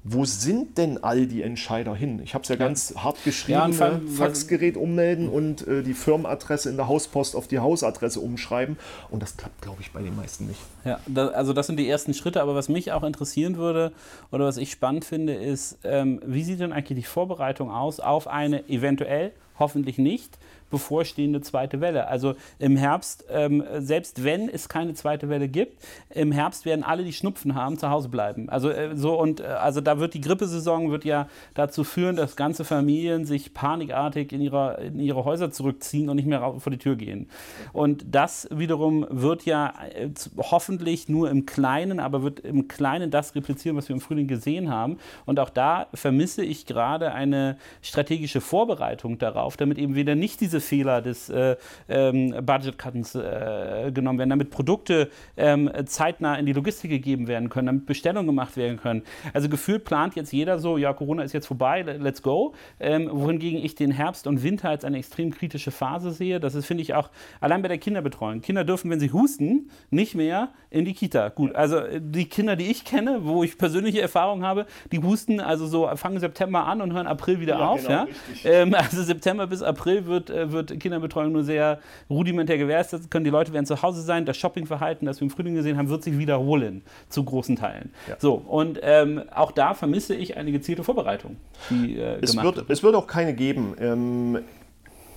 wo 0.07 0.23
sind 0.23 0.77
denn 0.77 1.03
all 1.03 1.25
die 1.25 1.41
Entscheider 1.41 1.95
hin? 1.95 2.21
Ich 2.23 2.35
habe 2.35 2.43
es 2.43 2.49
ja, 2.49 2.55
ja, 2.55 2.59
ganz 2.59 2.93
hart 2.95 3.23
geschrieben, 3.23 3.73
ja, 3.73 3.89
ne? 3.89 4.01
Faxgerät 4.07 4.77
ummelden 4.77 5.27
und 5.27 5.67
äh, 5.67 5.81
die 5.81 5.95
Firmenadresse 5.95 6.69
in 6.69 6.77
der 6.77 6.87
Hauspost 6.87 7.35
auf 7.35 7.47
die 7.47 7.57
Hausadresse 7.57 8.19
umschreiben. 8.19 8.77
Und 9.09 9.23
das 9.23 9.35
klappt, 9.35 9.63
glaube 9.63 9.81
ich, 9.81 9.91
bei 9.91 10.03
den 10.03 10.15
meisten 10.15 10.45
nicht. 10.45 10.59
Ja, 10.85 10.99
da, 11.07 11.29
also 11.29 11.53
das 11.53 11.65
sind 11.65 11.77
die 11.77 11.89
ersten 11.89 12.13
Schritte. 12.13 12.39
Aber 12.43 12.53
was 12.53 12.69
mich 12.69 12.91
auch 12.91 13.01
interessieren 13.01 13.57
würde 13.57 13.93
oder 14.31 14.45
was 14.45 14.57
ich 14.57 14.71
spannend 14.71 15.05
finde, 15.05 15.33
ist, 15.33 15.79
ähm, 15.83 16.21
wie 16.23 16.43
sieht 16.43 16.59
denn 16.59 16.71
eigentlich 16.71 16.99
die 16.99 17.07
Vorbereitung 17.07 17.71
aus 17.71 17.99
auf 17.99 18.27
eine 18.27 18.69
eventuell, 18.69 19.31
hoffentlich 19.57 19.97
nicht, 19.97 20.37
bevorstehende 20.69 21.41
zweite 21.41 21.82
Welle. 21.82 22.08
Also 22.08 22.36
im 22.60 22.75
Herbst, 22.75 23.25
ähm, 23.30 23.63
selbst 23.78 24.23
wenn 24.23 24.49
es 24.49 24.69
keine 24.69 24.93
zweite 24.93 25.30
Welle 25.30 25.47
gibt, 25.47 25.84
im 26.10 26.32
Herbst 26.32 26.65
werden 26.65 26.84
alle, 26.84 27.04
die 27.04 27.13
Schnupfen 27.13 27.56
haben, 27.56 27.78
zu 27.78 27.89
Hause 27.89 28.10
bleiben. 28.10 28.49
Also 28.49 28.69
äh, 28.69 28.95
so 28.95 29.19
und 29.19 29.39
äh, 29.39 29.43
also 29.43 29.82
da 29.82 29.99
wird 29.99 30.13
die 30.13 30.21
Grippesaison 30.21 30.91
wird 30.91 31.06
ja 31.06 31.28
dazu 31.54 31.84
führen, 31.84 32.15
dass 32.15 32.36
ganze 32.36 32.65
Familien 32.65 33.25
sich 33.25 33.54
panikartig 33.54 34.32
in, 34.32 34.41
ihrer, 34.41 34.80
in 34.80 34.99
ihre 34.99 35.25
Häuser 35.25 35.51
zurückziehen 35.51 36.10
und 36.10 36.17
nicht 36.17 36.28
mehr 36.28 36.56
vor 36.60 36.71
die 36.71 36.78
Tür 36.78 36.95
gehen. 36.95 37.30
Und 37.73 38.06
das 38.10 38.47
wiederum 38.51 39.06
wird 39.10 39.45
ja 39.45 39.73
äh, 39.93 40.10
hoffentlich 40.38 41.10
nur 41.10 41.30
im 41.30 41.45
Kleinen, 41.45 41.99
aber 41.99 42.23
wird 42.23 42.39
im 42.41 42.67
Kleinen 42.67 43.12
das 43.12 43.36
replizieren, 43.36 43.78
was 43.78 43.89
wir 43.89 43.95
im 43.95 44.01
Frühling 44.01 44.28
gesehen 44.28 44.69
haben. 44.69 44.97
Und 45.25 45.39
auch 45.39 45.49
da 45.49 45.88
vermisse 45.93 46.43
ich 46.43 46.65
gerade 46.65 47.12
eine 47.13 47.58
strategische 47.82 48.41
Vorbereitung 48.41 49.17
darauf, 49.17 49.58
damit 49.58 49.78
eben 49.78 49.95
wieder 49.95 50.15
nicht 50.15 50.41
diese 50.41 50.54
Lesefehler 50.55 51.01
des 51.01 51.29
äh, 51.29 51.55
ähm, 51.89 52.33
Budget-Cuttens 52.45 53.15
äh, 53.15 53.91
genommen 53.93 54.19
werden, 54.19 54.29
damit 54.29 54.49
Produkte 54.49 55.09
ähm, 55.37 55.69
zeitnah 55.85 56.35
in 56.35 56.45
die 56.45 56.53
Logistik 56.53 56.91
gegeben 56.91 57.27
werden 57.27 57.49
können, 57.49 57.67
damit 57.67 57.85
Bestellungen 57.85 58.27
gemacht 58.27 58.57
werden 58.57 58.77
können. 58.77 59.03
Also 59.33 59.49
gefühlt 59.49 59.85
plant 59.85 60.15
jetzt 60.15 60.31
jeder 60.31 60.59
so, 60.59 60.77
ja, 60.77 60.93
Corona 60.93 61.23
ist 61.23 61.33
jetzt 61.33 61.47
vorbei, 61.47 61.81
let's 61.81 62.21
go. 62.21 62.53
Ähm, 62.79 63.09
wohingegen 63.11 63.63
ich 63.63 63.75
den 63.75 63.91
Herbst 63.91 64.27
und 64.27 64.43
Winter 64.43 64.69
als 64.69 64.85
eine 64.85 64.97
extrem 64.97 65.31
kritische 65.31 65.71
Phase 65.71 66.11
sehe. 66.11 66.39
Das 66.39 66.55
ist, 66.55 66.65
finde 66.65 66.83
ich, 66.83 66.93
auch 66.93 67.09
allein 67.41 67.61
bei 67.61 67.67
der 67.67 67.77
Kinderbetreuung. 67.77 68.41
Kinder 68.41 68.63
dürfen, 68.63 68.89
wenn 68.89 68.99
sie 68.99 69.11
husten, 69.11 69.69
nicht 69.89 70.15
mehr 70.15 70.49
in 70.69 70.85
die 70.85 70.93
Kita. 70.93 71.29
Gut, 71.29 71.55
also 71.55 71.77
äh, 71.77 72.01
die 72.01 72.25
Kinder, 72.25 72.55
die 72.55 72.71
ich 72.71 72.85
kenne, 72.85 73.19
wo 73.23 73.43
ich 73.43 73.57
persönliche 73.57 74.01
Erfahrung 74.01 74.43
habe, 74.43 74.65
die 74.91 74.99
husten 74.99 75.39
also 75.39 75.67
so 75.67 75.89
fangen 75.95 76.19
September 76.19 76.65
an 76.65 76.81
und 76.81 76.93
hören 76.93 77.07
April 77.07 77.39
wieder 77.39 77.59
ja, 77.59 77.67
auf. 77.67 77.81
Genau, 77.81 78.05
ja? 78.05 78.07
Ähm, 78.43 78.73
also 78.73 79.03
September 79.03 79.47
bis 79.47 79.61
April 79.61 80.05
wird, 80.05 80.29
äh, 80.29 80.44
wird 80.51 80.79
Kinderbetreuung 80.79 81.31
nur 81.31 81.43
sehr 81.43 81.79
rudimentär 82.10 82.58
gewährleistet. 82.58 83.10
Können 83.12 83.25
die 83.25 83.31
Leute 83.31 83.53
werden 83.53 83.65
zu 83.65 83.81
Hause 83.81 84.01
sein. 84.01 84.25
Das 84.25 84.38
Shoppingverhalten, 84.38 85.05
das 85.05 85.19
wir 85.19 85.25
im 85.25 85.29
Frühling 85.29 85.55
gesehen 85.55 85.77
haben, 85.77 85.89
wird 85.89 86.03
sich 86.03 86.17
wiederholen 86.17 86.84
zu 87.10 87.23
großen 87.23 87.55
Teilen. 87.55 87.91
Ja. 88.08 88.15
So 88.19 88.34
und 88.34 88.79
ähm, 88.84 89.23
auch 89.34 89.51
da 89.51 89.73
vermisse 89.73 90.15
ich 90.15 90.38
eine 90.38 90.51
gezielte 90.51 90.84
Vorbereitung. 90.84 91.38
Die, 91.69 91.97
äh, 91.97 92.19
es, 92.21 92.36
wird, 92.36 92.58
wird. 92.58 92.69
es 92.69 92.84
wird 92.84 92.95
auch 92.95 93.08
keine 93.08 93.34
geben. 93.34 93.75
Ähm, 93.79 94.39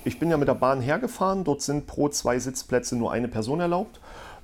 ich 0.05 0.19
bin 0.19 0.31
ja 0.31 0.37
mit 0.37 0.49
der 0.49 0.55
Bahn 0.55 0.81
hergefahren. 0.81 1.45
Dort 1.45 1.63
sind 1.63 1.87
pro 1.87 2.09
zwei 2.09 2.39
Sitzplätze 2.39 2.97
nur 2.97 3.13
eine 3.13 3.29
Person 3.29 3.61
erlaubt. 3.61 4.01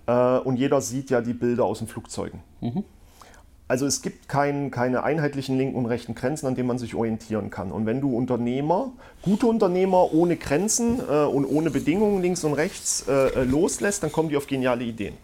Äh, 0.07 0.39
und 0.39 0.57
jeder 0.57 0.81
sieht 0.81 1.11
ja 1.11 1.21
die 1.21 1.33
Bilder 1.33 1.65
aus 1.65 1.79
den 1.79 1.89
Flugzeugen. 1.89 2.41
Mhm. 2.61 2.85
Also 3.67 3.87
es 3.87 4.03
gibt 4.03 4.29
kein, 4.29 4.71
keine 4.71 5.05
einheitlichen 5.05 5.57
linken 5.57 5.77
und 5.77 5.87
rechten 5.87 6.15
Grenzen, 6.15 6.47
an 6.47 6.55
denen 6.55 6.69
man 6.69 6.79
sich 6.79 6.95
orientieren 6.95 7.49
kann. 7.49 7.73
Und 7.73 7.87
wenn 7.87 8.03
du 8.03 8.15
Unternehmer, 8.15 8.93
gute 9.23 9.47
Unternehmer 9.47 10.13
ohne 10.13 10.37
Grenzen 10.37 11.01
äh, 11.01 11.25
und 11.25 11.47
ohne 11.47 11.71
Bedingungen 11.71 12.21
links 12.21 12.45
und 12.45 12.53
rechts 12.53 13.07
äh, 13.09 13.29
äh 13.29 13.45
loslässt, 13.45 14.03
dann 14.03 14.13
kommen 14.13 14.29
die 14.29 14.37
auf 14.37 14.47
geniale 14.47 14.85
Ideen. 14.85 15.15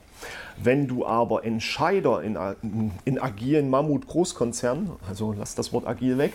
Wenn 0.63 0.87
du 0.87 1.07
aber 1.07 1.45
Entscheider 1.45 2.23
in, 2.23 2.39
in 3.05 3.19
agilen 3.19 3.71
Mammut-Großkonzernen, 3.71 4.91
also 5.09 5.35
lass 5.37 5.55
das 5.55 5.73
Wort 5.73 5.87
agil 5.87 6.19
weg, 6.19 6.33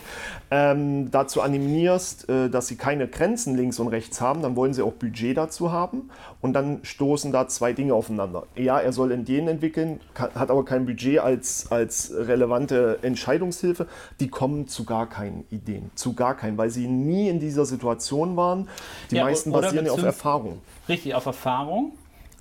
ähm, 0.50 1.10
dazu 1.10 1.42
animierst, 1.42 2.28
äh, 2.28 2.48
dass 2.48 2.68
sie 2.68 2.76
keine 2.76 3.08
Grenzen 3.08 3.56
links 3.56 3.78
und 3.78 3.88
rechts 3.88 4.20
haben, 4.20 4.42
dann 4.42 4.56
wollen 4.56 4.72
sie 4.72 4.82
auch 4.82 4.92
Budget 4.92 5.36
dazu 5.36 5.72
haben 5.72 6.10
und 6.40 6.54
dann 6.54 6.80
stoßen 6.82 7.32
da 7.32 7.48
zwei 7.48 7.72
Dinge 7.72 7.94
aufeinander. 7.94 8.44
Ja, 8.56 8.78
er 8.78 8.92
soll 8.92 9.12
Ideen 9.12 9.48
entwickeln, 9.48 10.00
hat 10.14 10.50
aber 10.50 10.64
kein 10.64 10.86
Budget 10.86 11.18
als, 11.18 11.70
als 11.70 12.12
relevante 12.14 13.00
Entscheidungshilfe. 13.02 13.86
Die 14.20 14.28
kommen 14.28 14.68
zu 14.68 14.84
gar 14.84 15.08
keinen 15.08 15.44
Ideen, 15.50 15.90
zu 15.94 16.14
gar 16.14 16.36
keinen, 16.36 16.56
weil 16.56 16.70
sie 16.70 16.86
nie 16.86 17.28
in 17.28 17.40
dieser 17.40 17.66
Situation 17.66 18.36
waren. 18.36 18.68
Die 19.10 19.16
ja, 19.16 19.24
meisten 19.24 19.50
basieren 19.50 19.86
ja 19.86 19.92
auf 19.92 20.02
Erfahrung. 20.02 20.60
Richtig, 20.88 21.14
auf 21.14 21.26
Erfahrung 21.26 21.92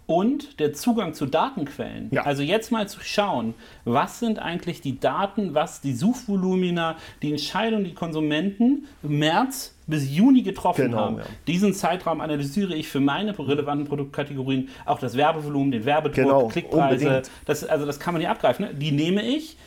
und 0.08 0.60
der 0.60 0.74
Zugang 0.74 1.13
zu 1.13 1.26
Datenquellen. 1.26 2.10
Ja. 2.12 2.24
Also 2.24 2.44
jetzt 2.44 2.72
mal 2.72 2.88
zu 2.88 3.00
schauen, 3.02 3.54
was 3.86 4.20
sind 4.20 4.39
eigentlich 4.39 4.82
die 4.82 5.00
Daten, 5.00 5.54
was 5.54 5.82
die 5.82 5.94
Suchvolumina, 5.94 6.96
die 7.22 7.32
Entscheidungen, 7.32 7.86
die 7.86 7.94
Konsumenten 7.94 8.88
März 9.02 9.76
bis 9.88 10.15
Juni 10.15 10.41
getroffen 10.41 10.86
genau, 10.86 10.98
haben. 10.98 11.18
Ja. 11.18 11.24
Diesen 11.48 11.74
Zeitraum 11.74 12.22
analysiere 12.22 12.76
ich 12.76 12.88
für 12.88 13.00
meine 13.00 13.38
relevanten 13.38 13.88
Produktkategorien, 13.88 14.70
auch 14.86 15.00
das 15.00 15.15
Werbevolumen, 15.15 15.72
den 15.72 15.86
Werbedruck, 15.86 16.15
genau, 16.15 16.48
Klickpreise. 16.48 17.24
Das, 17.46 17.63
also 17.63 17.86
das 17.86 18.00
kann 18.00 18.13
man 18.13 18.22
hier 18.22 18.32
abgreifen. 18.32 18.65
Ne? 18.65 18.74
Die 18.74 18.91
nehme 18.91 19.24
ich, 19.24 19.58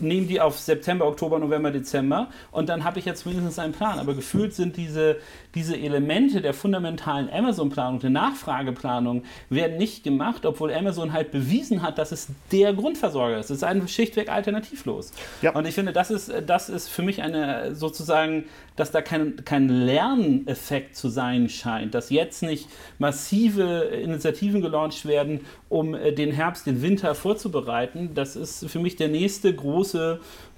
nehme 0.00 0.26
die 0.26 0.40
auf 0.40 0.58
September, 0.58 1.06
Oktober, 1.06 1.38
November, 1.38 1.70
Dezember 1.70 2.28
und 2.50 2.68
dann 2.68 2.84
habe 2.84 2.98
ich 2.98 3.04
jetzt 3.04 3.26
mindestens 3.26 3.58
einen 3.58 3.72
Plan. 3.72 3.98
Aber 3.98 4.14
gefühlt 4.14 4.54
sind 4.54 4.76
diese, 4.76 5.16
diese 5.54 5.76
Elemente 5.76 6.40
der 6.40 6.54
fundamentalen 6.54 7.30
Amazon-Planung, 7.30 8.00
der 8.00 8.10
Nachfrageplanung, 8.10 9.24
werden 9.50 9.76
nicht 9.76 10.04
gemacht, 10.04 10.46
obwohl 10.46 10.72
Amazon 10.72 11.12
halt 11.12 11.30
bewiesen 11.30 11.82
hat, 11.82 11.98
dass 11.98 12.12
es 12.12 12.28
der 12.50 12.72
Grundversorger 12.72 13.38
ist. 13.38 13.50
Es 13.50 13.58
ist 13.58 13.64
ein 13.64 13.86
schlichtweg 13.88 14.28
alternativlos. 14.30 15.12
Ja. 15.42 15.54
Und 15.54 15.66
ich 15.66 15.74
finde, 15.74 15.92
das 15.92 16.10
ist, 16.10 16.32
das 16.46 16.68
ist 16.68 16.88
für 16.88 17.02
mich 17.02 17.22
eine 17.22 17.74
sozusagen, 17.74 18.44
dass 18.76 18.90
da 18.90 19.02
kein, 19.02 19.44
kein 19.44 19.68
Lerneffekt 19.68 20.96
zu 20.96 21.08
sein 21.08 21.48
scheint, 21.48 21.94
dass 21.94 22.10
jetzt 22.10 22.42
nicht 22.42 22.68
massive 22.98 23.90
Initiativen 24.02 24.62
gelauncht 24.62 25.04
werden, 25.06 25.40
um 25.68 25.94
äh, 25.94 26.12
den 26.12 26.32
Herbst, 26.32 26.66
den 26.66 26.82
Winter 26.82 27.14
vorzubereiten. 27.14 28.10
Das 28.14 28.36
ist 28.36 28.68
für 28.70 28.78
mich 28.78 28.96
der 28.96 29.08
nächste 29.08 29.54
große 29.54 29.81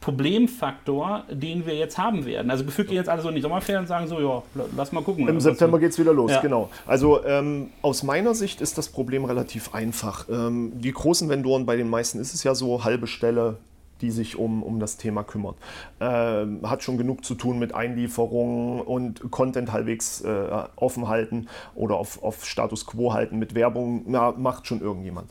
Problemfaktor, 0.05 1.25
den 1.31 1.65
wir 1.65 1.75
jetzt 1.75 1.97
haben 1.97 2.27
werden. 2.27 2.51
Also 2.51 2.65
gefühlt 2.65 2.89
gehen 2.89 2.99
jetzt 2.99 3.09
alle 3.09 3.23
so 3.23 3.31
in 3.31 3.35
die 3.37 3.41
Sommerferien 3.41 3.85
und 3.85 3.89
sagen 3.89 4.07
so, 4.07 4.21
ja, 4.21 4.43
lass 4.77 4.93
mal 4.93 5.03
gucken. 5.03 5.27
Im 5.27 5.41
September 5.41 5.79
geht 5.79 5.93
es 5.93 5.99
wieder 5.99 6.13
los, 6.13 6.31
ja. 6.31 6.43
genau. 6.43 6.69
Also 6.87 7.25
ähm, 7.25 7.71
aus 7.81 8.03
meiner 8.03 8.35
Sicht 8.35 8.61
ist 8.61 8.77
das 8.77 8.91
Problem 8.91 9.25
relativ 9.25 9.75
einfach. 9.75 10.29
Ähm, 10.29 10.73
die 10.75 10.93
großen 10.93 11.31
Vendoren, 11.31 11.65
bei 11.65 11.77
den 11.77 11.89
meisten 11.89 12.19
ist 12.19 12.35
es 12.35 12.45
ja 12.45 12.55
so, 12.55 12.85
halbe 12.85 13.07
Stelle, 13.07 13.57
die 14.03 14.11
sich 14.11 14.37
um, 14.37 14.63
um 14.63 14.79
das 14.79 14.99
Thema 14.99 15.23
kümmert. 15.23 15.57
Ähm, 16.01 16.61
hat 16.69 16.83
schon 16.83 16.99
genug 16.99 17.25
zu 17.25 17.35
tun 17.35 17.59
mit 17.59 17.75
Einlieferungen 17.75 18.83
und 18.83 19.31
Content 19.31 19.73
halbwegs 19.73 20.21
äh, 20.21 20.65
offen 20.77 21.09
halten 21.09 21.49
oder 21.75 21.97
auf, 21.97 22.23
auf 22.23 22.45
Status 22.45 22.85
quo 22.85 23.15
halten 23.15 23.39
mit 23.39 23.55
Werbung, 23.55 24.05
na, 24.07 24.33
macht 24.33 24.67
schon 24.67 24.83
irgendjemand. 24.83 25.31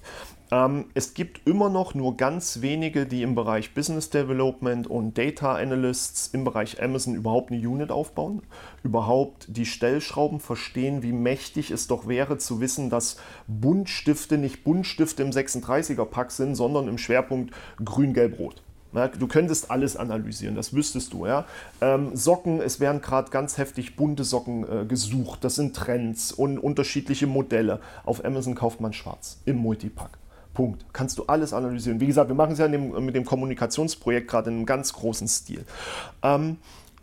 Ähm, 0.54 0.86
es 0.94 1.16
gibt 1.16 1.48
immer 1.48 1.70
noch 1.70 1.96
nur 1.96 2.16
ganz 2.16 2.62
wenige, 2.62 3.08
die 3.08 3.24
im 3.24 3.34
Bereich 3.34 3.74
Business 3.74 4.12
Development 4.12 4.86
und 4.86 5.18
Data 5.18 5.56
Analysts 5.56 6.28
im 6.32 6.44
Bereich 6.44 6.80
Amazon 6.82 7.16
überhaupt 7.16 7.52
eine 7.52 7.68
Unit 7.68 7.92
aufbauen, 7.92 8.44
überhaupt 8.84 9.48
die 9.48 9.66
Stellschrauben 9.66 10.40
verstehen, 10.40 11.02
wie 11.02 11.12
mächtig 11.12 11.72
es 11.72 11.88
doch 11.88 12.08
wäre 12.08 12.38
zu 12.38 12.62
wissen, 12.62 12.92
dass 12.92 13.18
Buntstifte 13.48 14.38
nicht 14.38 14.64
Buntstifte 14.64 15.24
im 15.24 15.32
36er-Pack 15.32 16.30
sind, 16.30 16.54
sondern 16.54 16.88
im 16.88 17.00
Schwerpunkt 17.00 17.52
grün, 17.84 18.14
gelb, 18.14 18.38
rot. 18.38 18.62
du 19.18 19.28
könntest 19.28 19.72
alles 19.72 19.98
analysieren, 19.98 20.54
das 20.54 20.72
wüsstest 20.72 21.14
du. 21.14 21.26
Ja? 21.26 21.46
Ähm, 21.82 22.16
Socken, 22.16 22.62
es 22.62 22.80
werden 22.80 23.02
gerade 23.02 23.32
ganz 23.32 23.58
heftig 23.58 23.96
bunte 23.96 24.24
Socken 24.24 24.70
äh, 24.70 24.86
gesucht. 24.86 25.44
Das 25.44 25.56
sind 25.56 25.76
Trends 25.76 26.32
und 26.32 26.60
unterschiedliche 26.60 27.26
Modelle. 27.26 27.80
Auf 28.06 28.24
Amazon 28.24 28.54
kauft 28.54 28.82
man 28.82 28.94
schwarz 28.94 29.42
im 29.46 29.56
Multipack. 29.56 30.20
Punkt. 30.54 30.86
Kannst 30.94 31.18
du 31.18 31.24
alles 31.26 31.54
analysieren. 31.54 32.00
Wie 32.00 32.08
gesagt, 32.08 32.30
wir 32.30 32.36
machen 32.36 32.54
es 32.54 32.60
ja 32.60 32.68
dem, 32.68 33.06
mit 33.06 33.16
dem 33.16 33.26
Kommunikationsprojekt 33.26 34.28
gerade 34.28 34.50
in 34.50 34.58
einem 34.58 34.66
ganz 34.66 34.94
großen 34.94 35.28
Stil. 35.28 35.66
Ähm, 36.22 36.58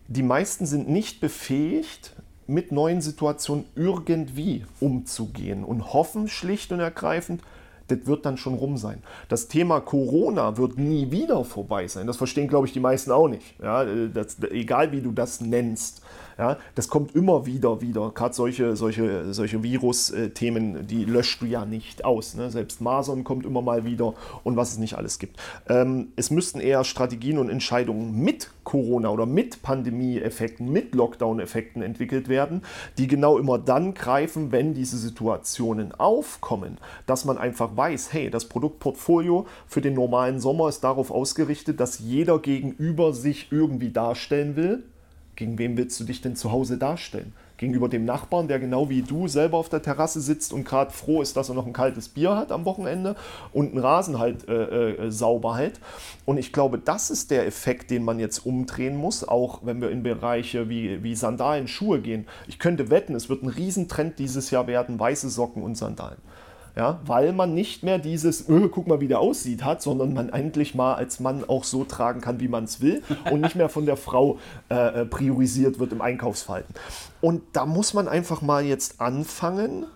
die 0.09 0.23
meisten 0.23 0.67
sind 0.67 0.89
nicht 0.89 1.21
befähigt, 1.21 2.15
mit 2.47 2.73
neuen 2.73 3.01
Situationen 3.01 3.65
irgendwie 3.77 4.65
umzugehen 4.81 5.65
und 5.65 5.93
hoffen 5.93 6.29
schlicht 6.29 6.73
und 6.73 6.81
ergreifend, 6.81 7.43
das 7.87 8.07
wird 8.07 8.27
dann 8.27 8.37
schon 8.37 8.55
rum 8.55 8.77
sein. 8.77 9.03
Das 9.29 9.49
Thema 9.49 9.81
Corona 9.81 10.57
wird 10.57 10.79
nie 10.79 11.11
wieder 11.11 11.45
vorbei 11.45 11.87
sein. 11.89 12.07
Das 12.07 12.17
verstehen, 12.17 12.49
glaube 12.49 12.67
ich, 12.67 12.73
die 12.73 12.81
meisten 12.81 13.11
auch 13.11 13.29
nicht. 13.29 13.59
Ja, 13.61 13.85
das, 13.85 14.39
egal 14.51 14.93
wie 14.93 15.01
du 15.01 15.13
das 15.13 15.41
nennst. 15.41 16.03
Ja, 16.41 16.57
das 16.75 16.89
kommt 16.89 17.15
immer 17.15 17.45
wieder 17.45 17.83
wieder. 17.83 18.13
Gerade 18.15 18.35
solche, 18.35 18.75
solche, 18.75 19.35
solche 19.35 19.63
Virus-Themen, 19.63 20.87
die 20.87 21.05
löscht 21.05 21.43
du 21.43 21.45
ja 21.45 21.67
nicht 21.67 22.07
aus. 22.07 22.35
Ne? 22.35 22.51
Selbst 22.51 22.81
Masern 22.81 23.25
kommt 23.25 23.45
immer 23.45 23.61
mal 23.61 23.85
wieder 23.85 24.15
und 24.43 24.57
was 24.57 24.73
es 24.73 24.79
nicht 24.79 24.95
alles 24.95 25.19
gibt. 25.19 25.39
Ähm, 25.69 26.13
es 26.17 26.31
müssten 26.31 26.61
eher 26.61 26.85
Strategien 26.85 27.37
und 27.37 27.51
Entscheidungen 27.51 28.25
mit 28.25 28.49
Corona 28.65 29.11
oder 29.11 29.27
mit 29.27 29.61
Pandemie-Effekten, 29.61 30.73
mit 30.73 30.95
Lockdown-Effekten 30.95 31.83
entwickelt 31.83 32.31
werden, 32.31 32.63
die 32.97 33.07
genau 33.07 33.37
immer 33.37 33.59
dann 33.59 33.93
greifen, 33.93 34.51
wenn 34.51 34.73
diese 34.73 34.97
Situationen 34.97 35.93
aufkommen, 35.93 36.79
dass 37.05 37.27
man 37.27 37.37
einfach 37.37 37.77
weiß, 37.77 38.15
hey, 38.15 38.31
das 38.31 38.47
Produktportfolio 38.47 39.47
für 39.67 39.83
den 39.83 39.93
normalen 39.93 40.41
Sommer 40.41 40.71
ist 40.71 40.81
darauf 40.85 41.11
ausgerichtet, 41.11 41.81
dass 41.81 41.99
jeder 41.99 42.39
gegenüber 42.39 43.13
sich 43.13 43.49
irgendwie 43.53 43.91
darstellen 43.91 44.57
will 44.57 44.85
gegen 45.37 45.59
wen 45.59 45.77
willst 45.77 45.99
du 46.01 46.05
dich 46.05 46.21
denn 46.21 46.37
zu 46.37 46.53
Hause 46.53 46.79
darstellen? 46.79 47.33
Gegenüber 47.57 47.91
dem 47.91 48.07
Nachbarn, 48.07 48.49
der 48.49 48.59
genau 48.59 48.89
wie 48.89 49.03
du 49.03 49.29
selber 49.29 49.59
auf 49.59 49.69
der 49.69 49.83
Terrasse 49.83 50.21
sitzt 50.23 50.55
und 50.55 50.65
gerade 50.65 50.93
froh 50.93 51.21
ist, 51.21 51.37
dass 51.37 51.51
er 51.51 51.55
noch 51.55 51.67
ein 51.67 51.75
kaltes 51.75 52.09
Bier 52.09 52.35
hat 52.35 52.53
am 52.53 52.65
Wochenende 52.65 53.17
und 53.53 53.73
einen 53.73 53.79
Rasen 53.79 54.19
halt 54.19 54.49
äh, 54.49 54.93
äh, 54.93 55.11
sauber 55.11 55.59
hält. 55.59 55.79
Und 56.25 56.39
ich 56.39 56.55
glaube, 56.55 56.79
das 56.79 57.11
ist 57.11 57.31
der 57.31 57.47
Effekt, 57.47 57.91
den 57.91 58.03
man 58.03 58.19
jetzt 58.19 58.47
umdrehen 58.47 58.97
muss, 58.97 59.29
auch 59.29 59.61
wenn 59.63 59.83
wir 59.83 59.91
in 59.91 60.03
Bereiche 60.03 60.71
wie, 60.71 61.03
wie 61.03 61.15
Sandalen, 61.15 61.69
Schuhe 61.69 62.01
gehen. 62.01 62.27
Ich 62.49 62.59
könnte 62.59 62.89
wetten, 62.89 63.15
es 63.15 63.29
wird 63.29 63.43
ein 63.43 63.49
Riesentrend 63.49 64.19
dieses 64.19 64.51
Jahr 64.51 64.67
werden, 64.67 64.99
weiße 64.99 65.29
Socken 65.29 65.63
und 65.63 65.77
Sandalen 65.77 66.19
ja, 66.77 67.01
weil 67.05 67.33
man 67.33 67.55
nicht 67.55 67.83
mehr 67.83 67.99
dieses, 67.99 68.49
öh, 68.49 68.69
guck 68.69 68.87
mal, 68.87 69.01
wie 69.01 69.09
der 69.09 69.21
aussieht 69.21 69.65
hat, 69.65 69.83
sondern 69.83 70.15
man 70.15 70.29
endlich 70.29 70.75
mal 70.75 70.95
als 70.95 71.21
Mann 71.21 71.45
auch 71.47 71.65
so 71.65 71.85
tragen 71.85 72.21
kann, 72.21 72.41
wie 72.41 72.49
man 72.49 72.65
es 72.65 72.81
will 72.81 73.03
und 73.31 73.41
nicht 73.41 73.57
mehr 73.57 73.69
von 73.69 73.87
der 73.87 73.97
Frau 73.97 74.39
äh, 74.71 75.03
äh, 75.03 75.05
priorisiert 75.05 75.79
wird 75.79 75.93
im 75.93 76.01
Einkaufsverhalten. 76.01 76.75
Und 77.21 77.43
da 77.53 77.67
muss 77.67 77.95
man 77.95 78.09
einfach 78.09 78.43
mal 78.43 78.65
jetzt 78.65 79.01
anfangen, 79.01 79.87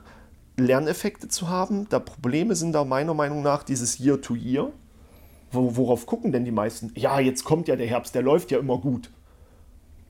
Lerneffekte 0.56 1.28
zu 1.28 1.48
haben. 1.48 1.88
Da 1.88 1.98
Probleme 1.98 2.54
sind 2.54 2.72
da 2.72 2.84
meiner 2.84 3.14
Meinung 3.14 3.42
nach 3.42 3.62
dieses 3.62 3.98
Year-to-Year. 3.98 4.70
Wo, 5.50 5.76
worauf 5.76 6.06
gucken 6.06 6.32
denn 6.32 6.44
die 6.44 6.50
meisten? 6.50 6.92
Ja, 6.96 7.20
jetzt 7.20 7.44
kommt 7.44 7.68
ja 7.68 7.76
der 7.76 7.86
Herbst, 7.86 8.14
der 8.14 8.22
läuft 8.22 8.50
ja 8.50 8.58
immer 8.58 8.78
gut. 8.78 9.10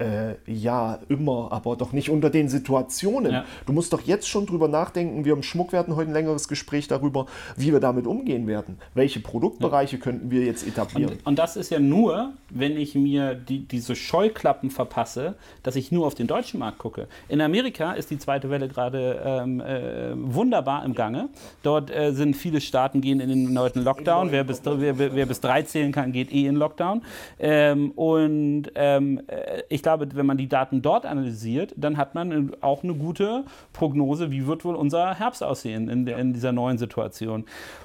Äh, 0.04 0.36
ja, 0.46 0.98
immer, 1.08 1.48
aber 1.50 1.76
doch 1.76 1.92
nicht 1.92 2.10
unter 2.10 2.30
den 2.30 2.48
Situationen. 2.48 3.32
Ja. 3.32 3.44
Du 3.66 3.72
musst 3.72 3.92
doch 3.92 4.02
jetzt 4.02 4.28
schon 4.28 4.46
drüber 4.46 4.68
nachdenken. 4.68 5.24
Wir 5.24 5.32
im 5.32 5.42
Schmuck 5.42 5.72
werden 5.72 5.96
heute 5.96 6.10
ein 6.10 6.14
längeres 6.14 6.48
Gespräch 6.48 6.88
darüber, 6.88 7.26
wie 7.56 7.72
wir 7.72 7.80
damit 7.80 8.06
umgehen 8.06 8.46
werden. 8.46 8.78
Welche 8.94 9.20
Produktbereiche 9.20 9.96
ja. 9.96 10.02
könnten 10.02 10.30
wir 10.30 10.44
jetzt 10.44 10.66
etablieren? 10.66 11.12
Und, 11.12 11.26
und, 11.26 11.38
das 11.38 11.56
ist 11.56 11.70
ja 11.70 11.78
nur, 11.78 12.32
wenn 12.50 12.76
ich 12.76 12.94
mir 12.94 13.34
die, 13.34 13.60
diese 13.60 13.96
Scheuklappen 13.96 14.70
verpasse, 14.70 15.36
dass 15.62 15.76
ich 15.76 15.92
nur 15.92 16.06
auf 16.06 16.14
den 16.14 16.26
deutschen 16.26 16.60
Markt 16.60 16.78
gucke. 16.78 17.08
In 17.28 17.40
Amerika 17.40 17.92
ist 17.92 18.10
die 18.10 18.18
zweite 18.18 18.50
Welle 18.50 18.68
gerade 18.68 19.22
ähm, 19.24 19.60
äh, 19.60 20.12
wunderbar 20.14 20.84
im 20.84 20.94
Gange. 20.94 21.28
Dort 21.62 21.90
äh, 21.90 22.12
sind 22.12 22.36
viele 22.36 22.60
Staaten 22.60 23.00
gehen 23.00 23.20
in 23.20 23.28
den 23.28 23.52
neuen 23.52 23.84
Lockdown. 23.84 24.32
Wer 24.32 24.44
bis, 24.44 24.62
wer, 24.64 24.98
wer 24.98 25.26
bis 25.26 25.40
drei 25.40 25.62
zählen 25.62 25.92
kann, 25.92 26.12
geht 26.12 26.32
eh 26.32 26.46
in 26.46 26.56
Lockdown. 26.56 27.02
Ähm, 27.38 27.92
und 27.92 28.70
ähm, 28.74 29.22
äh, 29.28 29.62
ich 29.68 29.82
glaube, 29.82 29.93
wenn 30.00 30.26
man 30.26 30.36
die 30.36 30.48
Daten 30.48 30.82
dort 30.82 31.06
analysiert, 31.06 31.74
dann 31.76 31.96
hat 31.96 32.14
man 32.14 32.54
auch 32.60 32.82
eine 32.82 32.94
gute 32.94 33.44
Prognose, 33.72 34.30
wie 34.30 34.46
wird 34.46 34.64
wohl 34.64 34.74
unser 34.74 35.14
Herbst 35.14 35.42
aussehen 35.42 35.88
in, 35.88 36.06
in 36.06 36.32
dieser 36.32 36.52
neuen 36.52 36.78
Situation. 36.78 37.44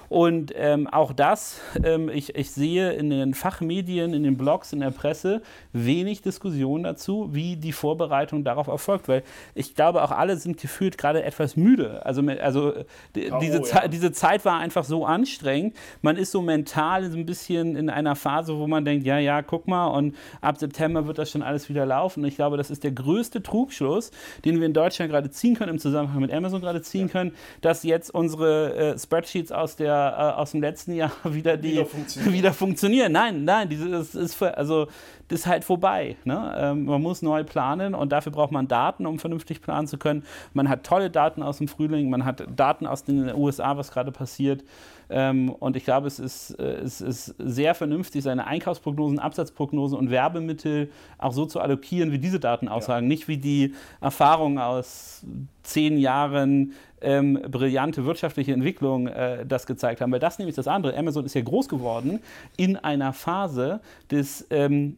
Und 0.10 0.52
ähm, 0.56 0.88
auch 0.88 1.14
das, 1.14 1.62
ähm, 1.84 2.10
ich, 2.10 2.36
ich 2.36 2.50
sehe 2.50 2.94
in 2.94 3.12
den 3.12 3.36
Fachmedien, 3.36 4.14
in 4.14 4.24
den 4.24 4.38
Blogs, 4.38 4.74
in 4.74 4.80
der 4.80 4.90
Presse 4.90 5.44
wenig 5.72 6.24
Diskussion 6.24 6.82
dazu, 6.82 7.30
wie 7.32 7.56
die 7.56 7.72
Vorbereitung 7.72 8.44
darauf 8.44 8.68
erfolgt. 8.68 9.08
Weil 9.08 9.24
ich 9.54 9.76
glaube, 9.76 10.04
auch 10.04 10.10
alle 10.10 10.36
sind 10.38 10.60
gefühlt 10.60 10.98
gerade 10.98 11.24
etwas 11.24 11.56
müde. 11.56 12.04
Also, 12.06 12.24
also 12.42 12.74
die, 13.16 13.32
oh, 13.32 13.38
diese, 13.40 13.62
ja. 13.62 13.88
diese 13.88 14.12
Zeit 14.12 14.46
war 14.46 14.60
einfach 14.60 14.84
so 14.84 15.06
anstrengend. 15.06 15.76
Man 16.02 16.18
ist 16.18 16.32
so 16.32 16.42
mental 16.42 17.10
so 17.12 17.18
ein 17.18 17.28
bisschen 17.28 17.76
in 17.76 17.92
einer 17.92 18.16
Phase, 18.16 18.58
wo 18.58 18.66
man 18.66 18.86
denkt, 18.86 19.06
ja, 19.06 19.20
ja, 19.20 19.44
guck 19.44 19.68
mal, 19.68 19.88
und 19.88 20.16
ab 20.42 20.58
September 20.58 21.06
wird 21.06 21.20
das 21.20 21.30
schon 21.30 21.44
alles 21.44 21.70
wieder 21.70 21.86
laufen. 21.86 22.24
Und 22.24 22.28
ich 22.28 22.36
glaube, 22.36 22.58
das 22.58 22.72
ist 22.72 22.84
der 22.84 22.92
größte 22.92 23.44
Trugschluss, 23.44 24.10
den 24.44 24.60
wir 24.60 24.66
in 24.66 24.74
Deutschland 24.74 25.12
gerade 25.12 25.30
ziehen 25.30 25.56
können, 25.56 25.74
im 25.74 25.80
Zusammenhang 25.80 26.20
mit 26.20 26.34
Amazon 26.34 26.62
gerade 26.62 26.82
ziehen 26.82 27.08
ja. 27.08 27.12
können, 27.12 27.36
dass 27.62 27.84
jetzt 27.84 28.12
unsere 28.12 28.74
äh, 28.76 28.98
Spreadsheets 28.98 29.52
aus 29.52 29.76
der 29.76 29.99
äh, 29.99 29.99
aus 30.00 30.52
dem 30.52 30.62
letzten 30.62 30.94
Jahr 30.94 31.12
wieder, 31.24 31.58
die, 31.58 31.74
wieder, 31.74 31.86
funktionieren. 31.86 32.34
wieder 32.34 32.54
funktionieren. 32.54 33.12
Nein, 33.12 33.44
nein, 33.44 33.70
das 33.92 34.16
ist, 34.16 34.42
also, 34.42 34.88
das 35.30 35.42
ist 35.42 35.48
halt 35.48 35.64
vorbei. 35.64 36.18
Ne? 36.26 36.54
Ähm, 36.58 36.86
man 36.86 37.02
muss 37.02 37.22
neu 37.22 37.44
planen 37.44 37.96
und 37.96 38.12
dafür 38.12 38.32
braucht 38.32 38.52
man 38.52 38.68
Daten, 38.68 39.06
um 39.06 39.20
vernünftig 39.20 39.62
planen 39.62 39.88
zu 39.88 39.98
können. 39.98 40.24
Man 40.54 40.68
hat 40.68 40.84
tolle 40.84 41.10
Daten 41.10 41.44
aus 41.44 41.60
dem 41.60 41.68
Frühling, 41.68 42.10
man 42.10 42.26
hat 42.26 42.44
Daten 42.56 42.86
aus 42.86 43.04
den 43.04 43.34
USA, 43.34 43.78
was 43.78 43.92
gerade 43.92 44.12
passiert. 44.12 44.64
Ähm, 45.12 45.50
und 45.50 45.76
ich 45.76 45.86
glaube, 45.86 46.08
es 46.08 46.20
ist, 46.20 46.52
äh, 46.60 46.82
es 46.82 47.02
ist 47.02 47.36
sehr 47.40 47.74
vernünftig, 47.76 48.24
seine 48.24 48.46
Einkaufsprognosen, 48.46 49.20
Absatzprognosen 49.20 49.98
und 49.98 50.12
Werbemittel 50.12 50.92
auch 51.18 51.34
so 51.34 51.46
zu 51.46 51.60
allokieren, 51.60 52.12
wie 52.12 52.20
diese 52.20 52.40
Daten 52.40 52.68
aussagen. 52.68 53.06
Ja. 53.06 53.10
Nicht 53.10 53.28
wie 53.28 53.38
die 53.38 53.74
Erfahrungen 54.02 54.60
aus 54.60 55.24
zehn 55.64 55.98
Jahren 55.98 56.74
ähm, 57.02 57.40
brillante 57.50 58.06
wirtschaftliche 58.06 58.54
Entwicklung 58.54 59.08
äh, 59.08 59.46
das 59.46 59.66
gezeigt 59.66 60.02
haben. 60.02 60.12
Weil 60.12 60.20
das 60.20 60.38
nämlich 60.38 60.56
das 60.56 60.68
andere. 60.68 60.96
Amazon 60.98 61.26
ist 61.26 61.34
ja 61.34 61.42
groß 61.42 61.70
geworden 61.70 62.20
in 62.58 62.76
einer 62.76 63.14
Phase 63.14 63.80
des 64.12 64.46
ähm, 64.50 64.98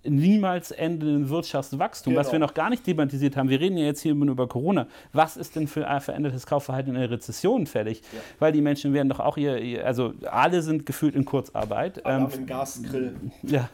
niemals 0.03 0.71
endenden 0.71 1.29
Wirtschaftswachstums, 1.29 2.13
genau. 2.13 2.19
was 2.19 2.31
wir 2.31 2.39
noch 2.39 2.53
gar 2.53 2.69
nicht 2.69 2.83
thematisiert 2.83 3.37
haben. 3.37 3.49
Wir 3.49 3.59
reden 3.59 3.77
ja 3.77 3.85
jetzt 3.85 4.01
hier 4.01 4.13
über 4.13 4.47
Corona. 4.47 4.87
Was 5.13 5.37
ist 5.37 5.55
denn 5.55 5.67
für 5.67 5.87
ein 5.87 6.01
verändertes 6.01 6.45
Kaufverhalten 6.45 6.95
in 6.95 7.01
der 7.01 7.11
Rezession 7.11 7.67
fällig? 7.67 8.01
Ja. 8.11 8.19
Weil 8.39 8.51
die 8.51 8.61
Menschen 8.61 8.93
werden 8.93 9.09
doch 9.09 9.19
auch 9.19 9.37
ihr, 9.37 9.85
also 9.85 10.13
alle 10.29 10.61
sind 10.61 10.85
gefühlt 10.85 11.15
in 11.15 11.25
Kurzarbeit. 11.25 12.05
Alle 12.05 12.17
ähm, 12.17 12.23
haben 12.23 12.45
Gasgrill. 12.45 13.15
Ja. 13.43 13.69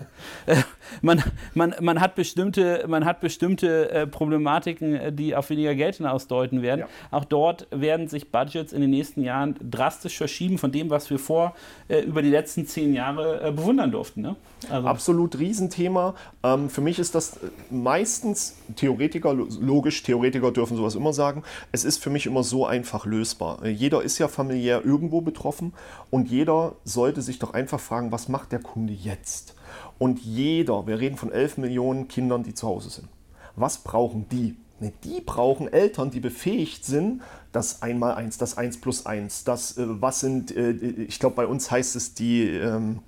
man, 1.02 1.22
man, 1.54 1.76
man 1.82 2.00
hat 2.00 2.16
bestimmte, 2.16 2.86
man 2.88 3.06
hat 3.06 3.20
bestimmte 3.20 3.90
äh, 3.92 4.08
Problematiken, 4.08 4.96
äh, 4.96 5.14
die 5.14 5.36
auf 5.36 5.50
weniger 5.50 5.76
Geld 5.76 5.96
hinausdeuten 5.96 6.62
werden. 6.62 6.82
Ja. 6.82 6.88
Auch 7.12 7.26
dort 7.26 7.68
werden 7.72 8.08
sich 8.08 8.32
Budgets 8.32 8.74
in 8.74 8.82
den 8.82 8.90
nächsten 8.90 9.22
Jahren 9.22 9.56
drastisch 9.60 10.18
verschieben 10.18 10.58
von 10.58 10.72
dem, 10.72 10.90
was 10.90 11.10
wir 11.10 11.20
vor 11.20 11.56
äh, 11.88 12.00
über 12.00 12.22
die 12.22 12.30
letzten 12.30 12.66
zehn 12.66 12.94
Jahre 12.94 13.42
äh, 13.42 13.52
bewundern 13.52 13.92
durften. 13.92 14.22
Ne? 14.22 14.36
Also. 14.70 14.88
Absolut 14.88 15.38
Riesenthema. 15.38 16.16
Ähm, 16.44 16.70
für 16.70 16.82
mich 16.82 17.00
ist 17.00 17.16
das 17.16 17.40
meistens 17.70 18.56
Theoretiker, 18.76 19.34
logisch, 19.34 20.04
Theoretiker 20.04 20.52
dürfen 20.52 20.78
sowas 20.78 20.96
immer 20.96 21.14
sagen, 21.14 21.44
es 21.72 21.84
ist 21.84 22.02
für 22.04 22.10
mich 22.10 22.26
immer 22.26 22.44
so 22.44 22.66
einfach 22.66 23.06
lösbar. 23.06 23.66
Jeder 23.66 24.02
ist 24.02 24.18
ja 24.18 24.28
familiär 24.28 24.84
irgendwo 24.86 25.22
betroffen 25.22 25.74
und 26.10 26.30
jeder 26.30 26.76
sollte 26.84 27.22
sich 27.22 27.40
doch 27.40 27.54
einfach 27.54 27.80
fragen, 27.80 28.12
was 28.12 28.28
macht 28.28 28.52
der 28.52 28.60
Kunde 28.60 28.94
jetzt? 28.94 29.56
Und 29.98 30.20
jeder, 30.20 30.88
wir 30.88 31.00
reden 31.00 31.18
von 31.18 31.32
11 31.32 31.58
Millionen 31.58 32.08
Kindern, 32.08 32.44
die 32.44 32.54
zu 32.54 32.68
Hause 32.68 32.90
sind. 32.90 33.08
Was 33.56 33.80
brauchen 33.80 34.28
die? 34.30 34.56
Ne, 34.80 34.94
die 35.04 35.22
brauchen 35.22 35.72
Eltern, 35.72 36.12
die 36.12 36.20
befähigt 36.20 36.86
sind, 36.86 37.24
das 37.52 37.82
1 37.82 38.00
mal 38.00 38.14
1, 38.14 38.38
das 38.38 38.58
1 38.58 38.80
plus 38.80 39.08
1, 39.08 39.44
das, 39.44 39.76
äh, 39.78 39.86
was 39.88 40.20
sind, 40.20 40.56
äh, 40.56 40.72
ich 40.72 41.20
glaube, 41.20 41.36
bei 41.36 41.48
uns 41.48 41.72
heißt 41.72 41.96
es 41.96 42.14
die, 42.14 42.44
ähm, 42.44 43.00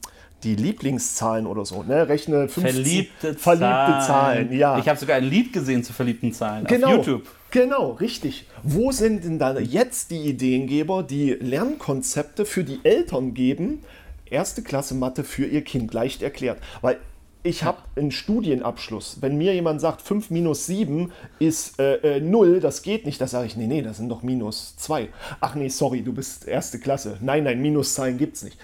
die 0.43 0.56
Lieblingszahlen 0.56 1.45
oder 1.45 1.65
so. 1.65 1.84
Ne? 1.84 2.08
Rechne 2.08 2.47
50 2.47 2.62
verliebte, 2.62 3.34
verliebte 3.34 4.06
Zahlen. 4.06 4.54
Ja. 4.54 4.78
Ich 4.80 4.88
habe 4.88 4.99
sogar 4.99 5.17
ein 5.17 5.23
Lied 5.23 5.54
gesehen 5.54 5.84
zu 5.84 5.93
verliebten 5.93 6.34
Zahlen 6.34 6.65
genau, 6.65 6.88
auf 6.88 6.93
YouTube. 7.08 7.28
Genau, 7.52 7.91
richtig. 7.91 8.45
Wo 8.63 8.91
sind 8.91 9.23
denn 9.23 9.39
da 9.39 9.58
jetzt 9.58 10.12
die 10.12 10.30
Ideengeber, 10.30 11.04
die 11.04 11.32
Lernkonzepte 11.32 12.45
für 12.45 12.63
die 12.63 12.80
Eltern 12.84 13.34
geben? 13.34 13.84
Erste 14.25 14.62
Klasse 14.62 14.93
Mathe 14.93 15.23
für 15.23 15.45
ihr 15.45 15.63
Kind, 15.63 15.93
leicht 15.93 16.21
erklärt. 16.21 16.60
Weil 16.82 16.99
ich 17.41 17.63
habe 17.63 17.80
einen 17.95 18.12
Studienabschluss. 18.12 19.17
Wenn 19.21 19.38
mir 19.38 19.54
jemand 19.54 19.80
sagt, 19.80 20.02
5 20.02 20.30
minus 20.30 20.65
7 20.65 21.12
ist 21.39 21.80
äh, 21.80 22.17
äh, 22.17 22.19
0, 22.19 22.60
das 22.60 22.82
geht 22.82 23.06
nicht, 23.06 23.21
da 23.21 23.28
sage 23.28 23.47
ich, 23.47 23.56
nee, 23.56 23.67
nee, 23.67 23.82
das 23.82 23.97
sind 23.97 24.10
doch 24.10 24.23
minus 24.23 24.75
2. 24.75 25.08
Ach 25.39 25.56
nee, 25.56 25.69
sorry, 25.69 26.02
du 26.02 26.12
bist 26.12 26.47
erste 26.47 26.80
Klasse. 26.80 27.17
Nein, 27.21 27.45
nein, 27.45 27.62
Minuszahlen 27.62 28.17
gibt 28.17 28.36
es 28.36 28.43
nicht. 28.43 28.58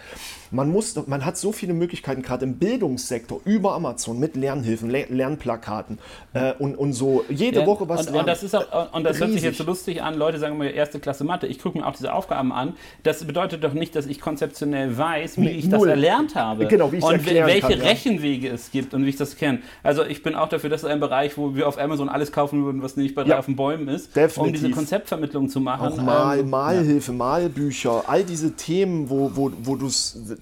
Man, 0.51 0.71
muss, 0.71 0.95
man 1.07 1.25
hat 1.25 1.37
so 1.37 1.51
viele 1.51 1.73
Möglichkeiten, 1.73 2.21
gerade 2.21 2.45
im 2.45 2.55
Bildungssektor, 2.57 3.41
über 3.45 3.73
Amazon 3.73 4.19
mit 4.19 4.35
Lernhilfen, 4.35 4.89
Le 4.89 5.05
Lernplakaten 5.09 5.99
äh, 6.33 6.53
und, 6.59 6.75
und 6.75 6.93
so. 6.93 7.25
Jede 7.29 7.61
ja, 7.61 7.65
Woche 7.65 7.87
was 7.89 8.01
und, 8.01 8.05
lernen. 8.05 8.19
Und 8.19 8.27
das, 8.27 8.43
ist 8.43 8.55
auch, 8.55 8.93
und 8.93 9.03
das 9.03 9.19
hört 9.19 9.31
sich 9.31 9.43
jetzt 9.43 9.57
so 9.57 9.63
lustig 9.63 10.01
an. 10.01 10.15
Leute 10.15 10.39
sagen 10.39 10.55
immer, 10.55 10.69
erste 10.69 10.99
Klasse 10.99 11.23
Mathe. 11.23 11.47
Ich 11.47 11.59
gucke 11.59 11.77
mir 11.77 11.85
auch 11.85 11.95
diese 11.95 12.13
Aufgaben 12.13 12.51
an. 12.51 12.73
Das 13.03 13.23
bedeutet 13.25 13.63
doch 13.63 13.73
nicht, 13.73 13.95
dass 13.95 14.05
ich 14.05 14.21
konzeptionell 14.21 14.97
weiß, 14.97 15.37
wie 15.37 15.41
nee, 15.41 15.51
ich 15.51 15.65
null. 15.65 15.79
das 15.79 15.89
erlernt 15.89 16.35
habe. 16.35 16.67
Genau, 16.67 16.91
wie 16.91 16.97
ich 16.97 17.03
Und 17.03 17.25
welche 17.25 17.61
kann, 17.61 17.81
Rechenwege 17.81 18.47
ja. 18.47 18.53
es 18.53 18.71
gibt 18.71 18.93
und 18.93 19.05
wie 19.05 19.09
ich 19.09 19.17
das 19.17 19.37
kenne. 19.37 19.59
Also 19.83 20.03
ich 20.03 20.23
bin 20.23 20.35
auch 20.35 20.49
dafür, 20.49 20.69
das 20.69 20.83
ist 20.83 20.89
ein 20.89 20.99
Bereich, 20.99 21.37
wo 21.37 21.55
wir 21.55 21.67
auf 21.67 21.79
Amazon 21.79 22.09
alles 22.09 22.31
kaufen 22.31 22.63
würden, 22.65 22.81
was 22.81 22.97
nicht 22.97 23.15
bei 23.15 23.23
ja, 23.23 23.39
auf 23.39 23.45
den 23.45 23.55
Bäumen 23.55 23.87
ist, 23.87 24.15
definitiv. 24.15 24.37
um 24.37 24.53
diese 24.53 24.69
Konzeptvermittlung 24.71 25.49
zu 25.49 25.59
machen. 25.59 25.87
Auch 25.87 26.01
Mal, 26.01 26.39
ähm, 26.39 26.49
Malhilfe, 26.49 27.11
Malbücher, 27.11 28.03
all 28.07 28.23
diese 28.23 28.53
Themen, 28.53 29.09
wo, 29.09 29.31
wo, 29.33 29.51
wo 29.63 29.75
du 29.75 29.89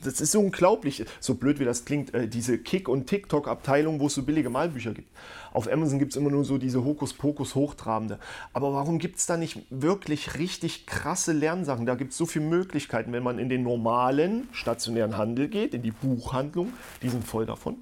das 0.03 0.21
ist 0.21 0.31
so 0.31 0.39
unglaublich 0.39 1.05
so 1.19 1.35
blöd 1.35 1.59
wie 1.59 1.65
das 1.65 1.85
klingt, 1.85 2.13
äh, 2.13 2.27
diese 2.27 2.57
Kick- 2.57 2.89
und 2.89 3.07
TikTok-Abteilung, 3.07 3.99
wo 3.99 4.07
es 4.07 4.13
so 4.13 4.23
billige 4.23 4.49
Malbücher 4.49 4.93
gibt. 4.93 5.09
Auf 5.51 5.71
Amazon 5.71 5.99
gibt 5.99 6.13
es 6.13 6.17
immer 6.17 6.31
nur 6.31 6.45
so 6.45 6.57
diese 6.57 6.83
Hokuspokus-Hochtrabende. 6.83 8.19
Aber 8.53 8.73
warum 8.73 8.99
gibt 8.99 9.17
es 9.17 9.25
da 9.25 9.37
nicht 9.37 9.59
wirklich 9.69 10.37
richtig 10.39 10.87
krasse 10.87 11.31
Lernsachen? 11.31 11.85
Da 11.85 11.95
gibt 11.95 12.11
es 12.11 12.17
so 12.17 12.25
viele 12.25 12.45
Möglichkeiten, 12.45 13.13
wenn 13.13 13.23
man 13.23 13.39
in 13.39 13.49
den 13.49 13.63
normalen 13.63 14.47
stationären 14.51 15.17
Handel 15.17 15.47
geht, 15.47 15.73
in 15.73 15.83
die 15.83 15.91
Buchhandlung, 15.91 16.73
die 17.01 17.09
sind 17.09 17.23
voll 17.23 17.45
davon. 17.45 17.77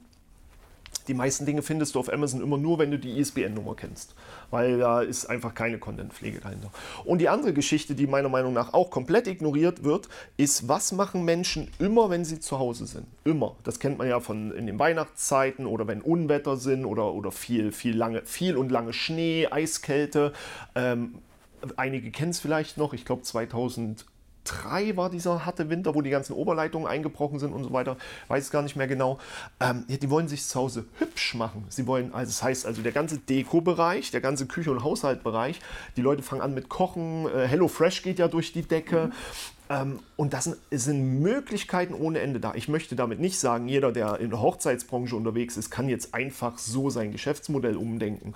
Die 1.08 1.14
meisten 1.14 1.46
Dinge 1.46 1.62
findest 1.62 1.96
du 1.96 2.00
auf 2.00 2.12
Amazon 2.12 2.42
immer 2.42 2.58
nur, 2.58 2.80
wenn 2.80 2.92
du 2.92 3.00
die 3.00 3.20
ISBN-Nummer 3.20 3.76
kennst 3.76 4.16
weil 4.52 4.78
da 4.78 5.02
ist 5.02 5.26
einfach 5.26 5.56
keine 5.56 5.80
Contentpflege 5.80 6.40
dahinter. 6.40 6.70
Und 7.06 7.20
die 7.20 7.30
andere 7.30 7.54
Geschichte, 7.54 7.96
die 7.96 8.06
meiner 8.06 8.30
Meinung 8.30 8.54
nach 8.54 8.74
auch 8.74 8.92
komplett 8.92 9.28
ignoriert 9.28 9.84
wird, 9.84 10.10
ist, 10.38 10.68
was 10.68 10.92
machen 10.92 11.26
Menschen 11.26 11.70
immer, 11.80 12.10
wenn 12.10 12.26
sie 12.26 12.40
zu 12.40 12.60
Hause 12.60 12.86
sind? 12.86 13.08
Immer. 13.24 13.56
Das 13.64 13.80
kennt 13.80 13.98
man 13.98 14.08
ja 14.08 14.20
von 14.20 14.52
in 14.52 14.68
den 14.68 14.78
Weihnachtszeiten 14.78 15.66
oder 15.66 15.88
wenn 15.88 16.02
Unwetter 16.02 16.58
sind 16.58 16.86
oder, 16.86 17.14
oder 17.14 17.32
viel, 17.32 17.72
viel, 17.72 17.96
lange, 17.96 18.22
viel 18.26 18.58
und 18.58 18.70
lange 18.70 18.94
Schnee, 18.94 19.48
Eiskälte. 19.48 20.34
Ähm, 20.76 21.16
einige 21.78 22.12
kennen 22.12 22.32
es 22.32 22.40
vielleicht 22.40 22.78
noch, 22.78 22.94
ich 22.94 23.06
glaube 23.06 23.22
2000 23.22 24.06
3 24.44 24.98
war 24.98 25.10
dieser 25.10 25.46
harte 25.46 25.70
Winter, 25.70 25.96
wo 25.96 26.02
die 26.02 26.10
ganzen 26.10 26.34
Oberleitungen 26.34 26.88
eingebrochen 26.88 27.40
sind 27.40 27.54
und 27.54 27.64
so 27.64 27.74
weiter. 27.74 27.98
Weiß 28.28 28.52
gar 28.52 28.62
nicht 28.62 28.76
mehr 28.76 28.88
genau. 28.88 29.20
Ähm, 29.60 29.86
die 29.88 30.10
wollen 30.10 30.28
sich 30.28 30.44
zu 30.44 30.60
Hause 30.60 30.86
hübsch 30.98 31.36
machen. 31.36 31.66
Sie 31.70 31.88
wollen, 31.88 32.14
also 32.14 32.30
das 32.30 32.44
heißt 32.44 32.66
also 32.66 32.82
der 32.82 32.92
ganze 32.92 33.18
Deko-Bereich, 33.20 34.12
der 34.12 34.22
ganze 34.22 34.48
Küche- 34.48 34.72
und 34.72 34.84
Haushaltbereich. 34.84 35.60
Die 35.96 36.02
Leute 36.02 36.24
fangen 36.24 36.42
an 36.42 36.54
mit 36.54 36.70
Kochen. 36.70 37.28
Äh, 37.28 37.48
Hello 37.48 37.68
Fresh 37.68 38.04
geht 38.04 38.20
ja 38.20 38.28
durch 38.28 38.54
die 38.54 38.64
Decke. 38.64 39.08
Mhm. 39.08 39.12
Ähm, 39.72 40.00
und 40.18 40.34
das 40.34 40.58
sind 40.70 41.22
Möglichkeiten 41.22 41.94
ohne 41.94 42.20
Ende 42.20 42.40
da. 42.40 42.54
Ich 42.56 42.68
möchte 42.68 42.96
damit 42.96 43.20
nicht 43.20 43.40
sagen, 43.40 43.70
jeder, 43.70 43.92
der 43.92 44.20
in 44.20 44.30
der 44.30 44.42
Hochzeitsbranche 44.42 45.16
unterwegs 45.16 45.56
ist, 45.56 45.72
kann 45.72 45.88
jetzt 45.88 46.14
einfach 46.14 46.58
so 46.58 46.90
sein 46.90 47.12
Geschäftsmodell 47.12 47.78
umdenken. 47.78 48.34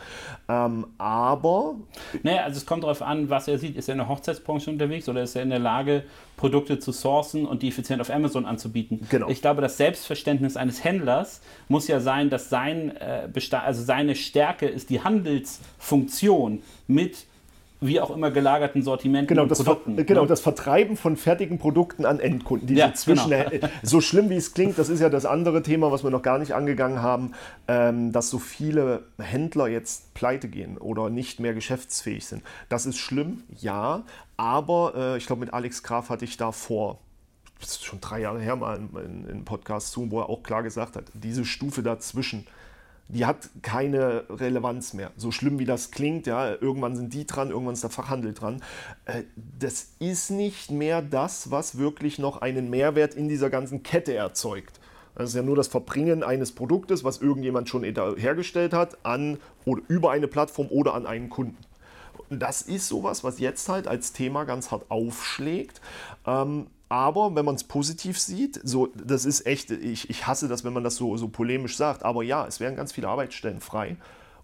Ähm, 0.48 0.88
aber. 0.98 1.76
Naja, 2.24 2.44
also 2.44 2.58
es 2.58 2.66
kommt 2.66 2.84
darauf 2.84 3.02
an, 3.02 3.30
was 3.30 3.48
er 3.48 3.60
sieht. 3.60 3.76
Ist 3.76 3.90
er 3.90 3.94
in 3.94 4.00
der 4.00 4.08
Hochzeitsbranche 4.08 4.72
unterwegs 4.72 5.10
oder 5.10 5.24
ist 5.24 5.36
er 5.36 5.44
in 5.44 5.50
der 5.50 5.60
Lage, 5.60 6.04
Produkte 6.38 6.80
zu 6.80 6.92
sourcen 6.92 7.46
und 7.46 7.64
die 7.64 7.68
effizient 7.68 8.00
auf 8.02 8.10
Amazon 8.10 8.46
anzubieten? 8.46 9.06
Genau. 9.10 9.28
Ich 9.30 9.42
glaube, 9.42 9.62
das 9.62 9.78
Selbstverständnis 9.78 10.56
eines 10.56 10.84
Händlers 10.84 11.42
muss 11.68 11.88
ja 11.88 12.00
sein, 12.00 12.30
dass 12.30 12.50
sein, 12.50 12.96
äh, 12.98 13.28
also 13.52 13.84
seine 13.84 14.16
Stärke 14.16 14.68
ist 14.68 14.90
die 14.90 15.02
Handelsfunktion 15.02 16.62
mit 16.88 17.26
wie 17.88 18.00
auch 18.00 18.10
immer 18.10 18.32
gelagerten 18.32 18.82
Sortimenten 18.82 19.28
genau, 19.28 19.44
und 19.44 19.52
das 19.52 19.64
Produkten. 19.64 19.96
Ver 19.96 20.04
genau, 20.04 20.22
ne? 20.22 20.28
das 20.28 20.42
Vertreiben 20.42 20.98
von 20.98 21.18
fertigen 21.18 21.58
Produkten 21.58 22.06
an 22.06 22.20
Endkunden. 22.20 22.68
Diese 22.68 22.80
ja, 22.80 22.94
Zwischen 22.94 23.30
genau. 23.30 23.68
so 23.84 24.02
schlimm 24.02 24.30
wie 24.30 24.36
es 24.36 24.54
klingt, 24.54 24.78
das 24.78 24.90
ist 24.90 25.00
ja 25.00 25.10
das 25.10 25.26
andere 25.26 25.62
Thema, 25.62 25.92
was 25.92 26.04
wir 26.04 26.12
noch 26.12 26.22
gar 26.22 26.40
nicht 26.40 26.54
angegangen 26.54 27.02
haben, 27.02 27.32
ähm, 27.68 28.12
dass 28.12 28.30
so 28.30 28.40
viele 28.40 29.04
Händler 29.20 29.68
jetzt 29.68 30.14
pleite 30.14 30.48
gehen 30.48 30.78
oder 30.78 31.10
nicht 31.10 31.40
mehr 31.40 31.54
geschäftsfähig 31.54 32.26
sind. 32.26 32.44
Das 32.70 32.86
ist 32.86 32.98
schlimm, 32.98 33.44
ja, 33.60 34.04
aber 34.38 34.94
äh, 34.96 35.18
ich 35.18 35.28
glaube, 35.28 35.42
mit 35.42 35.54
Alex 35.54 35.84
Graf 35.84 36.10
hatte 36.10 36.26
ich 36.26 36.38
da 36.38 36.52
vor 36.52 37.00
das 37.60 37.72
ist 37.72 37.86
schon 37.86 38.02
drei 38.02 38.20
Jahre 38.20 38.40
her 38.40 38.56
mal 38.56 38.78
in, 38.78 39.28
in, 39.30 39.46
Podcast 39.46 39.92
zu, 39.92 40.12
wo 40.12 40.20
er 40.20 40.30
auch 40.30 40.44
klar 40.44 40.62
gesagt 40.62 40.96
hat, 40.96 41.06
diese 41.14 41.46
Stufe 41.46 41.84
dazwischen, 41.84 42.46
die 43.08 43.26
hat 43.26 43.50
keine 43.62 44.26
Relevanz 44.30 44.94
mehr. 44.94 45.12
So 45.16 45.32
schlimm 45.32 45.60
wie 45.60 45.66
das 45.66 45.92
klingt, 45.92 46.28
ja, 46.28 46.50
irgendwann 46.54 46.96
sind 46.96 47.14
die 47.14 47.26
dran, 47.28 47.50
irgendwann 47.50 47.74
ist 47.74 47.84
der 47.84 47.90
Fachhandel 47.90 48.34
dran. 48.34 48.64
Äh, 49.06 49.24
das 49.60 49.90
ist 50.00 50.32
nicht 50.32 50.72
mehr 50.72 51.02
das, 51.02 51.52
was 51.52 51.78
wirklich 51.78 52.20
noch 52.20 52.42
einen 52.42 52.70
Mehrwert 52.70 53.14
in 53.14 53.30
dieser 53.30 53.50
ganzen 53.50 53.84
Kette 53.84 54.16
erzeugt. 54.16 54.80
Das 55.16 55.30
ist 55.30 55.36
ja 55.36 55.44
nur 55.44 55.56
das 55.56 55.68
Verbringen 55.68 56.24
eines 56.24 56.52
Produktes, 56.52 57.04
was 57.04 57.22
irgendjemand 57.22 57.70
schon 57.70 57.84
hergestellt 57.84 58.74
hat, 58.74 58.98
an 59.06 59.38
oder 59.64 59.82
über 59.88 60.12
eine 60.12 60.28
Plattform 60.28 60.68
oder 60.70 60.94
an 60.94 61.06
einen 61.06 61.30
Kunden. 61.30 61.58
Das 62.30 62.62
ist 62.62 62.88
sowas, 62.88 63.24
was 63.24 63.40
jetzt 63.40 63.70
halt 63.70 63.88
als 63.88 64.12
Thema 64.12 64.44
ganz 64.44 64.72
hart 64.72 64.90
aufschlägt. 64.90 65.80
Ähm, 66.26 66.68
aber 66.90 67.36
wenn 67.36 67.46
man 67.46 67.56
es 67.56 67.64
positiv 67.64 68.20
sieht, 68.20 68.60
so, 68.64 68.88
das 68.96 69.26
ist 69.26 69.46
echt, 69.46 69.72
ich, 69.72 70.10
ich 70.10 70.28
hasse 70.28 70.48
das, 70.48 70.64
wenn 70.64 70.74
man 70.74 70.84
das 70.84 70.96
so, 70.96 71.18
so 71.18 71.28
polemisch 71.28 71.78
sagt, 71.78 72.04
aber 72.04 72.24
ja, 72.24 72.46
es 72.46 72.60
werden 72.60 72.76
ganz 72.76 72.92
viele 72.92 73.08
Arbeitsstellen 73.08 73.60
frei. 73.60 73.98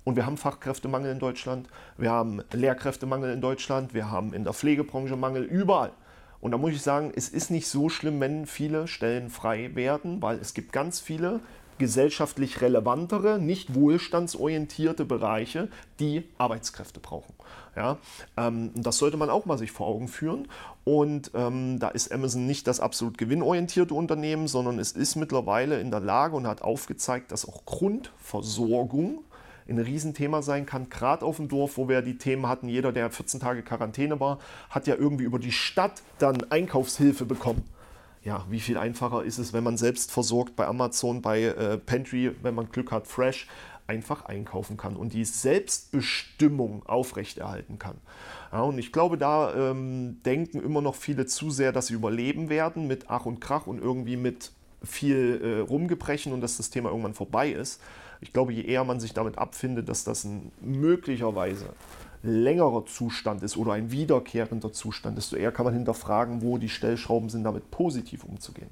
Und 0.04 0.16
wir 0.16 0.26
haben 0.26 0.38
Fachkräftemangel 0.38 1.12
in 1.12 1.20
Deutschland, 1.20 1.70
wir 1.98 2.10
haben 2.10 2.42
Lehrkräftemangel 2.52 3.32
in 3.34 3.42
Deutschland, 3.42 3.94
wir 3.94 4.10
haben 4.10 4.34
in 4.34 4.44
der 4.44 4.54
Pflegebranche 4.54 5.16
Mangel, 5.16 5.44
überall. 5.44 5.92
Und 6.40 6.52
da 6.52 6.58
muss 6.58 6.72
ich 6.72 6.82
sagen, 6.82 7.12
es 7.16 7.30
ist 7.30 7.52
nicht 7.52 7.68
so 7.68 7.88
schlimm, 7.90 8.20
wenn 8.20 8.48
viele 8.48 8.88
Stellen 8.88 9.30
frei 9.30 9.76
werden, 9.76 10.24
weil 10.24 10.40
es 10.40 10.56
gibt 10.56 10.74
ganz 10.74 11.00
viele 11.00 11.40
gesellschaftlich 11.78 12.62
relevantere, 12.62 13.40
nicht 13.40 13.74
wohlstandsorientierte 13.76 15.06
Bereiche, 15.06 15.70
die 16.00 16.24
Arbeitskräfte 16.38 17.00
brauchen. 17.00 17.34
Ja, 17.76 17.98
ähm, 18.38 18.72
das 18.76 18.98
sollte 18.98 19.18
man 19.18 19.30
auch 19.30 19.46
mal 19.46 19.58
sich 19.58 19.72
vor 19.72 19.88
Augen 19.88 20.08
führen. 20.08 20.48
Und 20.84 21.32
ähm, 21.34 21.80
da 21.80 21.90
ist 21.90 22.12
Amazon 22.12 22.46
nicht 22.46 22.68
das 22.68 22.80
absolut 22.80 23.18
gewinnorientierte 23.18 23.94
Unternehmen, 23.94 24.48
sondern 24.48 24.80
es 24.80 24.92
ist 24.92 25.16
mittlerweile 25.16 25.80
in 25.80 25.92
der 25.92 26.02
Lage 26.02 26.36
und 26.36 26.48
hat 26.48 26.62
aufgezeigt, 26.62 27.32
dass 27.32 27.48
auch 27.48 27.66
Grundversorgung 27.66 29.24
ein 29.70 29.80
Riesenthema 29.80 30.42
sein 30.42 30.66
kann, 30.66 30.90
gerade 30.90 31.26
auf 31.26 31.38
dem 31.38 31.48
Dorf, 31.48 31.78
wo 31.78 31.88
wir 31.88 32.02
die 32.02 32.18
Themen 32.18 32.48
hatten, 32.48 32.68
jeder, 32.68 32.92
der 32.92 33.10
14 33.10 33.40
Tage 33.40 33.64
Quarantäne 33.64 34.20
war, 34.20 34.40
hat 34.70 34.88
ja 34.88 34.96
irgendwie 34.96 35.24
über 35.24 35.40
die 35.40 35.52
Stadt 35.52 36.02
dann 36.20 36.44
Einkaufshilfe 36.50 37.26
bekommen 37.26 37.64
ja, 38.24 38.46
wie 38.50 38.60
viel 38.60 38.78
einfacher 38.78 39.24
ist 39.24 39.40
es, 39.40 39.52
wenn 39.54 39.64
man 39.64 39.78
selbst 39.78 40.12
versorgt 40.12 40.56
bei 40.56 40.68
Amazon, 40.68 41.22
bei 41.22 41.44
äh, 41.44 41.78
Pantry, 41.78 42.32
wenn 42.42 42.54
man 42.54 42.70
Glück 42.70 42.92
hat, 42.92 43.08
Fresh, 43.08 43.48
einfach 43.88 44.26
einkaufen 44.26 44.78
kann 44.78 44.96
und 44.96 45.14
die 45.14 45.26
Selbstbestimmung 45.26 46.86
aufrechterhalten 46.86 47.78
kann. 47.80 47.98
Ja, 48.52 48.62
und 48.62 48.78
ich 48.78 48.92
glaube, 48.94 49.18
da 49.18 49.54
ähm, 49.54 50.22
denken 50.24 50.62
immer 50.62 50.82
noch 50.82 50.96
viele 50.96 51.26
zu 51.26 51.50
sehr, 51.50 51.72
dass 51.72 51.88
sie 51.88 51.94
überleben 51.94 52.50
werden 52.50 52.88
mit 52.88 53.10
Ach 53.10 53.26
und 53.26 53.42
Krach 53.42 53.68
und 53.68 53.82
irgendwie 53.82 54.18
mit 54.18 54.52
viel 54.84 55.42
äh, 55.44 55.60
Rumgebrechen 55.60 56.32
und 56.32 56.42
dass 56.42 56.58
das 56.58 56.70
Thema 56.70 56.90
irgendwann 56.90 57.14
vorbei 57.14 57.52
ist. 57.52 57.82
Ich 58.22 58.34
glaube, 58.34 58.54
je 58.54 58.64
eher 58.64 58.84
man 58.84 59.00
sich 59.00 59.14
damit 59.14 59.38
abfindet, 59.38 59.90
dass 59.90 60.04
das 60.04 60.28
möglicherweise 60.62 61.66
längerer 62.24 62.86
Zustand 62.86 63.44
ist 63.44 63.58
oder 63.58 63.74
ein 63.74 63.92
wiederkehrender 63.92 64.72
Zustand, 64.72 65.18
desto 65.18 65.36
eher 65.36 65.52
kann 65.52 65.66
man 65.66 65.74
hinterfragen, 65.74 66.42
wo 66.42 66.58
die 66.58 66.70
Stellschrauben 66.70 67.30
sind, 67.30 67.44
damit 67.44 67.72
positiv 67.72 68.24
umzugehen. 68.24 68.70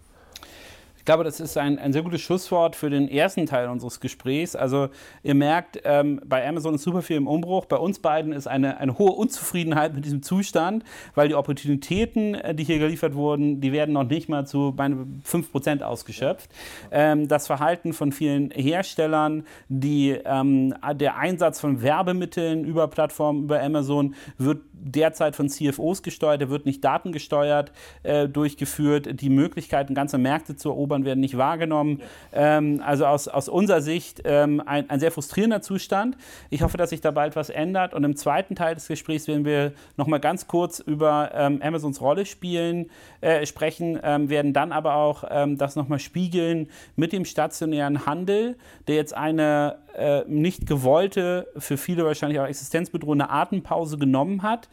Ich 1.09 1.11
glaube, 1.11 1.23
das 1.23 1.39
ist 1.39 1.57
ein, 1.57 1.79
ein 1.79 1.91
sehr 1.91 2.03
gutes 2.03 2.21
Schlusswort 2.21 2.75
für 2.75 2.91
den 2.91 3.09
ersten 3.09 3.47
Teil 3.47 3.67
unseres 3.67 3.99
Gesprächs. 3.99 4.55
Also 4.55 4.89
ihr 5.23 5.33
merkt, 5.33 5.81
ähm, 5.83 6.21
bei 6.23 6.47
Amazon 6.47 6.75
ist 6.75 6.83
super 6.83 7.01
viel 7.01 7.17
im 7.17 7.25
Umbruch. 7.25 7.65
Bei 7.65 7.77
uns 7.77 7.97
beiden 7.97 8.31
ist 8.31 8.45
eine, 8.45 8.77
eine 8.77 8.99
hohe 8.99 9.13
Unzufriedenheit 9.13 9.95
mit 9.95 10.05
diesem 10.05 10.21
Zustand, 10.21 10.83
weil 11.15 11.27
die 11.27 11.33
Opportunitäten, 11.33 12.35
äh, 12.35 12.53
die 12.53 12.63
hier 12.63 12.77
geliefert 12.77 13.15
wurden, 13.15 13.59
die 13.59 13.71
werden 13.71 13.93
noch 13.93 14.03
nicht 14.03 14.29
mal 14.29 14.45
zu 14.45 14.75
5% 14.77 15.81
ausgeschöpft. 15.81 16.51
Ähm, 16.91 17.27
das 17.27 17.47
Verhalten 17.47 17.93
von 17.93 18.11
vielen 18.11 18.51
Herstellern, 18.51 19.47
die, 19.67 20.11
ähm, 20.11 20.75
der 20.93 21.17
Einsatz 21.17 21.59
von 21.59 21.81
Werbemitteln 21.81 22.65
über 22.65 22.87
Plattformen, 22.87 23.45
über 23.45 23.59
Amazon 23.63 24.13
wird 24.37 24.59
derzeit 24.81 25.35
von 25.35 25.49
CFOs 25.49 26.03
gesteuert, 26.03 26.41
der 26.41 26.49
wird 26.49 26.65
nicht 26.65 26.83
datengesteuert 26.83 27.71
äh, 28.03 28.27
durchgeführt. 28.27 29.21
Die 29.21 29.29
Möglichkeiten, 29.29 29.93
ganze 29.93 30.17
Märkte 30.17 30.55
zu 30.55 30.69
erobern, 30.69 30.98
werden 31.05 31.19
nicht 31.19 31.37
wahrgenommen. 31.37 32.01
Ähm, 32.33 32.81
also 32.85 33.05
aus, 33.05 33.27
aus 33.27 33.49
unserer 33.49 33.81
Sicht 33.81 34.21
ähm, 34.25 34.61
ein, 34.65 34.89
ein, 34.89 34.99
sehr 34.99 35.11
frustrierender 35.11 35.61
Zustand. 35.61 36.17
Ich 36.49 36.61
hoffe, 36.61 36.77
dass 36.77 36.89
sich 36.91 37.01
da 37.01 37.11
bald 37.11 37.35
was 37.35 37.49
ändert. 37.49 37.93
Und 37.93 38.03
im 38.03 38.15
zweiten 38.15 38.55
Teil 38.55 38.75
des 38.75 38.87
Gesprächs 38.87 39.27
werden 39.27 39.45
wir 39.45 39.73
noch 39.97 40.07
mal 40.07 40.19
ganz 40.19 40.47
kurz 40.47 40.79
über 40.79 41.31
ähm, 41.33 41.61
Amazons 41.61 42.01
Rolle 42.01 42.25
spielen, 42.25 42.89
äh, 43.21 43.45
sprechen, 43.45 43.99
ähm, 44.03 44.29
werden 44.29 44.53
dann 44.53 44.71
aber 44.71 44.95
auch 44.95 45.23
ähm, 45.29 45.57
das 45.57 45.75
noch 45.75 45.87
mal 45.87 45.99
spiegeln 45.99 46.69
mit 46.95 47.13
dem 47.13 47.25
stationären 47.25 48.05
Handel, 48.05 48.57
der 48.87 48.95
jetzt 48.95 49.13
eine 49.13 49.77
äh, 49.95 50.23
nicht 50.27 50.65
gewollte, 50.65 51.47
für 51.57 51.77
viele 51.77 52.05
wahrscheinlich 52.05 52.39
auch 52.39 52.45
existenzbedrohende 52.45 53.29
Atempause 53.29 53.97
genommen 53.97 54.43
hat. 54.43 54.69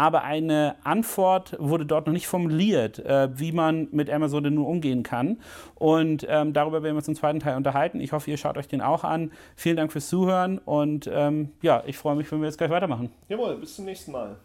Aber 0.00 0.24
eine 0.24 0.76
Antwort 0.82 1.54
wurde 1.58 1.84
dort 1.84 2.06
noch 2.06 2.14
nicht 2.14 2.26
formuliert, 2.26 3.00
äh, 3.00 3.28
wie 3.38 3.52
man 3.52 3.88
mit 3.90 4.08
Amazon 4.08 4.42
denn 4.42 4.54
nun 4.54 4.64
umgehen 4.64 5.02
kann. 5.02 5.36
Und 5.74 6.26
ähm, 6.26 6.54
darüber 6.54 6.82
werden 6.82 6.94
wir 6.94 7.00
uns 7.00 7.08
im 7.08 7.14
zweiten 7.14 7.38
Teil 7.38 7.58
unterhalten. 7.58 8.00
Ich 8.00 8.12
hoffe, 8.12 8.30
ihr 8.30 8.38
schaut 8.38 8.56
euch 8.56 8.66
den 8.66 8.80
auch 8.80 9.04
an. 9.04 9.30
Vielen 9.56 9.76
Dank 9.76 9.92
fürs 9.92 10.08
Zuhören 10.08 10.56
und 10.56 11.06
ähm, 11.12 11.50
ja, 11.60 11.82
ich 11.84 11.98
freue 11.98 12.16
mich, 12.16 12.32
wenn 12.32 12.40
wir 12.40 12.46
jetzt 12.46 12.56
gleich 12.56 12.70
weitermachen. 12.70 13.10
Jawohl, 13.28 13.58
bis 13.58 13.76
zum 13.76 13.84
nächsten 13.84 14.12
Mal. 14.12 14.36